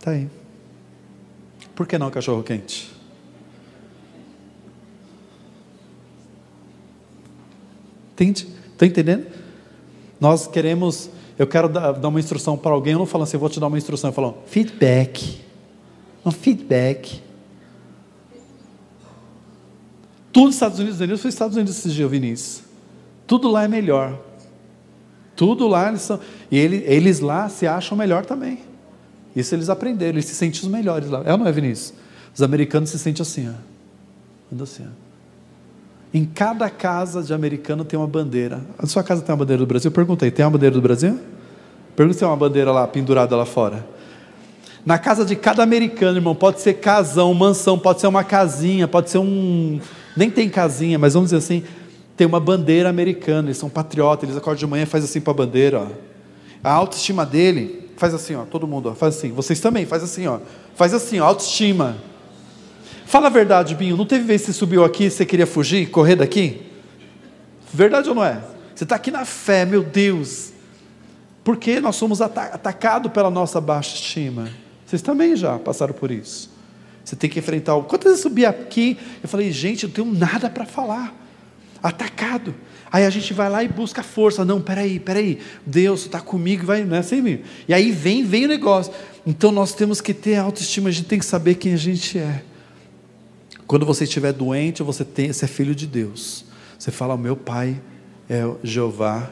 Tá 0.00 0.12
aí. 0.12 0.28
Por 1.74 1.86
que 1.86 1.98
não 1.98 2.10
cachorro 2.10 2.42
quente? 2.42 2.90
Entende? 8.12 8.48
Está 8.72 8.86
entendendo? 8.86 9.26
Nós 10.20 10.46
queremos, 10.46 11.10
eu 11.38 11.46
quero 11.46 11.68
dar, 11.68 11.92
uma 12.06 12.20
instrução 12.20 12.56
para 12.56 12.72
alguém, 12.72 12.92
eu 12.92 12.98
não 12.98 13.06
falo 13.06 13.24
assim, 13.24 13.36
eu 13.36 13.40
vou 13.40 13.48
te 13.48 13.58
dar 13.58 13.66
uma 13.66 13.78
instrução, 13.78 14.10
eu 14.10 14.14
falo 14.14 14.38
feedback. 14.46 15.40
Um 16.24 16.30
feedback. 16.30 17.20
Tudo 20.32 20.46
nos 20.46 20.54
Estados 20.54 20.78
Unidos, 20.78 20.98
Denilson 20.98 21.22
foi 21.22 21.28
Estados 21.28 21.56
Unidos 21.56 21.76
esses 21.76 21.92
dias, 21.92 22.10
Vinícius. 22.10 22.62
Tudo 23.26 23.50
lá 23.50 23.64
é 23.64 23.68
melhor. 23.68 24.31
Tudo 25.34 25.66
lá 25.66 25.88
eles 25.88 26.02
são. 26.02 26.20
E 26.50 26.58
eles, 26.58 26.82
eles 26.86 27.20
lá 27.20 27.48
se 27.48 27.66
acham 27.66 27.96
melhor 27.96 28.24
também. 28.24 28.60
Isso 29.34 29.54
eles 29.54 29.68
aprenderam, 29.68 30.14
eles 30.14 30.26
se 30.26 30.34
sentem 30.34 30.60
os 30.60 30.68
melhores 30.68 31.08
lá. 31.08 31.22
É 31.24 31.32
ou 31.32 31.38
não 31.38 31.46
é, 31.46 31.52
Vinícius? 31.52 31.94
Os 32.34 32.42
americanos 32.42 32.90
se 32.90 32.98
sentem 32.98 33.22
assim, 33.22 33.48
ó. 33.48 33.54
Anda 34.54 34.64
assim, 34.64 34.84
ó. 34.84 35.02
Em 36.14 36.26
cada 36.26 36.68
casa 36.68 37.22
de 37.22 37.32
americano 37.32 37.84
tem 37.84 37.98
uma 37.98 38.06
bandeira. 38.06 38.60
A 38.78 38.86
sua 38.86 39.02
casa 39.02 39.22
tem 39.22 39.32
uma 39.32 39.38
bandeira 39.38 39.60
do 39.60 39.66
Brasil? 39.66 39.88
Eu 39.88 39.94
perguntei, 39.94 40.30
tem 40.30 40.44
uma 40.44 40.50
bandeira 40.50 40.74
do 40.74 40.82
Brasil? 40.82 41.18
Pergunta 41.96 42.14
se 42.14 42.18
tem 42.20 42.28
uma 42.28 42.36
bandeira 42.36 42.70
lá 42.70 42.86
pendurada 42.86 43.34
lá 43.34 43.46
fora. 43.46 43.84
Na 44.84 44.98
casa 44.98 45.24
de 45.24 45.36
cada 45.36 45.62
americano, 45.62 46.18
irmão, 46.18 46.34
pode 46.34 46.60
ser 46.60 46.74
casão, 46.74 47.32
mansão, 47.32 47.78
pode 47.78 48.00
ser 48.00 48.08
uma 48.08 48.24
casinha, 48.24 48.86
pode 48.88 49.10
ser 49.10 49.18
um. 49.18 49.80
Nem 50.14 50.28
tem 50.28 50.50
casinha, 50.50 50.98
mas 50.98 51.14
vamos 51.14 51.30
dizer 51.30 51.38
assim, 51.38 51.62
tem 52.16 52.26
uma 52.26 52.40
bandeira 52.40 52.88
americana, 52.88 53.48
eles 53.48 53.58
são 53.58 53.68
patriotas, 53.68 54.24
eles 54.24 54.36
acordam 54.36 54.58
de 54.58 54.66
manhã 54.66 54.82
e 54.82 54.86
fazem 54.86 55.08
assim 55.08 55.20
para 55.20 55.32
a 55.32 55.36
bandeira. 55.36 55.80
Ó. 55.80 55.86
A 56.62 56.72
autoestima 56.72 57.24
dele 57.26 57.82
Faz 58.02 58.14
assim, 58.14 58.34
ó, 58.34 58.44
todo 58.44 58.66
mundo, 58.66 58.88
ó, 58.88 58.94
faz 58.96 59.16
assim. 59.16 59.30
Vocês 59.30 59.60
também, 59.60 59.86
faz 59.86 60.02
assim, 60.02 60.26
ó. 60.26 60.40
Faz 60.74 60.92
assim, 60.92 61.20
ó, 61.20 61.26
autoestima. 61.26 61.96
Fala 63.06 63.28
a 63.28 63.30
verdade, 63.30 63.76
Binho. 63.76 63.96
Não 63.96 64.04
teve 64.04 64.24
vez 64.24 64.40
que 64.40 64.48
você 64.48 64.52
subiu 64.52 64.84
aqui 64.84 65.04
e 65.04 65.10
você 65.10 65.24
queria 65.24 65.46
fugir, 65.46 65.88
correr 65.88 66.16
daqui? 66.16 66.62
Verdade 67.72 68.08
ou 68.08 68.14
não 68.16 68.24
é? 68.24 68.42
Você 68.74 68.82
está 68.82 68.96
aqui 68.96 69.12
na 69.12 69.24
fé, 69.24 69.64
meu 69.64 69.84
Deus. 69.84 70.52
Porque 71.44 71.78
nós 71.78 71.94
somos 71.94 72.20
atacados 72.20 73.12
pela 73.12 73.30
nossa 73.30 73.60
baixa 73.60 73.94
estima. 73.94 74.48
Vocês 74.84 75.00
também 75.00 75.36
já 75.36 75.56
passaram 75.60 75.94
por 75.94 76.10
isso. 76.10 76.50
Você 77.04 77.14
tem 77.14 77.30
que 77.30 77.38
enfrentar. 77.38 77.80
Quantas 77.82 78.10
vezes 78.10 78.24
eu 78.24 78.30
subi 78.30 78.44
aqui, 78.44 78.98
eu 79.22 79.28
falei, 79.28 79.52
gente, 79.52 79.84
eu 79.84 79.88
não 79.88 79.94
tenho 79.94 80.12
nada 80.12 80.50
para 80.50 80.66
falar. 80.66 81.14
Atacado. 81.82 82.54
Aí 82.90 83.06
a 83.06 83.10
gente 83.10 83.32
vai 83.32 83.48
lá 83.48 83.64
e 83.64 83.68
busca 83.68 84.02
força. 84.02 84.44
Não, 84.44 84.60
peraí, 84.60 85.00
peraí. 85.00 85.38
Deus 85.64 86.02
está 86.02 86.20
comigo, 86.20 86.66
vai, 86.66 86.84
não 86.84 86.96
é 86.96 86.98
assim 86.98 87.20
mesmo. 87.20 87.44
E 87.66 87.72
aí 87.72 87.90
vem, 87.90 88.24
vem 88.24 88.44
o 88.44 88.48
negócio. 88.48 88.92
Então 89.26 89.50
nós 89.50 89.72
temos 89.72 90.00
que 90.00 90.12
ter 90.12 90.36
autoestima, 90.36 90.90
a 90.90 90.92
gente 90.92 91.06
tem 91.06 91.18
que 91.18 91.24
saber 91.24 91.54
quem 91.54 91.72
a 91.72 91.76
gente 91.76 92.18
é. 92.18 92.42
Quando 93.66 93.86
você 93.86 94.04
estiver 94.04 94.32
doente, 94.32 94.82
você, 94.82 95.04
tem, 95.04 95.32
você 95.32 95.46
é 95.46 95.48
filho 95.48 95.74
de 95.74 95.86
Deus. 95.86 96.44
Você 96.78 96.90
fala, 96.90 97.16
meu 97.16 97.36
pai 97.36 97.80
é 98.28 98.42
Jeová 98.62 99.30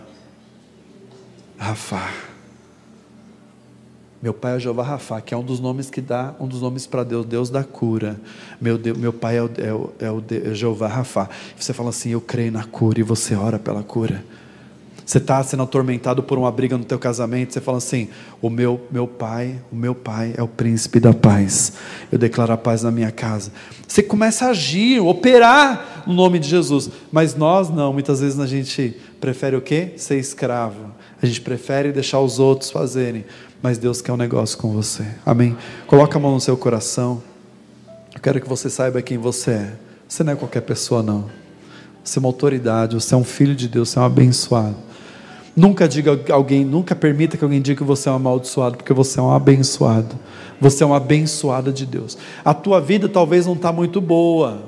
Rafa. 1.59 2.30
Meu 4.23 4.35
pai 4.35 4.57
é 4.57 4.59
Jeová 4.61 4.83
Rafa, 4.83 5.21
que 5.23 5.33
é 5.33 5.37
um 5.37 5.43
dos 5.43 5.61
nomes 5.61 5.89
que 5.89 6.01
dá, 6.01 6.35
um 6.39 6.47
dos 6.47 6.61
nomes 6.61 6.87
para 6.87 7.03
Deus, 7.03 7.25
Deus 7.25 7.49
da 7.49 7.65
cura. 7.65 8.21
Meu, 8.61 8.77
Deus, 8.77 8.99
meu 8.99 9.15
pai 9.15 9.39
é 9.39 9.43
o, 9.43 9.51
é 9.57 9.73
o, 9.73 9.93
é 9.99 10.11
o 10.11 10.23
é 10.51 10.55
Jeová 10.55 10.89
Rafa. 10.89 11.29
Você 11.59 11.73
fala 11.73 11.89
assim, 11.89 12.11
eu 12.11 12.21
creio 12.21 12.53
na 12.53 12.65
cura 12.65 13.01
e 13.01 13.03
você 13.03 13.35
ora 13.35 13.59
pela 13.59 13.83
cura. 13.83 14.23
Você 15.11 15.19
está 15.19 15.43
sendo 15.43 15.65
atormentado 15.65 16.23
por 16.23 16.39
uma 16.39 16.53
briga 16.53 16.79
no 16.79 16.85
teu 16.85 16.97
casamento, 16.97 17.53
você 17.53 17.61
fala 17.61 17.79
assim: 17.79 18.09
o 18.41 18.49
meu, 18.49 18.81
meu 18.93 19.09
pai, 19.09 19.61
o 19.73 19.75
meu 19.75 19.93
pai 19.93 20.35
é 20.37 20.43
o 20.43 20.47
príncipe 20.47 21.01
da 21.01 21.13
paz. 21.13 21.73
Eu 22.13 22.17
declaro 22.19 22.53
a 22.53 22.57
paz 22.57 22.85
na 22.85 22.93
minha 22.93 23.11
casa. 23.11 23.51
Você 23.89 24.05
começa 24.05 24.47
a 24.47 24.51
agir, 24.51 25.01
operar 25.01 26.05
no 26.07 26.15
nome 26.15 26.39
de 26.39 26.49
Jesus. 26.49 26.89
Mas 27.11 27.35
nós 27.35 27.69
não, 27.69 27.93
muitas 27.93 28.21
vezes 28.21 28.39
a 28.39 28.47
gente 28.47 28.97
prefere 29.21 29.57
o 29.57 29.61
quê? 29.61 29.95
Ser 29.97 30.17
escravo. 30.17 30.93
A 31.21 31.27
gente 31.27 31.41
prefere 31.41 31.91
deixar 31.91 32.21
os 32.21 32.39
outros 32.39 32.71
fazerem. 32.71 33.25
Mas 33.63 33.77
Deus 33.77 34.01
quer 34.01 34.13
um 34.13 34.17
negócio 34.17 34.57
com 34.57 34.73
você. 34.73 35.05
Amém? 35.25 35.57
Coloca 35.87 36.17
a 36.17 36.21
mão 36.21 36.33
no 36.33 36.41
seu 36.41 36.57
coração. 36.57 37.23
Eu 38.15 38.21
quero 38.21 38.41
que 38.41 38.49
você 38.49 38.71
saiba 38.71 39.03
quem 39.03 39.19
você 39.19 39.51
é. 39.51 39.73
Você 40.09 40.25
não 40.25 40.33
é 40.33 40.37
qualquer 40.37 40.63
pessoa, 40.63 41.03
não. 41.03 41.27
Você 42.03 42.19
é 42.19 42.21
uma 42.21 42.29
autoridade, 42.29 42.95
você 42.95 43.15
é 43.15 43.17
um 43.17 43.25
filho 43.25 43.55
de 43.55 43.69
Deus, 43.69 43.91
você 43.91 43.99
é 43.99 44.03
um 44.03 44.05
abençoado. 44.07 44.77
Nunca 45.55 45.87
diga 45.87 46.19
alguém, 46.33 46.65
nunca 46.65 46.95
permita 46.95 47.37
que 47.37 47.45
alguém 47.45 47.61
diga 47.61 47.79
que 47.79 47.85
você 47.85 48.09
é 48.09 48.13
um 48.13 48.15
amaldiçoado, 48.15 48.79
porque 48.79 48.95
você 48.95 49.21
é 49.21 49.23
um 49.23 49.31
abençoado. 49.31 50.17
Você 50.61 50.83
é 50.83 50.87
uma 50.87 50.97
abençoada 50.97 51.71
de 51.71 51.85
Deus. 51.85 52.17
A 52.45 52.55
tua 52.55 52.81
vida 52.81 53.09
talvez 53.09 53.47
não 53.47 53.55
está 53.55 53.73
muito 53.73 54.01
boa, 54.01 54.63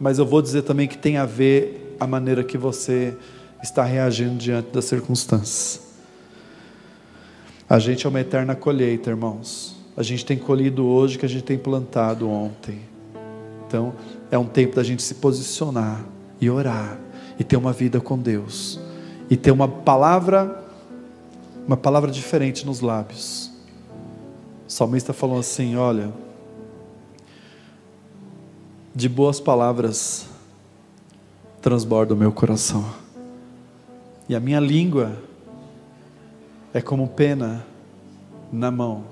mas 0.00 0.18
eu 0.18 0.24
vou 0.24 0.40
dizer 0.40 0.62
também 0.62 0.88
que 0.88 0.96
tem 0.96 1.18
a 1.18 1.26
ver 1.26 1.96
a 2.00 2.06
maneira 2.06 2.42
que 2.42 2.56
você 2.56 3.14
está 3.62 3.84
reagindo 3.84 4.36
diante 4.36 4.70
das 4.72 4.86
circunstâncias. 4.86 5.89
A 7.70 7.78
gente 7.78 8.04
é 8.04 8.10
uma 8.10 8.18
eterna 8.18 8.56
colheita, 8.56 9.10
irmãos. 9.10 9.76
A 9.96 10.02
gente 10.02 10.26
tem 10.26 10.36
colhido 10.36 10.84
hoje 10.84 11.16
que 11.16 11.24
a 11.24 11.28
gente 11.28 11.44
tem 11.44 11.56
plantado 11.56 12.28
ontem. 12.28 12.80
Então, 13.64 13.94
é 14.28 14.36
um 14.36 14.44
tempo 14.44 14.74
da 14.74 14.82
gente 14.82 15.04
se 15.04 15.14
posicionar 15.14 16.04
e 16.40 16.50
orar 16.50 16.98
e 17.38 17.44
ter 17.44 17.56
uma 17.56 17.72
vida 17.72 18.00
com 18.00 18.18
Deus 18.18 18.80
e 19.30 19.36
ter 19.36 19.52
uma 19.52 19.68
palavra, 19.68 20.64
uma 21.64 21.76
palavra 21.76 22.10
diferente 22.10 22.66
nos 22.66 22.80
lábios. 22.80 23.52
O 24.66 24.72
salmista 24.72 25.12
falou 25.12 25.38
assim: 25.38 25.76
Olha, 25.76 26.12
de 28.92 29.08
boas 29.08 29.38
palavras 29.38 30.26
transborda 31.62 32.14
o 32.14 32.16
meu 32.16 32.32
coração, 32.32 32.84
e 34.28 34.34
a 34.34 34.40
minha 34.40 34.58
língua 34.58 35.29
é 36.72 36.80
como 36.80 37.08
pena 37.08 37.66
na 38.52 38.70
mão 38.70 39.04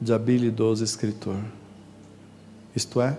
de 0.00 0.12
habilidoso 0.12 0.84
escritor. 0.84 1.38
Isto 2.74 3.00
é, 3.00 3.16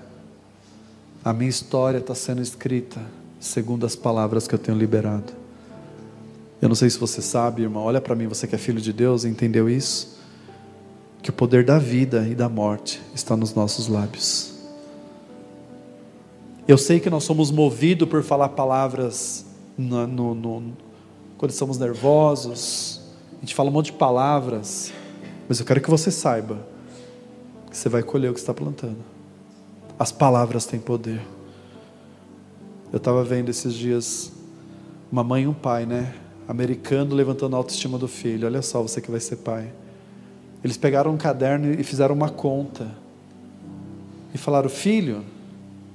a 1.23 1.33
minha 1.33 1.49
história 1.49 1.97
está 1.97 2.13
sendo 2.13 2.41
escrita 2.41 3.01
segundo 3.39 3.85
as 3.85 3.95
palavras 3.95 4.47
que 4.47 4.53
eu 4.53 4.59
tenho 4.59 4.77
liberado. 4.77 5.33
Eu 6.61 6.69
não 6.69 6.75
sei 6.75 6.89
se 6.89 6.99
você 6.99 7.21
sabe, 7.21 7.63
irmão, 7.63 7.83
olha 7.83 8.01
para 8.01 8.15
mim, 8.15 8.27
você 8.27 8.47
que 8.47 8.55
é 8.55 8.57
filho 8.57 8.81
de 8.81 8.93
Deus, 8.93 9.25
entendeu 9.25 9.69
isso? 9.69 10.19
Que 11.21 11.29
o 11.29 11.33
poder 11.33 11.65
da 11.65 11.79
vida 11.79 12.27
e 12.27 12.35
da 12.35 12.47
morte 12.47 13.01
está 13.13 13.35
nos 13.35 13.53
nossos 13.53 13.87
lábios. 13.87 14.53
Eu 16.67 16.77
sei 16.77 16.99
que 16.99 17.09
nós 17.09 17.23
somos 17.23 17.51
movidos 17.51 18.07
por 18.09 18.23
falar 18.23 18.49
palavras 18.49 19.45
no, 19.77 20.07
no, 20.07 20.33
no, 20.33 20.73
quando 21.37 21.51
estamos 21.51 21.77
nervosos, 21.77 23.04
a 23.37 23.41
gente 23.41 23.55
fala 23.55 23.69
um 23.69 23.73
monte 23.73 23.87
de 23.87 23.93
palavras, 23.93 24.91
mas 25.47 25.59
eu 25.59 25.65
quero 25.65 25.81
que 25.81 25.89
você 25.89 26.11
saiba 26.11 26.65
que 27.69 27.77
você 27.77 27.89
vai 27.89 28.03
colher 28.03 28.31
o 28.31 28.33
que 28.33 28.39
está 28.39 28.53
plantando. 28.53 29.03
As 29.99 30.11
palavras 30.11 30.65
têm 30.65 30.79
poder. 30.79 31.21
Eu 32.91 32.97
estava 32.97 33.23
vendo 33.23 33.49
esses 33.49 33.73
dias 33.73 34.31
uma 35.11 35.23
mãe 35.23 35.43
e 35.43 35.47
um 35.47 35.53
pai, 35.53 35.85
né? 35.85 36.13
americano 36.47 37.15
levantando 37.15 37.55
a 37.55 37.59
autoestima 37.59 37.97
do 37.97 38.07
filho. 38.07 38.47
Olha 38.47 38.61
só, 38.61 38.81
você 38.81 39.01
que 39.01 39.09
vai 39.09 39.19
ser 39.19 39.37
pai. 39.37 39.71
Eles 40.63 40.77
pegaram 40.77 41.11
um 41.11 41.17
caderno 41.17 41.71
e 41.73 41.83
fizeram 41.83 42.15
uma 42.15 42.29
conta. 42.29 42.91
E 44.33 44.37
falaram, 44.37 44.69
filho, 44.69 45.23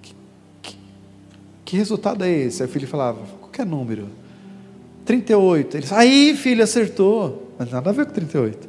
que, 0.01 0.15
que, 0.63 0.77
que 1.65 1.77
resultado 1.77 2.25
é 2.25 2.31
esse? 2.31 2.63
Aí 2.63 2.69
o 2.69 2.73
filho 2.73 2.87
falava, 2.87 3.21
qualquer 3.41 3.67
número. 3.67 4.09
38. 5.11 5.77
Eles, 5.77 5.93
aí, 5.93 6.37
filho, 6.37 6.63
acertou. 6.63 7.53
Mas 7.59 7.69
nada 7.73 7.91
a 7.91 7.93
ver 7.93 8.07
com 8.07 8.13
38. 8.13 8.69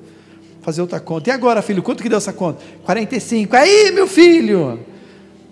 Fazer 0.63 0.81
outra 0.81 0.99
conta. 0.99 1.29
E 1.29 1.33
agora, 1.33 1.61
filho, 1.61 1.83
quanto 1.83 2.01
que 2.01 2.09
deu 2.09 2.17
essa 2.17 2.33
conta? 2.33 2.63
45. 2.83 3.55
Aí, 3.55 3.91
meu 3.91 4.07
filho. 4.07 4.79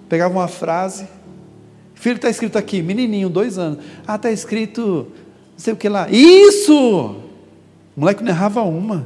Pegava 0.08 0.34
uma 0.34 0.48
frase. 0.48 1.08
Filho, 1.94 2.16
está 2.16 2.28
escrito 2.28 2.58
aqui, 2.58 2.82
menininho, 2.82 3.30
dois 3.30 3.60
anos. 3.60 3.84
Ah, 4.08 4.16
está 4.16 4.32
escrito 4.32 5.08
não 5.52 5.60
sei 5.60 5.74
o 5.74 5.76
que 5.76 5.88
lá. 5.88 6.08
Isso! 6.10 6.74
O 7.96 8.00
moleque 8.00 8.24
não 8.24 8.32
errava 8.32 8.64
uma. 8.64 9.06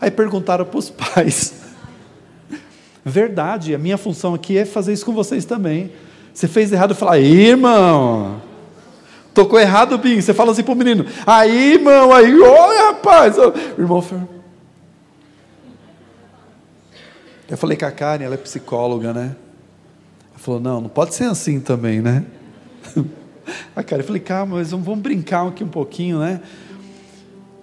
Aí 0.00 0.10
perguntaram 0.10 0.64
para 0.64 0.78
os 0.78 0.88
pais. 0.88 1.54
Verdade, 3.04 3.74
a 3.74 3.78
minha 3.78 3.98
função 3.98 4.32
aqui 4.32 4.56
é 4.56 4.64
fazer 4.64 4.94
isso 4.94 5.04
com 5.04 5.12
vocês 5.12 5.44
também. 5.44 5.92
Você 6.32 6.48
fez 6.48 6.72
errado, 6.72 6.90
eu 6.90 6.96
falo, 6.96 7.12
aí, 7.12 7.48
irmão. 7.48 8.40
Tocou 9.34 9.58
errado, 9.58 9.96
Bim. 9.98 10.20
Você 10.20 10.34
fala 10.34 10.52
assim 10.52 10.62
para 10.62 10.72
o 10.72 10.76
menino, 10.76 11.06
aí, 11.26 11.74
irmão, 11.74 12.12
aí, 12.12 12.38
olha, 12.38 12.86
rapaz. 12.88 13.36
O 13.38 13.80
irmão 13.80 14.02
falou. 14.02 14.28
Eu 17.48 17.56
falei 17.56 17.76
com 17.76 17.84
a 17.84 17.90
Karen, 17.90 18.24
ela 18.24 18.34
é 18.34 18.38
psicóloga, 18.38 19.12
né? 19.12 19.36
Ela 20.30 20.38
falou, 20.38 20.58
não, 20.58 20.80
não 20.80 20.88
pode 20.88 21.14
ser 21.14 21.24
assim 21.24 21.60
também, 21.60 22.00
né? 22.00 22.24
A 23.76 23.82
cara, 23.82 24.02
eu 24.02 24.06
falei, 24.06 24.22
calma, 24.22 24.56
mas 24.56 24.70
vamos 24.70 24.98
brincar 24.98 25.46
aqui 25.46 25.62
um 25.62 25.68
pouquinho, 25.68 26.18
né? 26.20 26.40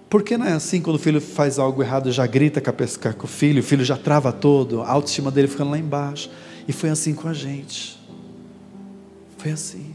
Porque 0.08 0.36
não 0.36 0.46
é 0.46 0.52
assim 0.52 0.80
quando 0.82 0.96
o 0.96 0.98
filho 0.98 1.20
faz 1.20 1.58
algo 1.58 1.82
errado, 1.82 2.10
já 2.10 2.26
grita 2.26 2.60
com 2.60 3.24
o 3.24 3.28
filho, 3.28 3.60
o 3.60 3.62
filho 3.62 3.84
já 3.84 3.96
trava 3.96 4.32
todo, 4.32 4.82
a 4.82 4.90
autoestima 4.90 5.30
dele 5.30 5.48
ficando 5.48 5.70
lá 5.70 5.78
embaixo. 5.78 6.30
E 6.66 6.72
foi 6.72 6.90
assim 6.90 7.14
com 7.14 7.28
a 7.28 7.32
gente. 7.32 7.99
Foi 9.40 9.52
assim. 9.52 9.94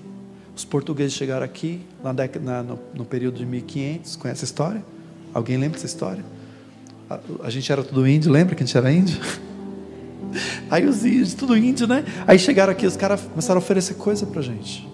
Os 0.56 0.66
portugueses 0.66 1.14
chegaram 1.14 1.46
aqui 1.46 1.82
na 2.04 2.12
década, 2.12 2.44
na, 2.44 2.64
no, 2.64 2.80
no, 2.96 3.06
período 3.06 3.38
de 3.38 3.46
1500. 3.46 4.16
Conhece 4.16 4.44
a 4.44 4.46
história? 4.46 4.84
Alguém 5.32 5.56
lembra 5.56 5.74
dessa 5.74 5.86
história? 5.86 6.26
A, 7.08 7.20
a 7.44 7.50
gente 7.52 7.72
era 7.72 7.84
tudo 7.84 8.08
índio, 8.08 8.32
lembra 8.32 8.56
que 8.56 8.64
a 8.64 8.66
gente 8.66 8.76
era 8.76 8.92
índio? 8.92 9.20
Aí 10.68 10.88
os 10.88 11.06
índios, 11.06 11.36
tudo 11.36 11.56
índio, 11.56 11.86
né? 11.86 12.04
Aí 12.26 12.40
chegaram 12.40 12.72
aqui, 12.72 12.88
os 12.88 12.98
caras 12.98 13.22
começaram 13.22 13.60
a 13.60 13.64
oferecer 13.64 13.94
coisa 13.94 14.26
para 14.26 14.42
gente. 14.42 14.88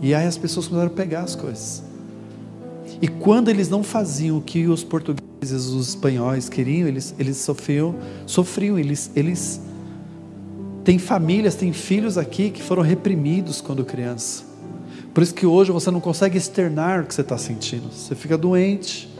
E 0.00 0.14
aí 0.14 0.26
as 0.26 0.36
pessoas 0.36 0.66
começaram 0.66 0.92
a 0.92 0.96
pegar 0.96 1.20
as 1.20 1.36
coisas. 1.36 1.82
E 3.00 3.06
quando 3.06 3.48
eles 3.48 3.68
não 3.68 3.82
faziam 3.82 4.38
o 4.38 4.40
que 4.40 4.66
os 4.66 4.82
portugueses, 4.82 5.66
os 5.66 5.90
espanhóis 5.90 6.48
queriam, 6.48 6.88
eles, 6.88 7.14
eles 7.18 7.36
sofriam, 7.36 7.94
sofriam, 8.26 8.78
eles, 8.78 9.10
eles 9.14 9.60
têm 10.86 11.00
famílias, 11.00 11.56
têm 11.56 11.72
filhos 11.72 12.16
aqui 12.16 12.48
que 12.48 12.62
foram 12.62 12.80
reprimidos 12.80 13.60
quando 13.60 13.84
criança. 13.84 14.44
Por 15.12 15.20
isso 15.20 15.34
que 15.34 15.44
hoje 15.44 15.72
você 15.72 15.90
não 15.90 15.98
consegue 15.98 16.38
externar 16.38 17.02
o 17.02 17.06
que 17.06 17.12
você 17.12 17.22
está 17.22 17.36
sentindo. 17.36 17.90
Você 17.90 18.14
fica 18.14 18.38
doente. 18.38 19.12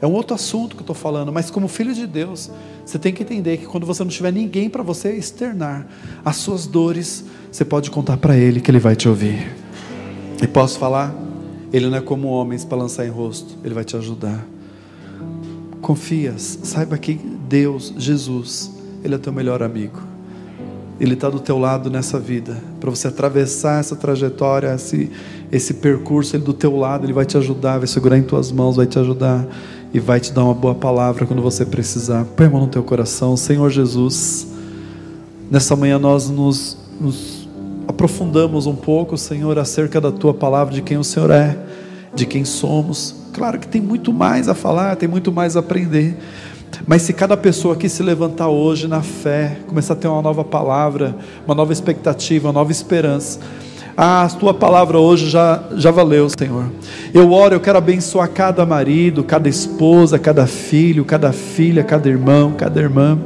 É 0.00 0.06
um 0.06 0.12
outro 0.12 0.34
assunto 0.34 0.74
que 0.74 0.80
eu 0.80 0.84
estou 0.84 0.96
falando, 0.96 1.30
mas 1.30 1.50
como 1.50 1.68
filho 1.68 1.92
de 1.92 2.06
Deus, 2.06 2.50
você 2.86 2.98
tem 2.98 3.12
que 3.12 3.22
entender 3.22 3.58
que 3.58 3.66
quando 3.66 3.84
você 3.84 4.02
não 4.02 4.10
tiver 4.10 4.32
ninguém 4.32 4.70
para 4.70 4.82
você 4.82 5.12
externar 5.12 5.86
as 6.24 6.36
suas 6.36 6.66
dores, 6.66 7.22
você 7.52 7.66
pode 7.66 7.90
contar 7.90 8.16
para 8.16 8.34
Ele 8.34 8.58
que 8.58 8.70
Ele 8.70 8.78
vai 8.78 8.96
te 8.96 9.10
ouvir. 9.10 9.46
E 10.42 10.46
posso 10.46 10.78
falar? 10.78 11.14
Ele 11.70 11.88
não 11.88 11.98
é 11.98 12.00
como 12.00 12.28
homens 12.28 12.64
para 12.64 12.78
lançar 12.78 13.04
em 13.04 13.10
rosto, 13.10 13.58
ele 13.62 13.74
vai 13.74 13.84
te 13.84 13.94
ajudar. 13.94 14.42
Confia, 15.82 16.34
saiba 16.38 16.96
que 16.96 17.12
Deus, 17.46 17.92
Jesus, 17.98 18.70
Ele 19.04 19.16
é 19.16 19.18
teu 19.18 19.34
melhor 19.34 19.62
amigo. 19.62 20.16
Ele 21.00 21.14
está 21.14 21.30
do 21.30 21.38
teu 21.38 21.58
lado 21.58 21.88
nessa 21.88 22.18
vida, 22.18 22.56
para 22.80 22.90
você 22.90 23.08
atravessar 23.08 23.80
essa 23.80 23.94
trajetória, 23.94 24.74
esse, 24.74 25.10
esse 25.52 25.74
percurso, 25.74 26.34
Ele 26.34 26.44
do 26.44 26.52
teu 26.52 26.76
lado, 26.76 27.06
Ele 27.06 27.12
vai 27.12 27.24
te 27.24 27.36
ajudar, 27.36 27.78
vai 27.78 27.86
segurar 27.86 28.18
em 28.18 28.22
tuas 28.22 28.50
mãos, 28.50 28.76
vai 28.76 28.86
te 28.86 28.98
ajudar 28.98 29.46
e 29.94 30.00
vai 30.00 30.18
te 30.18 30.32
dar 30.32 30.44
uma 30.44 30.54
boa 30.54 30.74
palavra 30.74 31.24
quando 31.24 31.40
você 31.40 31.64
precisar. 31.64 32.24
Põe 32.36 32.46
a 32.46 32.50
mão 32.50 32.60
no 32.62 32.66
teu 32.66 32.82
coração, 32.82 33.36
Senhor 33.36 33.70
Jesus. 33.70 34.48
Nessa 35.50 35.76
manhã 35.76 35.98
nós 35.98 36.28
nos, 36.28 36.76
nos 37.00 37.48
aprofundamos 37.86 38.66
um 38.66 38.74
pouco, 38.74 39.16
Senhor, 39.16 39.58
acerca 39.58 40.00
da 40.00 40.10
tua 40.10 40.34
palavra, 40.34 40.74
de 40.74 40.82
quem 40.82 40.98
o 40.98 41.04
Senhor 41.04 41.30
é, 41.30 41.56
de 42.14 42.26
quem 42.26 42.44
somos. 42.44 43.14
Claro 43.32 43.58
que 43.58 43.68
tem 43.68 43.80
muito 43.80 44.12
mais 44.12 44.48
a 44.48 44.54
falar, 44.54 44.96
tem 44.96 45.08
muito 45.08 45.32
mais 45.32 45.56
a 45.56 45.60
aprender. 45.60 46.18
Mas 46.86 47.02
se 47.02 47.12
cada 47.12 47.36
pessoa 47.36 47.74
aqui 47.74 47.88
se 47.88 48.02
levantar 48.02 48.48
hoje 48.48 48.88
na 48.88 49.02
fé, 49.02 49.58
começar 49.66 49.94
a 49.94 49.96
ter 49.96 50.08
uma 50.08 50.22
nova 50.22 50.44
palavra, 50.44 51.14
uma 51.46 51.54
nova 51.54 51.72
expectativa, 51.72 52.48
uma 52.48 52.52
nova 52.52 52.72
esperança, 52.72 53.40
ah, 54.00 54.22
a 54.22 54.28
tua 54.28 54.54
palavra 54.54 54.96
hoje 54.96 55.28
já, 55.28 55.60
já 55.74 55.90
valeu, 55.90 56.28
Senhor. 56.28 56.66
Eu 57.12 57.32
oro, 57.32 57.56
eu 57.56 57.60
quero 57.60 57.78
abençoar 57.78 58.28
cada 58.28 58.64
marido, 58.64 59.24
cada 59.24 59.48
esposa, 59.48 60.20
cada 60.20 60.46
filho, 60.46 61.04
cada 61.04 61.32
filha, 61.32 61.82
cada 61.82 62.08
irmão, 62.08 62.52
cada 62.56 62.80
irmã. 62.80 63.18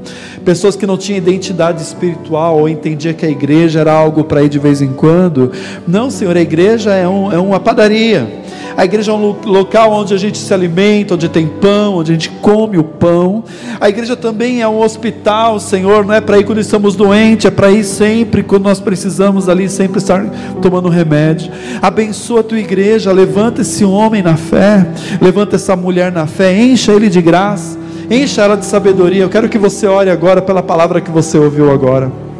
Pessoas 0.47 0.75
que 0.75 0.87
não 0.87 0.97
tinham 0.97 1.19
identidade 1.19 1.83
espiritual 1.83 2.59
ou 2.59 2.71
entendia 2.71 3.13
que 3.13 3.27
a 3.27 3.29
igreja 3.29 3.81
era 3.81 3.93
algo 3.93 4.25
para 4.25 4.43
ir 4.45 4.49
de 4.49 4.59
vez 4.59 4.81
em 4.81 4.95
quando. 4.95 5.53
Não, 5.87 6.11
Senhor, 6.11 6.35
a 6.35 6.41
igreja 6.41 6.95
é, 6.95 7.07
um, 7.07 7.31
é 7.31 7.39
uma 7.39 7.61
padaria. 7.61 8.42
A 8.77 8.85
igreja 8.85 9.13
é 9.13 9.15
um 9.15 9.35
local 9.45 9.93
onde 9.93 10.15
a 10.15 10.17
gente 10.17 10.39
se 10.39 10.53
alimenta, 10.53 11.15
onde 11.15 11.29
tem 11.29 11.47
pão, 11.47 11.97
onde 11.97 12.13
a 12.13 12.15
gente 12.15 12.31
come 12.31 12.79
o 12.79 12.85
pão. 12.85 13.45
A 13.81 13.89
igreja 13.89 14.17
também 14.17 14.63
é 14.63 14.69
um 14.69 14.81
hospital, 14.81 15.61
Senhor, 15.61 16.05
não 16.05 16.15
é 16.15 16.21
para 16.21 16.39
ir 16.39 16.45
quando 16.45 16.61
estamos 16.61 16.97
doentes, 16.97 17.47
é 17.47 17.51
para 17.51 17.71
ir 17.71 17.85
sempre 17.85 18.43
quando 18.43 18.65
nós 18.65 18.81
precisamos 18.81 19.49
ali, 19.49 19.69
sempre 19.69 19.99
estar 19.99 20.25
tomando 20.61 20.89
remédio. 20.89 21.53
Abençoa 21.81 22.41
a 22.41 22.45
tua 22.45 22.59
igreja, 22.59 23.13
levanta 23.13 23.63
esse 23.63 23.85
homem 23.85 24.23
na 24.23 24.37
fé, 24.37 24.87
levanta 25.21 25.57
essa 25.57 25.77
mulher 25.77 26.11
na 26.11 26.27
fé, 26.27 26.57
encha 26.57 26.93
ele 26.93 27.09
de 27.09 27.21
graça, 27.21 27.79
encha 28.11 28.43
ela 28.43 28.57
de 28.57 28.65
sabedoria. 28.65 29.23
Eu 29.23 29.29
quero 29.29 29.49
que 29.49 29.59
você 29.59 29.87
ore 29.87 30.11
agora 30.11 30.41
pela 30.41 30.63
palavra 30.63 31.01
que 31.01 31.11
você 31.11 31.39
ouviu 31.39 31.71
agora. 31.71 32.32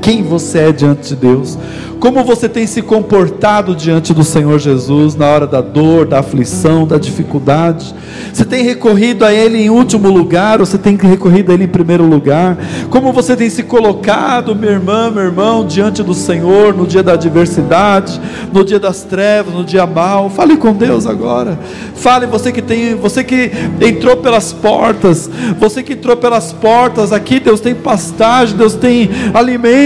Quem 0.00 0.22
você 0.22 0.58
é 0.58 0.72
diante 0.72 1.08
de 1.08 1.16
Deus? 1.16 1.58
Como 2.00 2.24
você 2.24 2.48
tem 2.48 2.66
se 2.66 2.80
comportado 2.80 3.76
diante 3.76 4.14
do 4.14 4.24
Senhor 4.24 4.58
Jesus 4.58 5.14
na 5.14 5.26
hora 5.26 5.46
da 5.46 5.60
dor, 5.60 6.06
da 6.06 6.20
aflição, 6.20 6.86
da 6.86 6.96
dificuldade? 6.96 7.94
Você 8.32 8.42
tem 8.42 8.64
recorrido 8.64 9.22
a 9.22 9.34
Ele 9.34 9.58
em 9.58 9.68
último 9.68 10.08
lugar 10.08 10.60
ou 10.60 10.66
você 10.66 10.78
tem 10.78 10.96
recorrido 10.96 11.50
a 11.50 11.54
Ele 11.54 11.64
em 11.64 11.68
primeiro 11.68 12.04
lugar? 12.06 12.56
Como 12.88 13.12
você 13.12 13.36
tem 13.36 13.50
se 13.50 13.64
colocado, 13.64 14.56
minha 14.56 14.72
irmã, 14.72 15.10
meu 15.10 15.24
irmão, 15.24 15.66
diante 15.66 16.02
do 16.02 16.14
Senhor 16.14 16.74
no 16.74 16.86
dia 16.86 17.02
da 17.02 17.12
adversidade, 17.12 18.18
no 18.50 18.64
dia 18.64 18.80
das 18.80 19.02
trevas, 19.02 19.52
no 19.52 19.62
dia 19.62 19.86
mal? 19.86 20.30
Fale 20.30 20.56
com 20.56 20.72
Deus 20.72 21.06
agora. 21.06 21.58
Fale 21.94 22.24
você 22.24 22.50
que 22.50 22.62
tem, 22.62 22.94
você 22.94 23.22
que 23.22 23.50
entrou 23.78 24.16
pelas 24.16 24.54
portas, 24.54 25.28
você 25.58 25.82
que 25.82 25.92
entrou 25.92 26.16
pelas 26.16 26.50
portas 26.50 27.12
aqui, 27.12 27.38
Deus 27.38 27.60
tem 27.60 27.74
pastagem, 27.74 28.56
Deus 28.56 28.74
tem 28.74 29.10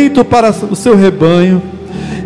alimento 0.04 0.24
para 0.24 0.50
o 0.50 0.76
seu 0.76 0.94
rebanho. 0.96 1.62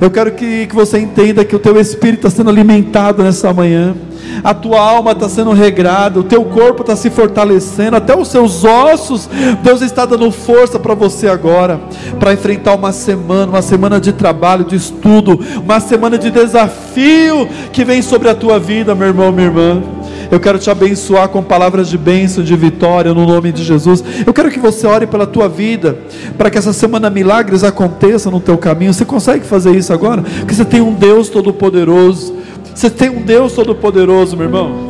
Eu 0.01 0.11
quero 0.11 0.33
que, 0.33 0.67
que 0.67 0.75
você 0.75 0.99
entenda 0.99 1.45
que 1.45 1.55
o 1.55 1.59
teu 1.59 1.79
espírito 1.81 2.27
está 2.27 2.31
sendo 2.31 2.51
alimentado 2.51 3.23
nessa 3.23 3.53
manhã 3.53 3.95
a 4.43 4.55
tua 4.55 4.81
alma 4.81 5.13
está 5.13 5.29
sendo 5.29 5.53
regrada, 5.53 6.21
o 6.21 6.23
teu 6.23 6.45
corpo 6.45 6.83
está 6.83 6.95
se 6.95 7.11
fortalecendo, 7.11 7.97
até 7.97 8.17
os 8.17 8.29
seus 8.29 8.65
ossos, 8.65 9.29
Deus 9.63 9.83
está 9.83 10.05
dando 10.05 10.31
força 10.31 10.79
para 10.79 10.95
você 10.95 11.29
agora, 11.29 11.81
para 12.21 12.33
enfrentar 12.33 12.75
uma 12.75 12.93
semana, 12.93 13.51
uma 13.51 13.63
semana 13.63 14.01
de 14.01 14.13
trabalho, 14.13 14.65
de 14.65 14.77
estudo, 14.77 15.41
uma 15.63 15.81
semana 15.81 16.19
de 16.19 16.31
desafio 16.31 17.49
que 17.73 17.85
vem 17.85 18.03
sobre 18.03 18.29
a 18.29 18.35
tua 18.35 18.59
vida, 18.59 18.95
meu 18.95 19.09
irmão, 19.09 19.33
minha 19.33 19.47
irmã. 19.47 19.83
Eu 20.31 20.39
quero 20.39 20.59
te 20.59 20.71
abençoar 20.71 21.29
com 21.29 21.43
palavras 21.43 21.89
de 21.89 21.97
bênção, 21.97 22.45
de 22.45 22.55
vitória, 22.57 23.15
no 23.15 23.27
nome 23.27 23.53
de 23.53 23.65
Jesus. 23.65 24.05
Eu 24.27 24.33
quero 24.33 24.51
que 24.51 24.59
você 24.59 24.87
ore 24.87 25.07
pela 25.07 25.27
tua 25.27 25.49
vida, 25.49 25.99
para 26.37 26.51
que 26.51 26.59
essa 26.59 26.73
semana 26.73 27.09
milagres 27.11 27.65
aconteçam 27.65 28.31
no 28.31 28.41
teu 28.41 28.59
caminho. 28.59 28.93
Você 28.93 29.05
consegue 29.05 29.45
fazer 29.45 29.75
isso 29.75 29.93
agora? 29.93 30.23
Porque 30.23 30.55
você 30.55 30.65
tem 30.65 30.81
um 30.81 30.93
Deus 30.93 31.29
todo-poderoso. 31.29 32.35
Você 32.75 32.91
tem 32.91 33.09
um 33.09 33.23
Deus 33.23 33.53
todo-poderoso, 33.55 34.37
meu 34.37 34.47
irmão. 34.47 34.88